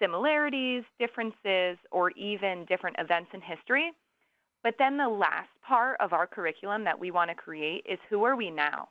similarities, 0.00 0.84
differences, 0.98 1.76
or 1.90 2.10
even 2.12 2.64
different 2.66 2.96
events 2.98 3.30
in 3.34 3.40
history. 3.40 3.92
But 4.62 4.74
then 4.78 4.96
the 4.96 5.08
last 5.08 5.50
part 5.66 5.96
of 6.00 6.12
our 6.12 6.26
curriculum 6.26 6.84
that 6.84 6.98
we 6.98 7.10
want 7.10 7.30
to 7.30 7.34
create 7.34 7.84
is 7.88 7.98
who 8.08 8.24
are 8.24 8.36
we 8.36 8.50
now? 8.50 8.88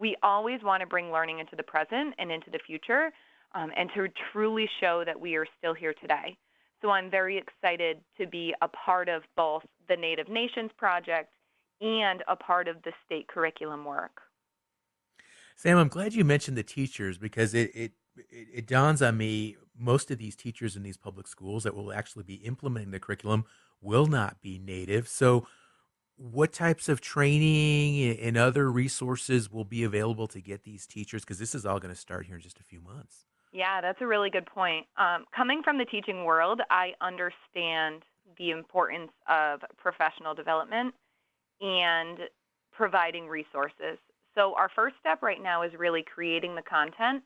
We 0.00 0.16
always 0.22 0.62
want 0.62 0.80
to 0.80 0.86
bring 0.86 1.10
learning 1.10 1.40
into 1.40 1.56
the 1.56 1.62
present 1.64 2.14
and 2.18 2.30
into 2.30 2.50
the 2.50 2.60
future 2.64 3.10
um, 3.54 3.72
and 3.76 3.90
to 3.94 4.08
truly 4.32 4.68
show 4.80 5.02
that 5.04 5.18
we 5.18 5.34
are 5.36 5.46
still 5.58 5.74
here 5.74 5.94
today. 6.00 6.36
So 6.82 6.90
I'm 6.90 7.10
very 7.10 7.36
excited 7.38 7.98
to 8.18 8.26
be 8.26 8.54
a 8.62 8.68
part 8.68 9.08
of 9.08 9.22
both 9.36 9.64
the 9.88 9.96
Native 9.96 10.28
Nations 10.28 10.70
Project 10.76 11.30
and 11.80 12.22
a 12.28 12.36
part 12.36 12.68
of 12.68 12.76
the 12.84 12.92
state 13.04 13.28
curriculum 13.28 13.84
work. 13.84 14.20
Sam, 15.56 15.76
I'm 15.76 15.88
glad 15.88 16.14
you 16.14 16.24
mentioned 16.24 16.56
the 16.56 16.62
teachers 16.62 17.18
because 17.18 17.52
it, 17.52 17.72
it 17.74 17.92
it, 18.30 18.48
it 18.54 18.66
dawns 18.66 19.02
on 19.02 19.16
me 19.16 19.56
most 19.78 20.10
of 20.10 20.18
these 20.18 20.34
teachers 20.34 20.76
in 20.76 20.82
these 20.82 20.96
public 20.96 21.26
schools 21.26 21.62
that 21.64 21.74
will 21.74 21.92
actually 21.92 22.24
be 22.24 22.34
implementing 22.34 22.90
the 22.90 23.00
curriculum 23.00 23.44
will 23.80 24.06
not 24.06 24.40
be 24.40 24.58
native. 24.58 25.06
So, 25.08 25.46
what 26.16 26.52
types 26.52 26.88
of 26.88 27.00
training 27.00 28.18
and 28.18 28.36
other 28.36 28.72
resources 28.72 29.52
will 29.52 29.64
be 29.64 29.84
available 29.84 30.26
to 30.28 30.40
get 30.40 30.64
these 30.64 30.84
teachers? 30.84 31.22
Because 31.22 31.38
this 31.38 31.54
is 31.54 31.64
all 31.64 31.78
going 31.78 31.94
to 31.94 32.00
start 32.00 32.26
here 32.26 32.34
in 32.34 32.42
just 32.42 32.58
a 32.58 32.64
few 32.64 32.80
months. 32.80 33.24
Yeah, 33.52 33.80
that's 33.80 34.00
a 34.00 34.06
really 34.06 34.30
good 34.30 34.46
point. 34.46 34.86
Um, 34.96 35.24
coming 35.34 35.62
from 35.62 35.78
the 35.78 35.84
teaching 35.84 36.24
world, 36.24 36.60
I 36.70 36.92
understand 37.00 38.02
the 38.36 38.50
importance 38.50 39.10
of 39.28 39.60
professional 39.76 40.34
development 40.34 40.94
and 41.60 42.18
providing 42.72 43.26
resources. 43.26 43.98
So, 44.34 44.54
our 44.54 44.70
first 44.74 44.96
step 45.00 45.22
right 45.22 45.42
now 45.42 45.62
is 45.62 45.72
really 45.76 46.02
creating 46.02 46.54
the 46.54 46.62
content. 46.62 47.22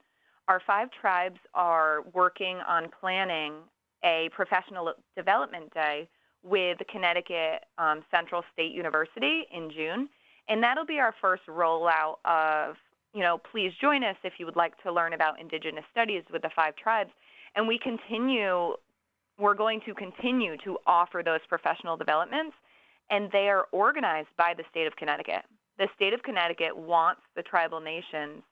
Our 0.49 0.62
five 0.66 0.89
tribes 0.99 1.39
are 1.55 2.03
working 2.14 2.59
on 2.66 2.89
planning 3.01 3.55
a 4.05 4.31
professional 4.35 4.93
development 5.16 5.73
day 5.75 6.09
with 6.43 6.79
Connecticut 6.91 7.64
um, 7.79 8.03
Central 8.11 8.43
State 8.53 8.73
University 8.73 9.45
in 9.53 9.70
June. 9.70 10.09
And 10.49 10.62
that'll 10.62 10.87
be 10.87 10.99
our 10.99 11.14
first 11.20 11.43
rollout 11.49 12.16
of, 12.25 12.77
you 13.14 13.20
know, 13.20 13.38
please 13.38 13.72
join 13.80 14.04
us 14.04 14.16
if 14.24 14.34
you 14.38 14.46
would 14.46 14.56
like 14.56 14.80
to 14.82 14.92
learn 14.92 15.12
about 15.12 15.40
Indigenous 15.40 15.84
studies 15.90 16.22
with 16.32 16.42
the 16.42 16.50
five 16.54 16.74
tribes. 16.76 17.10
And 17.54 17.68
we 17.68 17.78
continue, 17.78 18.74
we're 19.38 19.54
going 19.54 19.80
to 19.86 19.94
continue 19.94 20.56
to 20.64 20.78
offer 20.86 21.22
those 21.24 21.40
professional 21.48 21.96
developments, 21.96 22.54
and 23.10 23.30
they 23.32 23.48
are 23.48 23.66
organized 23.72 24.28
by 24.38 24.54
the 24.56 24.64
state 24.70 24.86
of 24.86 24.96
Connecticut 24.96 25.44
the 25.78 25.88
state 25.96 26.12
of 26.12 26.22
Connecticut 26.22 26.76
wants 26.76 27.22
the 27.34 27.42
tribal 27.42 27.80
nations 27.80 28.42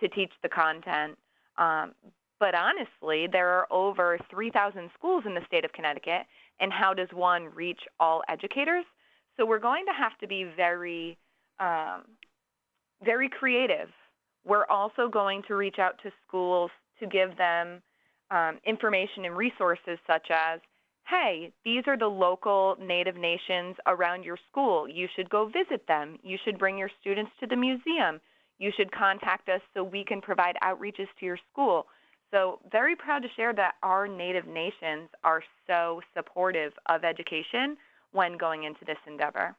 to 0.00 0.08
teach 0.08 0.32
the 0.42 0.48
content. 0.48 1.18
Um, 1.58 1.92
but 2.38 2.54
honestly, 2.54 3.26
there 3.30 3.48
are 3.48 3.66
over 3.70 4.18
3,000 4.30 4.90
schools 4.96 5.24
in 5.26 5.34
the 5.34 5.44
state 5.46 5.64
of 5.64 5.72
Connecticut, 5.72 6.22
and 6.58 6.72
how 6.72 6.94
does 6.94 7.08
one 7.12 7.54
reach 7.54 7.80
all 7.98 8.22
educators? 8.28 8.84
So 9.36 9.44
we're 9.44 9.58
going 9.58 9.84
to 9.86 9.92
have 9.92 10.16
to 10.18 10.26
be 10.26 10.44
very, 10.44 11.18
um, 11.58 12.04
very 13.04 13.28
creative. 13.28 13.88
We're 14.44 14.66
also 14.66 15.08
going 15.08 15.42
to 15.48 15.54
reach 15.54 15.78
out 15.78 16.00
to 16.02 16.10
schools 16.26 16.70
to 16.98 17.06
give 17.06 17.36
them 17.36 17.82
um, 18.30 18.58
information 18.64 19.24
and 19.24 19.36
resources 19.36 19.98
such 20.06 20.28
as 20.30 20.60
hey, 21.08 21.50
these 21.64 21.82
are 21.88 21.98
the 21.98 22.06
local 22.06 22.76
Native 22.80 23.16
nations 23.16 23.74
around 23.86 24.22
your 24.22 24.38
school. 24.48 24.88
You 24.88 25.08
should 25.16 25.28
go 25.28 25.46
visit 25.46 25.86
them. 25.88 26.18
You 26.22 26.38
should 26.44 26.56
bring 26.56 26.78
your 26.78 26.90
students 27.00 27.32
to 27.40 27.46
the 27.48 27.56
museum. 27.56 28.20
You 28.58 28.70
should 28.76 28.92
contact 28.92 29.48
us 29.48 29.60
so 29.74 29.82
we 29.82 30.04
can 30.04 30.20
provide 30.20 30.56
outreaches 30.62 31.08
to 31.18 31.26
your 31.26 31.38
school. 31.50 31.86
So, 32.30 32.60
very 32.70 32.94
proud 32.94 33.22
to 33.22 33.28
share 33.34 33.52
that 33.54 33.74
our 33.82 34.06
Native 34.06 34.46
nations 34.46 35.08
are 35.24 35.42
so 35.66 36.00
supportive 36.14 36.72
of 36.88 37.02
education 37.02 37.76
when 38.12 38.36
going 38.36 38.62
into 38.64 38.84
this 38.84 38.98
endeavor. 39.06 39.56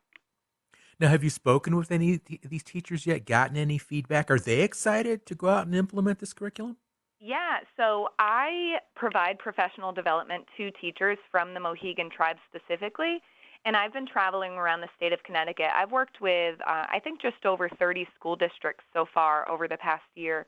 Now, 1.02 1.08
have 1.08 1.24
you 1.24 1.32
spoken 1.32 1.76
with 1.76 1.92
any 1.92 2.14
of 2.14 2.22
these 2.52 2.62
teachers 2.62 3.08
yet? 3.08 3.26
Gotten 3.26 3.58
any 3.58 3.80
feedback? 3.80 4.30
Are 4.30 4.38
they 4.38 4.62
excited 4.62 5.26
to 5.26 5.34
go 5.34 5.50
out 5.50 5.66
and 5.66 5.74
implement 5.74 6.20
this 6.20 6.32
curriculum? 6.32 6.78
Yeah, 7.20 7.58
so 7.76 8.10
I 8.20 8.76
provide 8.96 9.40
professional 9.40 9.92
development 9.94 10.46
to 10.58 10.70
teachers 10.80 11.18
from 11.32 11.56
the 11.56 11.60
Mohegan 11.60 12.12
tribe 12.12 12.36
specifically, 12.48 13.18
and 13.66 13.76
I've 13.76 13.92
been 13.92 14.06
traveling 14.06 14.52
around 14.52 14.82
the 14.82 14.90
state 14.96 15.12
of 15.12 15.24
Connecticut. 15.24 15.70
I've 15.74 15.92
worked 15.92 16.22
with, 16.22 16.62
uh, 16.62 16.86
I 16.88 17.02
think, 17.04 17.20
just 17.20 17.48
over 17.48 17.68
30 17.68 18.08
school 18.14 18.36
districts 18.36 18.84
so 18.94 19.08
far 19.12 19.50
over 19.50 19.68
the 19.68 19.78
past 19.78 20.04
year. 20.14 20.46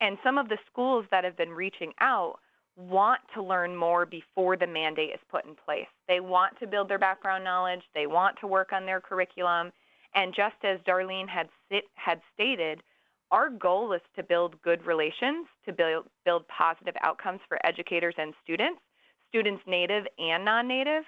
And 0.00 0.18
some 0.24 0.38
of 0.38 0.48
the 0.48 0.58
schools 0.68 1.06
that 1.12 1.22
have 1.22 1.36
been 1.36 1.50
reaching 1.50 1.92
out 2.00 2.40
want 2.76 3.20
to 3.34 3.42
learn 3.44 3.76
more 3.76 4.06
before 4.06 4.56
the 4.56 4.66
mandate 4.66 5.10
is 5.10 5.20
put 5.30 5.44
in 5.44 5.54
place. 5.54 5.86
They 6.08 6.18
want 6.18 6.58
to 6.58 6.66
build 6.66 6.88
their 6.88 6.98
background 6.98 7.44
knowledge, 7.44 7.82
they 7.94 8.08
want 8.08 8.38
to 8.40 8.48
work 8.48 8.72
on 8.72 8.86
their 8.86 9.00
curriculum. 9.00 9.70
And 10.14 10.34
just 10.34 10.56
as 10.62 10.78
Darlene 10.86 11.28
had, 11.28 11.48
sit, 11.70 11.84
had 11.94 12.20
stated, 12.32 12.82
our 13.30 13.50
goal 13.50 13.92
is 13.92 14.00
to 14.16 14.22
build 14.22 14.60
good 14.62 14.86
relations, 14.86 15.46
to 15.66 15.72
build, 15.72 16.06
build 16.24 16.44
positive 16.48 16.94
outcomes 17.02 17.40
for 17.48 17.58
educators 17.66 18.14
and 18.16 18.32
students, 18.42 18.80
students 19.28 19.62
native 19.66 20.04
and 20.18 20.44
non 20.44 20.68
native. 20.68 21.02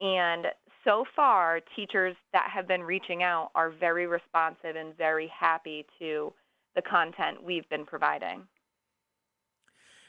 And 0.00 0.46
so 0.84 1.04
far, 1.14 1.60
teachers 1.76 2.16
that 2.32 2.50
have 2.52 2.68
been 2.68 2.82
reaching 2.82 3.22
out 3.22 3.50
are 3.54 3.70
very 3.70 4.06
responsive 4.06 4.76
and 4.76 4.96
very 4.96 5.30
happy 5.38 5.86
to 5.98 6.32
the 6.74 6.82
content 6.82 7.42
we've 7.42 7.68
been 7.68 7.84
providing. 7.84 8.42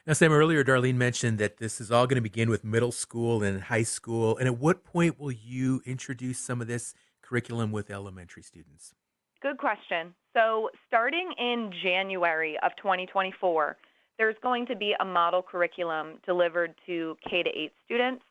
Now, 0.06 0.14
Sam, 0.14 0.34
earlier 0.34 0.64
Darlene 0.64 0.96
mentioned 0.96 1.38
that 1.40 1.58
this 1.58 1.80
is 1.80 1.90
all 1.90 2.08
going 2.08 2.16
to 2.16 2.22
begin 2.22 2.50
with 2.50 2.64
middle 2.64 2.92
school 2.92 3.42
and 3.42 3.62
high 3.62 3.84
school. 3.84 4.38
And 4.38 4.48
at 4.48 4.58
what 4.58 4.84
point 4.84 5.20
will 5.20 5.32
you 5.32 5.82
introduce 5.86 6.40
some 6.40 6.60
of 6.60 6.68
this 6.68 6.94
curriculum 7.34 7.72
with 7.72 7.90
elementary 7.90 8.44
students? 8.44 8.94
Good 9.42 9.58
question. 9.58 10.14
So, 10.34 10.70
starting 10.88 11.34
in 11.40 11.72
January 11.82 12.58
of 12.64 12.72
2024, 12.78 13.76
there's 14.20 14.36
going 14.44 14.68
to 14.68 14.76
be 14.76 14.94
a 15.00 15.06
model 15.06 15.42
curriculum 15.42 16.20
delivered 16.28 16.76
to 16.86 17.18
K 17.28 17.42
to 17.42 17.50
8 17.50 17.72
students. 17.86 18.24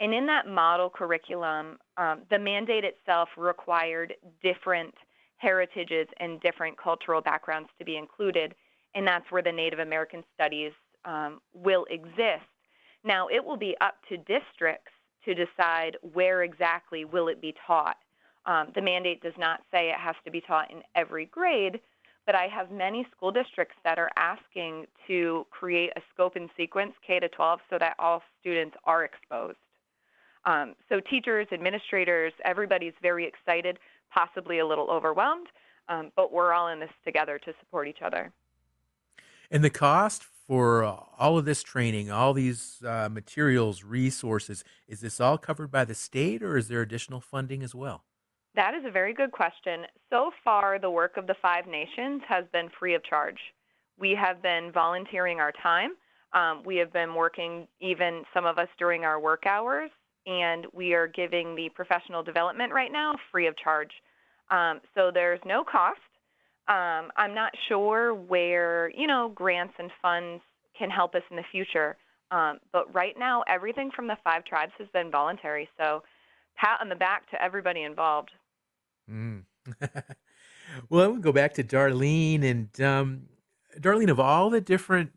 And 0.00 0.14
in 0.14 0.24
that 0.26 0.46
model 0.46 0.88
curriculum, 0.88 1.76
um, 1.98 2.22
the 2.30 2.38
mandate 2.38 2.84
itself 2.84 3.28
required 3.36 4.14
different 4.42 4.94
heritages 5.36 6.08
and 6.18 6.40
different 6.40 6.78
cultural 6.78 7.20
backgrounds 7.20 7.68
to 7.78 7.84
be 7.84 7.98
included. 7.98 8.54
And 8.94 9.06
that's 9.06 9.30
where 9.30 9.42
the 9.42 9.52
Native 9.52 9.80
American 9.80 10.24
studies 10.34 10.72
um, 11.04 11.40
will 11.52 11.84
exist. 11.90 12.48
Now, 13.04 13.28
it 13.28 13.44
will 13.44 13.58
be 13.58 13.76
up 13.82 13.96
to 14.08 14.16
districts 14.16 14.92
to 15.26 15.34
decide 15.34 15.98
where 16.14 16.42
exactly 16.42 17.04
will 17.04 17.28
it 17.28 17.42
be 17.42 17.54
taught. 17.66 17.96
Um, 18.46 18.68
the 18.74 18.82
mandate 18.82 19.22
does 19.22 19.34
not 19.38 19.60
say 19.70 19.90
it 19.90 19.98
has 19.98 20.16
to 20.24 20.30
be 20.30 20.40
taught 20.40 20.70
in 20.70 20.82
every 20.94 21.26
grade, 21.26 21.80
but 22.26 22.34
I 22.34 22.48
have 22.48 22.70
many 22.70 23.06
school 23.14 23.30
districts 23.30 23.76
that 23.84 23.98
are 23.98 24.10
asking 24.16 24.86
to 25.06 25.46
create 25.50 25.90
a 25.96 26.00
scope 26.12 26.36
and 26.36 26.48
sequence 26.56 26.92
K 27.06 27.20
to 27.20 27.28
12 27.28 27.60
so 27.68 27.78
that 27.78 27.96
all 27.98 28.22
students 28.40 28.76
are 28.84 29.04
exposed. 29.04 29.58
Um, 30.44 30.74
so 30.88 31.00
teachers, 31.00 31.48
administrators, 31.52 32.32
everybody's 32.44 32.94
very 33.02 33.26
excited, 33.26 33.78
possibly 34.12 34.58
a 34.58 34.66
little 34.66 34.90
overwhelmed, 34.90 35.48
um, 35.88 36.12
but 36.16 36.32
we're 36.32 36.52
all 36.52 36.68
in 36.68 36.80
this 36.80 36.90
together 37.04 37.38
to 37.38 37.52
support 37.60 37.88
each 37.88 38.00
other. 38.02 38.32
And 39.50 39.62
the 39.64 39.70
cost 39.70 40.22
for 40.22 40.84
all 40.84 41.36
of 41.36 41.44
this 41.44 41.62
training, 41.62 42.10
all 42.10 42.32
these 42.32 42.82
uh, 42.86 43.08
materials, 43.10 43.84
resources, 43.84 44.64
is 44.88 45.00
this 45.00 45.20
all 45.20 45.36
covered 45.36 45.70
by 45.70 45.84
the 45.84 45.94
state 45.94 46.42
or 46.42 46.56
is 46.56 46.68
there 46.68 46.80
additional 46.80 47.20
funding 47.20 47.62
as 47.62 47.74
well? 47.74 48.04
That 48.54 48.74
is 48.74 48.84
a 48.84 48.90
very 48.90 49.14
good 49.14 49.30
question. 49.30 49.86
So 50.10 50.30
far, 50.42 50.78
the 50.78 50.90
work 50.90 51.16
of 51.16 51.26
the 51.26 51.36
Five 51.40 51.66
Nations 51.66 52.22
has 52.28 52.44
been 52.52 52.68
free 52.78 52.94
of 52.94 53.04
charge. 53.04 53.38
We 53.98 54.16
have 54.20 54.42
been 54.42 54.72
volunteering 54.72 55.38
our 55.38 55.52
time. 55.62 55.92
Um, 56.32 56.62
we 56.64 56.76
have 56.76 56.92
been 56.92 57.14
working, 57.14 57.68
even 57.80 58.22
some 58.34 58.46
of 58.46 58.58
us 58.58 58.68
during 58.78 59.04
our 59.04 59.20
work 59.20 59.46
hours, 59.46 59.90
and 60.26 60.66
we 60.72 60.94
are 60.94 61.06
giving 61.06 61.54
the 61.54 61.68
professional 61.70 62.22
development 62.22 62.72
right 62.72 62.92
now 62.92 63.14
free 63.30 63.46
of 63.46 63.56
charge. 63.56 63.90
Um, 64.50 64.80
so 64.94 65.10
there's 65.12 65.40
no 65.44 65.64
cost. 65.64 66.00
Um, 66.68 67.10
I'm 67.16 67.34
not 67.34 67.52
sure 67.68 68.14
where, 68.14 68.90
you 68.90 69.06
know, 69.06 69.30
grants 69.34 69.74
and 69.78 69.90
funds 70.02 70.42
can 70.78 70.90
help 70.90 71.14
us 71.14 71.22
in 71.30 71.36
the 71.36 71.44
future. 71.50 71.96
Um, 72.30 72.58
but 72.72 72.92
right 72.94 73.14
now, 73.18 73.42
everything 73.48 73.90
from 73.94 74.06
the 74.06 74.16
five 74.22 74.44
tribes 74.44 74.72
has 74.78 74.88
been 74.92 75.10
voluntary. 75.10 75.68
So 75.78 76.02
pat 76.56 76.78
on 76.80 76.88
the 76.88 76.94
back 76.94 77.28
to 77.30 77.42
everybody 77.42 77.82
involved. 77.82 78.30
Mm. 79.10 79.42
well, 80.88 81.04
I 81.04 81.06
will 81.08 81.18
go 81.18 81.32
back 81.32 81.54
to 81.54 81.64
Darlene 81.64 82.44
and 82.44 82.80
um, 82.80 83.22
Darlene. 83.78 84.10
Of 84.10 84.20
all 84.20 84.50
the 84.50 84.60
different 84.60 85.12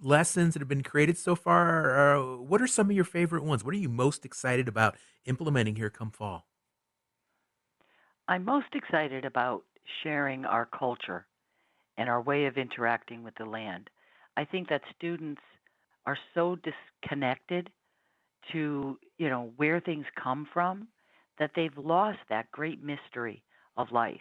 lessons 0.00 0.54
that 0.54 0.60
have 0.60 0.68
been 0.68 0.82
created 0.82 1.18
so 1.18 1.34
far, 1.34 2.16
uh, 2.16 2.36
what 2.36 2.62
are 2.62 2.66
some 2.66 2.90
of 2.90 2.96
your 2.96 3.04
favorite 3.04 3.44
ones? 3.44 3.64
What 3.64 3.74
are 3.74 3.78
you 3.78 3.88
most 3.88 4.24
excited 4.24 4.68
about 4.68 4.96
implementing 5.26 5.76
here 5.76 5.90
come 5.90 6.10
fall? 6.10 6.46
I'm 8.28 8.44
most 8.44 8.74
excited 8.74 9.24
about 9.24 9.62
sharing 10.02 10.44
our 10.44 10.66
culture 10.66 11.26
and 11.96 12.08
our 12.08 12.20
way 12.20 12.46
of 12.46 12.56
interacting 12.56 13.22
with 13.22 13.34
the 13.36 13.44
land. 13.44 13.90
I 14.36 14.44
think 14.44 14.68
that 14.68 14.82
students 14.96 15.40
are 16.06 16.18
so 16.34 16.56
disconnected 16.56 17.70
to, 18.52 18.98
you 19.18 19.28
know, 19.28 19.52
where 19.56 19.80
things 19.80 20.06
come 20.22 20.46
from 20.52 20.88
that 21.38 21.52
they've 21.54 21.76
lost 21.76 22.18
that 22.28 22.50
great 22.50 22.82
mystery 22.82 23.42
of 23.76 23.92
life. 23.92 24.20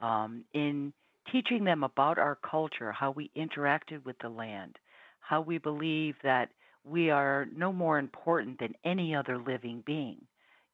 Um, 0.00 0.44
in 0.52 0.92
teaching 1.30 1.64
them 1.64 1.84
about 1.84 2.18
our 2.18 2.38
culture, 2.48 2.92
how 2.92 3.10
we 3.10 3.30
interacted 3.36 4.04
with 4.04 4.16
the 4.20 4.28
land, 4.28 4.76
how 5.20 5.40
we 5.40 5.58
believe 5.58 6.14
that 6.22 6.50
we 6.84 7.10
are 7.10 7.46
no 7.54 7.72
more 7.72 7.98
important 7.98 8.58
than 8.58 8.74
any 8.84 9.14
other 9.14 9.38
living 9.38 9.82
being. 9.84 10.18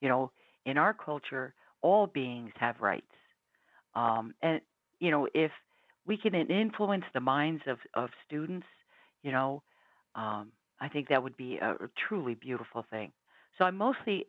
You 0.00 0.08
know, 0.08 0.30
in 0.64 0.78
our 0.78 0.94
culture, 0.94 1.54
all 1.82 2.06
beings 2.06 2.52
have 2.58 2.80
rights. 2.80 3.06
Um, 3.94 4.34
and, 4.42 4.60
you 5.00 5.10
know, 5.10 5.28
if 5.34 5.50
we 6.06 6.16
can 6.16 6.34
influence 6.34 7.04
the 7.14 7.20
minds 7.20 7.62
of, 7.66 7.78
of 7.94 8.10
students, 8.26 8.66
you 9.22 9.32
know, 9.32 9.62
um, 10.14 10.52
I 10.80 10.88
think 10.88 11.08
that 11.08 11.22
would 11.22 11.36
be 11.36 11.56
a, 11.56 11.72
a 11.72 11.88
truly 12.08 12.34
beautiful 12.34 12.84
thing. 12.90 13.12
So 13.58 13.64
I'm 13.64 13.76
mostly 13.76 14.26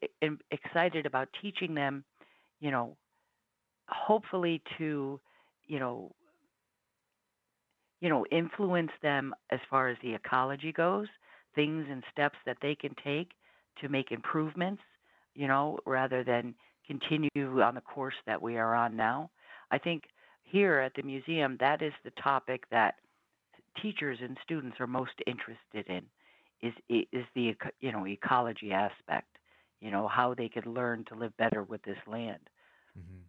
excited 0.51 1.05
about 1.05 1.29
teaching 1.41 1.73
them, 1.73 2.03
you 2.59 2.71
know, 2.71 2.95
hopefully 3.87 4.61
to, 4.77 5.19
you 5.65 5.79
know, 5.79 6.13
you 8.01 8.09
know, 8.09 8.25
influence 8.31 8.91
them 9.01 9.33
as 9.51 9.59
far 9.69 9.89
as 9.89 9.97
the 10.03 10.13
ecology 10.13 10.71
goes, 10.71 11.07
things 11.55 11.87
and 11.89 12.03
steps 12.11 12.37
that 12.45 12.57
they 12.61 12.75
can 12.75 12.93
take 13.03 13.31
to 13.81 13.89
make 13.89 14.11
improvements, 14.11 14.81
you 15.33 15.47
know, 15.47 15.79
rather 15.85 16.23
than 16.23 16.53
continue 16.85 17.29
on 17.61 17.75
the 17.75 17.81
course 17.81 18.15
that 18.27 18.41
we 18.41 18.57
are 18.57 18.75
on 18.75 18.95
now. 18.95 19.31
I 19.71 19.79
think 19.79 20.03
here 20.43 20.79
at 20.79 20.93
the 20.93 21.01
museum, 21.01 21.57
that 21.59 21.81
is 21.81 21.93
the 22.03 22.11
topic 22.21 22.65
that 22.69 22.95
teachers 23.81 24.19
and 24.21 24.37
students 24.43 24.79
are 24.79 24.87
most 24.87 25.13
interested 25.25 25.87
in 25.87 26.03
is 26.61 26.73
is 26.89 27.25
the 27.35 27.55
you 27.79 27.91
know 27.91 28.05
ecology 28.07 28.71
aspect. 28.71 29.37
You 29.81 29.91
know 29.91 30.07
how 30.07 30.33
they 30.33 30.49
could 30.49 30.65
learn 30.65 31.05
to 31.05 31.15
live 31.15 31.35
better 31.37 31.63
with 31.63 31.81
this 31.83 31.97
land. 32.07 32.49
Mm-hmm. 32.97 33.21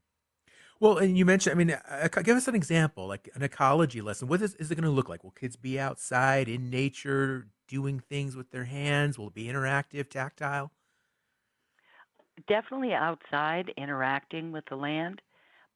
Well, 0.79 0.99
and 0.99 1.17
you 1.17 1.25
mentioned, 1.25 1.53
I 1.53 1.57
mean, 1.57 1.71
uh, 1.71 2.09
give 2.23 2.37
us 2.37 2.49
an 2.49 2.55
example, 2.55 3.07
like 3.07 3.31
an 3.35 3.43
ecology 3.43 4.03
lesson. 4.03 4.29
What 4.29 4.43
is, 4.43 4.55
is 4.57 4.71
it 4.71 4.75
going 4.75 4.85
to 4.85 4.91
look 4.91 5.09
like? 5.09 5.25
Will 5.25 5.31
kids 5.31 5.57
be 5.57 5.81
outside 5.81 6.49
in 6.49 6.69
nature, 6.69 7.47
doing 7.67 7.99
things 7.99 8.37
with 8.37 8.51
their 8.51 8.65
hands? 8.65 9.19
Will 9.19 9.29
it 9.29 9.35
be 9.35 9.47
interactive, 9.47 10.11
tactile? 10.11 10.71
Definitely 12.47 12.93
outside, 12.93 13.73
interacting 13.79 14.53
with 14.53 14.65
the 14.69 14.77
land. 14.77 15.23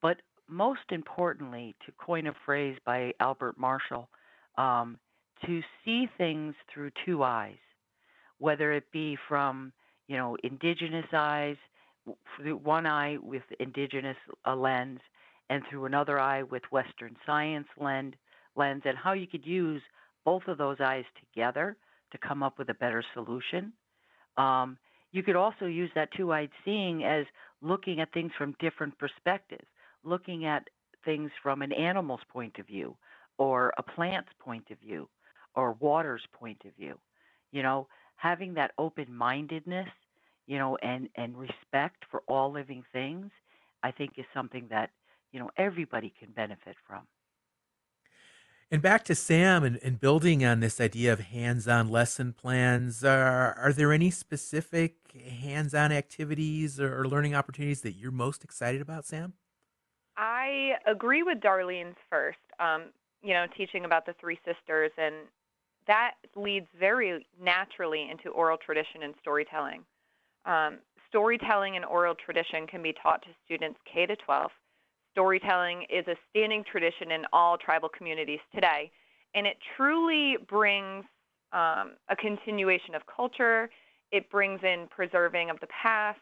But 0.03 0.19
most 0.47 0.81
importantly, 0.91 1.75
to 1.87 1.93
coin 1.93 2.27
a 2.27 2.35
phrase 2.45 2.77
by 2.85 3.13
Albert 3.21 3.59
Marshall, 3.59 4.11
um, 4.59 4.99
to 5.47 5.63
see 5.85 6.09
things 6.19 6.55
through 6.73 6.91
two 7.05 7.23
eyes, 7.23 7.59
whether 8.39 8.73
it 8.73 8.91
be 8.93 9.17
from 9.29 9.73
you 10.09 10.17
know 10.17 10.37
indigenous 10.43 11.07
eyes, 11.13 11.57
through 12.37 12.57
one 12.57 12.87
eye 12.87 13.19
with 13.23 13.43
indigenous 13.59 14.17
uh, 14.47 14.55
lens, 14.55 15.01
and 15.49 15.63
through 15.69 15.85
another 15.85 16.19
eye 16.19 16.43
with 16.43 16.63
Western 16.71 17.17
science 17.27 17.69
lens, 17.79 18.15
lens, 18.57 18.83
and 18.85 18.97
how 18.97 19.13
you 19.13 19.27
could 19.27 19.47
use 19.47 19.83
both 20.25 20.43
of 20.49 20.59
those 20.59 20.79
eyes 20.81 21.05
together 21.19 21.77
to 22.13 22.19
come 22.19 22.43
up 22.43 22.59
with 22.59 22.69
a 22.69 22.75
better 22.75 23.03
solution. 23.15 23.73
Um, 24.37 24.77
you 25.13 25.23
could 25.23 25.37
also 25.37 25.67
use 25.67 25.91
that 25.95 26.11
two-eyed 26.17 26.51
seeing 26.65 27.05
as 27.05 27.27
looking 27.63 28.01
at 28.01 28.13
things 28.13 28.33
from 28.39 28.55
different 28.61 28.97
perspectives, 28.99 29.67
looking 30.05 30.47
at 30.47 30.69
things 31.05 31.31
from 31.43 31.63
an 31.63 31.73
animal's 31.73 32.21
point 32.33 32.59
of 32.59 32.67
view 32.67 32.97
or 33.39 33.73
a 33.79 33.83
plant's 33.83 34.31
point 34.39 34.71
of 34.71 34.79
view 34.79 35.09
or 35.55 35.73
water's 35.73 36.23
point 36.33 36.63
of 36.65 36.75
view. 36.77 36.99
You 37.53 37.63
know, 37.63 37.89
having 38.17 38.55
that 38.55 38.73
open 38.79 39.15
mindedness, 39.15 39.89
you 40.47 40.59
know, 40.59 40.77
and, 40.83 41.09
and 41.17 41.37
respect 41.37 42.05
for 42.11 42.23
all 42.29 42.53
living 42.53 42.85
things, 42.93 43.31
I 43.83 43.91
think 43.91 44.13
is 44.17 44.27
something 44.35 44.67
that, 44.71 44.91
you 45.33 45.41
know, 45.41 45.51
everybody 45.57 46.13
can 46.19 46.31
benefit 46.33 46.77
from. 46.87 47.07
And 48.73 48.81
back 48.81 49.05
to 49.07 49.17
Sam 49.17 49.65
and, 49.65 49.81
and 49.83 49.99
building 49.99 50.45
on 50.45 50.61
this 50.61 50.81
idea 50.81 51.13
of 51.13 51.19
hands 51.19 51.67
on 51.67 51.89
lesson 51.89 52.33
plans, 52.33 53.03
are, 53.03 53.55
are 53.55 53.73
there 53.73 53.93
any 53.93 54.11
specific 54.11 54.95
hands 55.13 55.75
on 55.75 55.91
activities 55.91 56.79
or, 56.79 57.01
or 57.01 57.09
learning 57.09 57.35
opportunities 57.35 57.81
that 57.81 57.93
you're 57.93 58.13
most 58.13 58.45
excited 58.45 58.81
about, 58.81 59.05
Sam? 59.05 59.33
I 60.17 60.75
agree 60.87 61.25
with 61.25 61.41
Darlene's 61.41 61.97
first. 62.09 62.39
Um, 62.61 62.91
you 63.23 63.35
know, 63.35 63.47
teaching 63.57 63.85
about 63.85 64.07
the 64.07 64.15
three 64.21 64.39
sisters, 64.45 64.93
and 64.97 65.15
that 65.91 66.13
leads 66.37 66.69
very 66.79 67.27
naturally 67.43 68.09
into 68.09 68.31
oral 68.31 68.57
tradition 68.57 69.03
and 69.03 69.13
storytelling. 69.21 69.83
Um, 70.47 70.79
storytelling 71.09 71.75
and 71.75 71.85
oral 71.85 72.15
tradition 72.15 72.69
can 72.69 72.81
be 72.81 72.95
taught 73.03 73.23
to 73.23 73.29
students 73.45 73.77
K 73.93 74.07
to 74.07 74.15
12. 74.15 74.53
Storytelling 75.11 75.87
is 75.91 76.07
a 76.07 76.15
standing 76.31 76.63
tradition 76.63 77.11
in 77.11 77.25
all 77.33 77.59
tribal 77.59 77.89
communities 77.89 78.39
today, 78.55 78.93
and 79.35 79.49
it 79.49 79.57
truly 79.77 80.37
brings 80.49 81.05
um, 81.53 81.95
a 82.09 82.15
continuation 82.17 82.95
of 82.95 83.03
culture. 83.07 83.69
It 84.13 84.31
brings 84.31 84.61
in 84.63 84.87
preserving 84.95 85.51
of 85.51 85.59
the 85.59 85.67
past, 85.67 86.21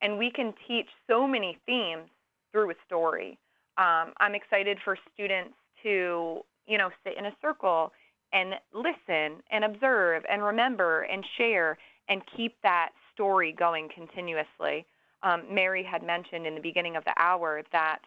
and 0.00 0.16
we 0.16 0.30
can 0.30 0.54
teach 0.66 0.88
so 1.06 1.26
many 1.26 1.58
themes 1.66 2.08
through 2.50 2.70
a 2.70 2.74
story. 2.86 3.38
Um, 3.76 4.14
I'm 4.20 4.34
excited 4.34 4.78
for 4.82 4.96
students 5.12 5.52
to, 5.82 6.40
you 6.66 6.78
know, 6.78 6.88
sit 7.04 7.18
in 7.18 7.26
a 7.26 7.36
circle 7.42 7.92
and 8.32 8.54
listen 8.72 9.42
and 9.50 9.64
observe 9.64 10.24
and 10.30 10.42
remember 10.42 11.02
and 11.02 11.24
share 11.36 11.78
and 12.08 12.22
keep 12.36 12.56
that 12.62 12.90
story 13.14 13.52
going 13.52 13.88
continuously. 13.94 14.86
Um, 15.22 15.42
Mary 15.50 15.84
had 15.84 16.02
mentioned 16.02 16.46
in 16.46 16.54
the 16.54 16.60
beginning 16.60 16.96
of 16.96 17.04
the 17.04 17.14
hour 17.16 17.62
that 17.72 18.00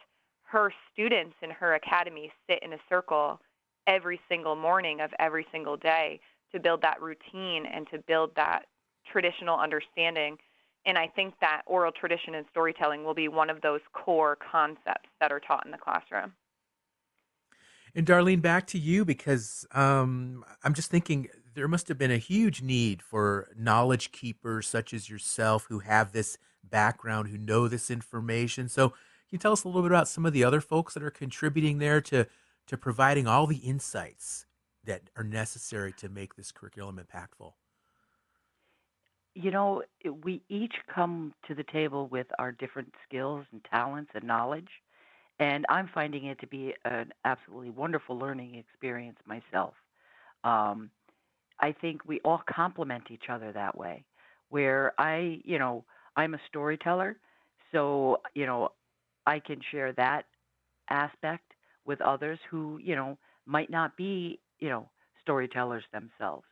her 0.44 0.72
students 0.94 1.36
in 1.42 1.50
her 1.52 1.76
academy 1.76 2.32
sit 2.48 2.60
in 2.62 2.74
a 2.74 2.78
circle 2.90 3.40
every 3.88 4.20
single 4.30 4.56
morning 4.56 5.02
of 5.02 5.12
every 5.20 5.46
single 5.52 5.78
day 5.78 6.20
to 6.52 6.60
build 6.60 6.82
that 6.82 7.02
routine 7.02 7.66
and 7.66 7.88
to 7.92 8.00
build 8.00 8.32
that 8.36 8.66
traditional 9.12 9.58
understanding. 9.60 10.38
And 10.86 10.98
I 10.98 11.08
think 11.08 11.34
that 11.42 11.64
oral 11.66 11.92
tradition 11.92 12.36
and 12.36 12.46
storytelling 12.52 13.04
will 13.04 13.14
be 13.14 13.28
one 13.28 13.50
of 13.50 13.62
those 13.62 13.82
core 13.94 14.38
concepts 14.52 15.10
that 15.20 15.32
are 15.32 15.40
taught 15.40 15.66
in 15.66 15.72
the 15.72 15.78
classroom. 15.78 16.34
And 17.96 18.06
Darlene, 18.06 18.42
back 18.42 18.68
to 18.68 18.78
you 18.78 19.06
because 19.06 19.66
um, 19.72 20.44
I'm 20.64 20.74
just 20.74 20.92
thinking 20.92 21.30
there 21.54 21.70
must 21.70 21.88
have 21.88 21.98
been 21.98 22.12
a 22.12 22.18
huge 22.18 22.62
need 22.62 23.02
for 23.02 23.48
knowledge 23.58 24.12
keepers 24.12 24.68
such 24.68 24.94
as 24.94 25.10
yourself 25.10 25.68
who 25.70 25.80
have 25.80 26.12
this 26.12 26.38
background, 26.62 27.30
who 27.30 27.38
know 27.38 27.70
this 27.70 27.90
information. 27.90 28.68
So, 28.68 28.90
can 28.90 29.38
you 29.38 29.40
tell 29.40 29.54
us 29.54 29.64
a 29.64 29.68
little 29.68 29.82
bit 29.82 29.92
about 29.92 30.10
some 30.10 30.26
of 30.26 30.34
the 30.34 30.44
other 30.44 30.62
folks 30.62 30.94
that 30.94 31.02
are 31.02 31.10
contributing 31.10 31.80
there 31.80 32.02
to 32.02 32.28
to 32.68 32.78
providing 32.78 33.28
all 33.28 33.48
the 33.48 33.58
insights 33.58 34.46
that 34.84 35.10
are 35.16 35.24
necessary 35.24 35.94
to 35.94 36.10
make 36.10 36.36
this 36.36 36.52
curriculum 36.52 37.00
impactful? 37.00 37.54
You 39.34 39.52
know, 39.52 39.84
we 40.24 40.42
each 40.50 40.76
come 40.94 41.34
to 41.48 41.56
the 41.56 41.64
table 41.64 42.08
with 42.08 42.28
our 42.40 42.52
different 42.52 42.94
skills 43.08 43.46
and 43.52 43.64
talents 43.70 44.12
and 44.14 44.26
knowledge. 44.26 44.70
And 45.40 45.66
I'm 45.70 45.90
finding 45.94 46.26
it 46.26 46.40
to 46.40 46.48
be 46.48 46.74
an 46.86 47.12
absolutely 47.26 47.70
wonderful 47.70 48.18
learning 48.18 48.56
experience 48.56 49.18
myself. 49.26 49.74
Um, 50.44 50.90
I 51.60 51.74
think 51.74 52.02
we 52.06 52.20
all 52.24 52.42
complement 52.50 53.06
each 53.12 53.26
other 53.30 53.52
that 53.52 53.78
way. 53.78 54.06
Where 54.50 54.94
I, 55.00 55.42
you 55.44 55.60
know, 55.60 55.84
I'm 56.16 56.34
a 56.36 56.40
storyteller, 56.48 57.18
so 57.72 58.22
you 58.34 58.46
know, 58.46 58.70
I 59.26 59.40
can 59.40 59.60
share 59.72 59.92
that 59.94 60.26
aspect 60.90 61.54
with 61.86 62.02
others 62.02 62.40
who, 62.50 62.80
you 62.82 62.96
know, 62.96 63.18
might 63.46 63.70
not 63.70 63.98
be, 63.98 64.40
you 64.60 64.70
know, 64.70 64.90
storytellers 65.22 65.84
themselves. 65.92 66.46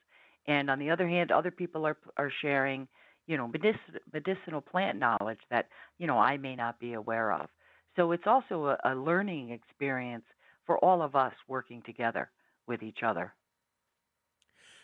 And 0.47 0.69
on 0.69 0.79
the 0.79 0.89
other 0.89 1.07
hand, 1.07 1.31
other 1.31 1.51
people 1.51 1.85
are 1.85 1.97
are 2.17 2.31
sharing, 2.41 2.87
you 3.27 3.37
know, 3.37 3.47
medicinal, 3.47 4.01
medicinal 4.11 4.61
plant 4.61 4.99
knowledge 4.99 5.39
that 5.49 5.67
you 5.97 6.07
know 6.07 6.17
I 6.17 6.37
may 6.37 6.55
not 6.55 6.79
be 6.79 6.93
aware 6.93 7.31
of. 7.31 7.47
So 7.95 8.11
it's 8.11 8.27
also 8.27 8.67
a, 8.67 8.77
a 8.83 8.95
learning 8.95 9.51
experience 9.51 10.25
for 10.65 10.77
all 10.79 11.01
of 11.01 11.15
us 11.15 11.33
working 11.47 11.81
together 11.85 12.29
with 12.67 12.81
each 12.81 13.03
other. 13.03 13.33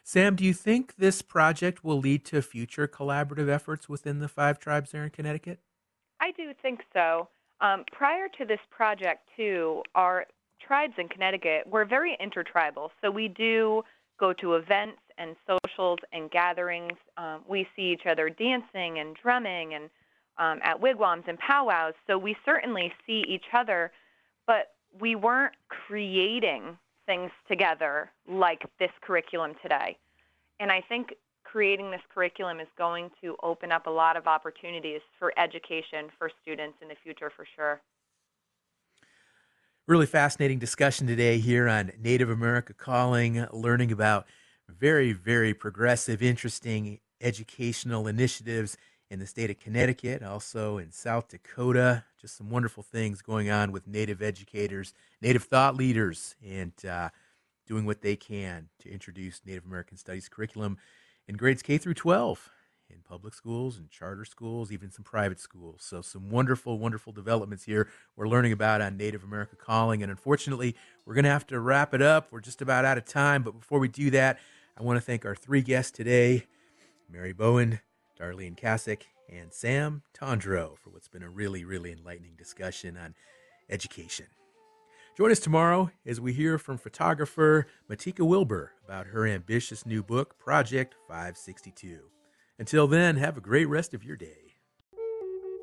Sam, 0.03 0.36
do 0.36 0.43
you 0.43 0.53
think 0.53 0.95
this 0.95 1.22
project 1.22 1.84
will 1.84 1.99
lead 1.99 2.26
to 2.26 2.41
future 2.41 2.88
collaborative 2.88 3.49
efforts 3.49 3.88
within 3.88 4.20
the 4.20 4.28
five 4.28 4.60
tribes 4.60 4.91
there 4.91 5.03
in 5.03 5.12
Connecticut? 5.12 5.60
I 6.20 6.32
do 6.32 6.51
think 6.62 6.82
so. 6.93 7.30
Um, 7.62 7.84
prior 7.91 8.28
to 8.38 8.45
this 8.45 8.60
project, 8.72 9.28
too, 9.36 9.84
our 9.95 10.26
tribes 10.66 10.93
in 10.97 11.10
Connecticut 11.10 11.68
were 11.68 11.86
very 11.86 12.18
intertribal. 12.20 12.91
So 13.01 13.12
we 13.12 13.28
do 13.28 13.84
go 14.20 14.34
to 14.34 14.55
events 14.55 14.99
and 15.18 15.36
socials 15.47 15.99
and 16.12 16.32
gatherings. 16.32 16.93
Um, 17.18 17.41
we 17.47 17.68
see 17.76 17.91
each 17.93 18.05
other 18.10 18.30
dancing 18.30 18.99
and 18.99 19.16
drumming 19.22 19.74
and 19.74 19.89
um, 20.39 20.59
at 20.63 20.81
wigwams 20.81 21.25
and 21.27 21.37
powwows. 21.37 21.93
So 22.07 22.17
we 22.17 22.35
certainly 22.45 22.91
see 23.05 23.23
each 23.27 23.45
other, 23.53 23.91
but 24.47 24.71
we 24.99 25.15
weren't 25.15 25.53
creating 25.67 26.77
things 27.05 27.31
together 27.47 28.09
like 28.27 28.63
this 28.79 28.91
curriculum 29.01 29.53
today. 29.61 29.97
And 30.59 30.71
I 30.71 30.81
think 30.81 31.13
creating 31.43 31.91
this 31.91 32.01
curriculum 32.13 32.59
is 32.59 32.67
going 32.77 33.09
to 33.21 33.35
open 33.43 33.71
up 33.71 33.87
a 33.87 33.89
lot 33.89 34.15
of 34.15 34.27
opportunities 34.27 35.01
for 35.17 35.33
education 35.37 36.07
for 36.17 36.29
students 36.41 36.77
in 36.81 36.87
the 36.87 36.95
future 37.03 37.31
for 37.35 37.45
sure. 37.55 37.81
Really 39.87 40.05
fascinating 40.05 40.59
discussion 40.59 41.07
today 41.07 41.39
here 41.39 41.67
on 41.67 41.91
Native 41.99 42.29
America 42.29 42.73
Calling, 42.73 43.47
learning 43.51 43.91
about 43.91 44.27
very, 44.67 45.13
very 45.13 45.55
progressive, 45.55 46.21
interesting 46.21 46.99
educational 47.19 48.07
initiatives 48.07 48.77
in 49.10 49.20
the 49.20 49.26
state 49.26 49.49
of 49.49 49.60
Connecticut, 49.60 50.22
also 50.22 50.78
in 50.78 50.91
South 50.91 51.30
Dakota. 51.30 52.03
Just 52.22 52.38
some 52.38 52.49
wonderful 52.49 52.84
things 52.84 53.22
going 53.22 53.49
on 53.49 53.72
with 53.72 53.88
Native 53.88 54.22
educators, 54.22 54.93
Native 55.22 55.43
thought 55.43 55.76
leaders, 55.76 56.36
and 56.45 56.74
uh, 56.86 57.10
doing 57.66 57.86
what 57.86 58.01
they 58.01 58.16
can 58.16 58.70
to 58.80 58.89
introduce 58.91 59.41
Native 59.45 59.66
American 59.66 59.97
Studies 59.97 60.30
curriculum 60.30 60.78
in 61.28 61.38
grades 61.38 61.62
K 61.62 61.78
through 61.78 61.95
12 61.95 62.49
in 62.89 62.97
public 63.07 63.34
schools 63.34 63.78
and 63.78 63.89
charter 63.89 64.26
schools, 64.26 64.72
even 64.72 64.91
some 64.91 65.03
private 65.03 65.39
schools. 65.39 65.82
So, 65.82 66.01
some 66.01 66.30
wonderful, 66.30 66.80
wonderful 66.80 67.14
developments 67.14 67.64
here 67.64 67.88
we're 68.16 68.28
learning 68.28 68.51
about 68.51 68.82
on 68.82 68.97
Native 68.97 69.24
America 69.24 69.55
Calling. 69.55 70.01
And 70.01 70.12
unfortunately, 70.12 70.76
we're 71.05 71.14
going 71.14 71.26
to 71.26 71.32
have 71.32 71.47
to 71.47 71.60
wrap 71.60 71.93
it 71.93 72.01
up. 72.01 72.32
We're 72.32 72.41
just 72.41 72.62
about 72.62 72.86
out 72.86 72.97
of 72.97 73.05
time. 73.05 73.43
But 73.43 73.60
before 73.60 73.80
we 73.80 73.88
do 73.88 74.10
that, 74.12 74.39
I 74.78 74.84
want 74.84 74.97
to 74.97 75.01
thank 75.01 75.26
our 75.26 75.36
three 75.36 75.62
guests 75.62 75.91
today 75.91 76.45
Mary 77.12 77.34
Bowman, 77.34 77.80
Darlene 78.20 78.59
Kascak, 78.59 79.03
and 79.30 79.53
Sam 79.53 80.01
Tondreau 80.13 80.78
for 80.78 80.89
what's 80.89 81.07
been 81.07 81.24
a 81.24 81.30
really, 81.30 81.63
really 81.63 81.91
enlightening 81.91 82.34
discussion 82.38 82.97
on 82.97 83.15
education. 83.70 84.26
Join 85.17 85.32
us 85.32 85.39
tomorrow 85.39 85.91
as 86.05 86.22
we 86.22 86.34
hear 86.34 86.57
from 86.57 86.78
photographer 86.78 87.67
Matika 87.89 88.26
Wilbur 88.26 88.72
about 88.86 89.07
her 89.07 89.28
ambitious 89.28 89.86
new 89.86 90.01
book, 90.01 90.38
Project 90.39 90.95
562. 91.07 91.99
Until 92.57 92.88
then, 92.88 93.17
have 93.17 93.38
a 93.38 93.41
great 93.41 93.67
rest 93.67 93.93
of 93.93 94.03
your 94.03 94.15
day. 94.15 94.55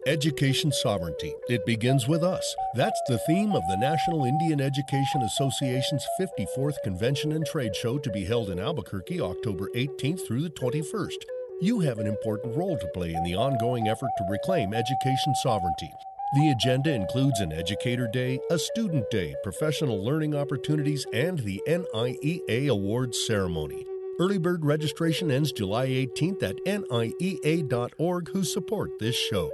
Education 0.06 0.70
sovereignty. 0.70 1.34
It 1.48 1.66
begins 1.66 2.06
with 2.06 2.22
us. 2.22 2.54
That's 2.74 3.00
the 3.08 3.18
theme 3.26 3.52
of 3.52 3.62
the 3.68 3.76
National 3.76 4.24
Indian 4.24 4.60
Education 4.60 5.22
Association's 5.22 6.06
54th 6.20 6.76
Convention 6.84 7.32
and 7.32 7.44
Trade 7.44 7.74
Show 7.74 7.98
to 7.98 8.10
be 8.10 8.24
held 8.24 8.50
in 8.50 8.60
Albuquerque 8.60 9.20
October 9.20 9.68
18th 9.74 10.24
through 10.24 10.42
the 10.42 10.50
21st. 10.50 11.24
You 11.62 11.80
have 11.80 11.98
an 11.98 12.06
important 12.06 12.54
role 12.54 12.76
to 12.76 12.86
play 12.88 13.14
in 13.14 13.22
the 13.22 13.34
ongoing 13.34 13.88
effort 13.88 14.10
to 14.18 14.26
reclaim 14.28 14.74
education 14.74 15.34
sovereignty. 15.36 15.90
The 16.34 16.50
agenda 16.50 16.92
includes 16.92 17.40
an 17.40 17.50
Educator 17.50 18.06
Day, 18.12 18.38
a 18.50 18.58
Student 18.58 19.08
Day, 19.10 19.34
professional 19.42 20.04
learning 20.04 20.34
opportunities, 20.34 21.06
and 21.14 21.38
the 21.38 21.62
NIEA 21.66 22.68
Awards 22.68 23.26
ceremony. 23.26 23.86
Early 24.20 24.36
bird 24.36 24.66
registration 24.66 25.30
ends 25.30 25.50
July 25.50 25.88
18th 25.88 26.42
at 26.42 26.56
niea.org, 26.66 28.28
who 28.28 28.44
support 28.44 28.90
this 28.98 29.16
show. 29.16 29.50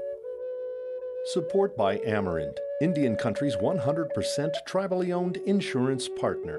Support 1.26 1.76
by 1.76 1.98
Amerind, 1.98 2.56
Indian 2.80 3.14
Country's 3.14 3.54
100% 3.54 4.08
tribally 4.66 5.12
owned 5.12 5.36
insurance 5.46 6.08
partner. 6.18 6.58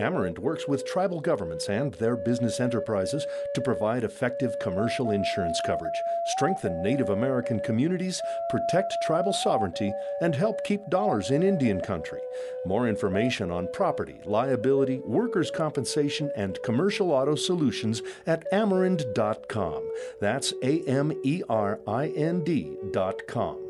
Amerind 0.00 0.40
works 0.40 0.66
with 0.66 0.84
tribal 0.84 1.20
governments 1.20 1.68
and 1.68 1.94
their 1.94 2.16
business 2.16 2.58
enterprises 2.58 3.24
to 3.54 3.60
provide 3.60 4.02
effective 4.02 4.58
commercial 4.58 5.12
insurance 5.12 5.60
coverage, 5.64 5.94
strengthen 6.26 6.82
Native 6.82 7.10
American 7.10 7.60
communities, 7.60 8.20
protect 8.50 8.92
tribal 9.06 9.32
sovereignty, 9.32 9.92
and 10.20 10.34
help 10.34 10.64
keep 10.64 10.80
dollars 10.90 11.30
in 11.30 11.44
Indian 11.44 11.80
Country. 11.80 12.20
More 12.66 12.88
information 12.88 13.52
on 13.52 13.68
property, 13.72 14.18
liability, 14.24 14.98
workers' 15.06 15.52
compensation, 15.52 16.32
and 16.34 16.60
commercial 16.64 17.12
auto 17.12 17.36
solutions 17.36 18.02
at 18.26 18.44
amerind.com. 18.52 19.88
That's 20.20 20.52
A 20.64 20.82
M 20.88 21.12
E 21.22 21.44
R 21.48 21.78
I 21.86 22.08
N 22.08 22.42
D.com. 22.42 23.69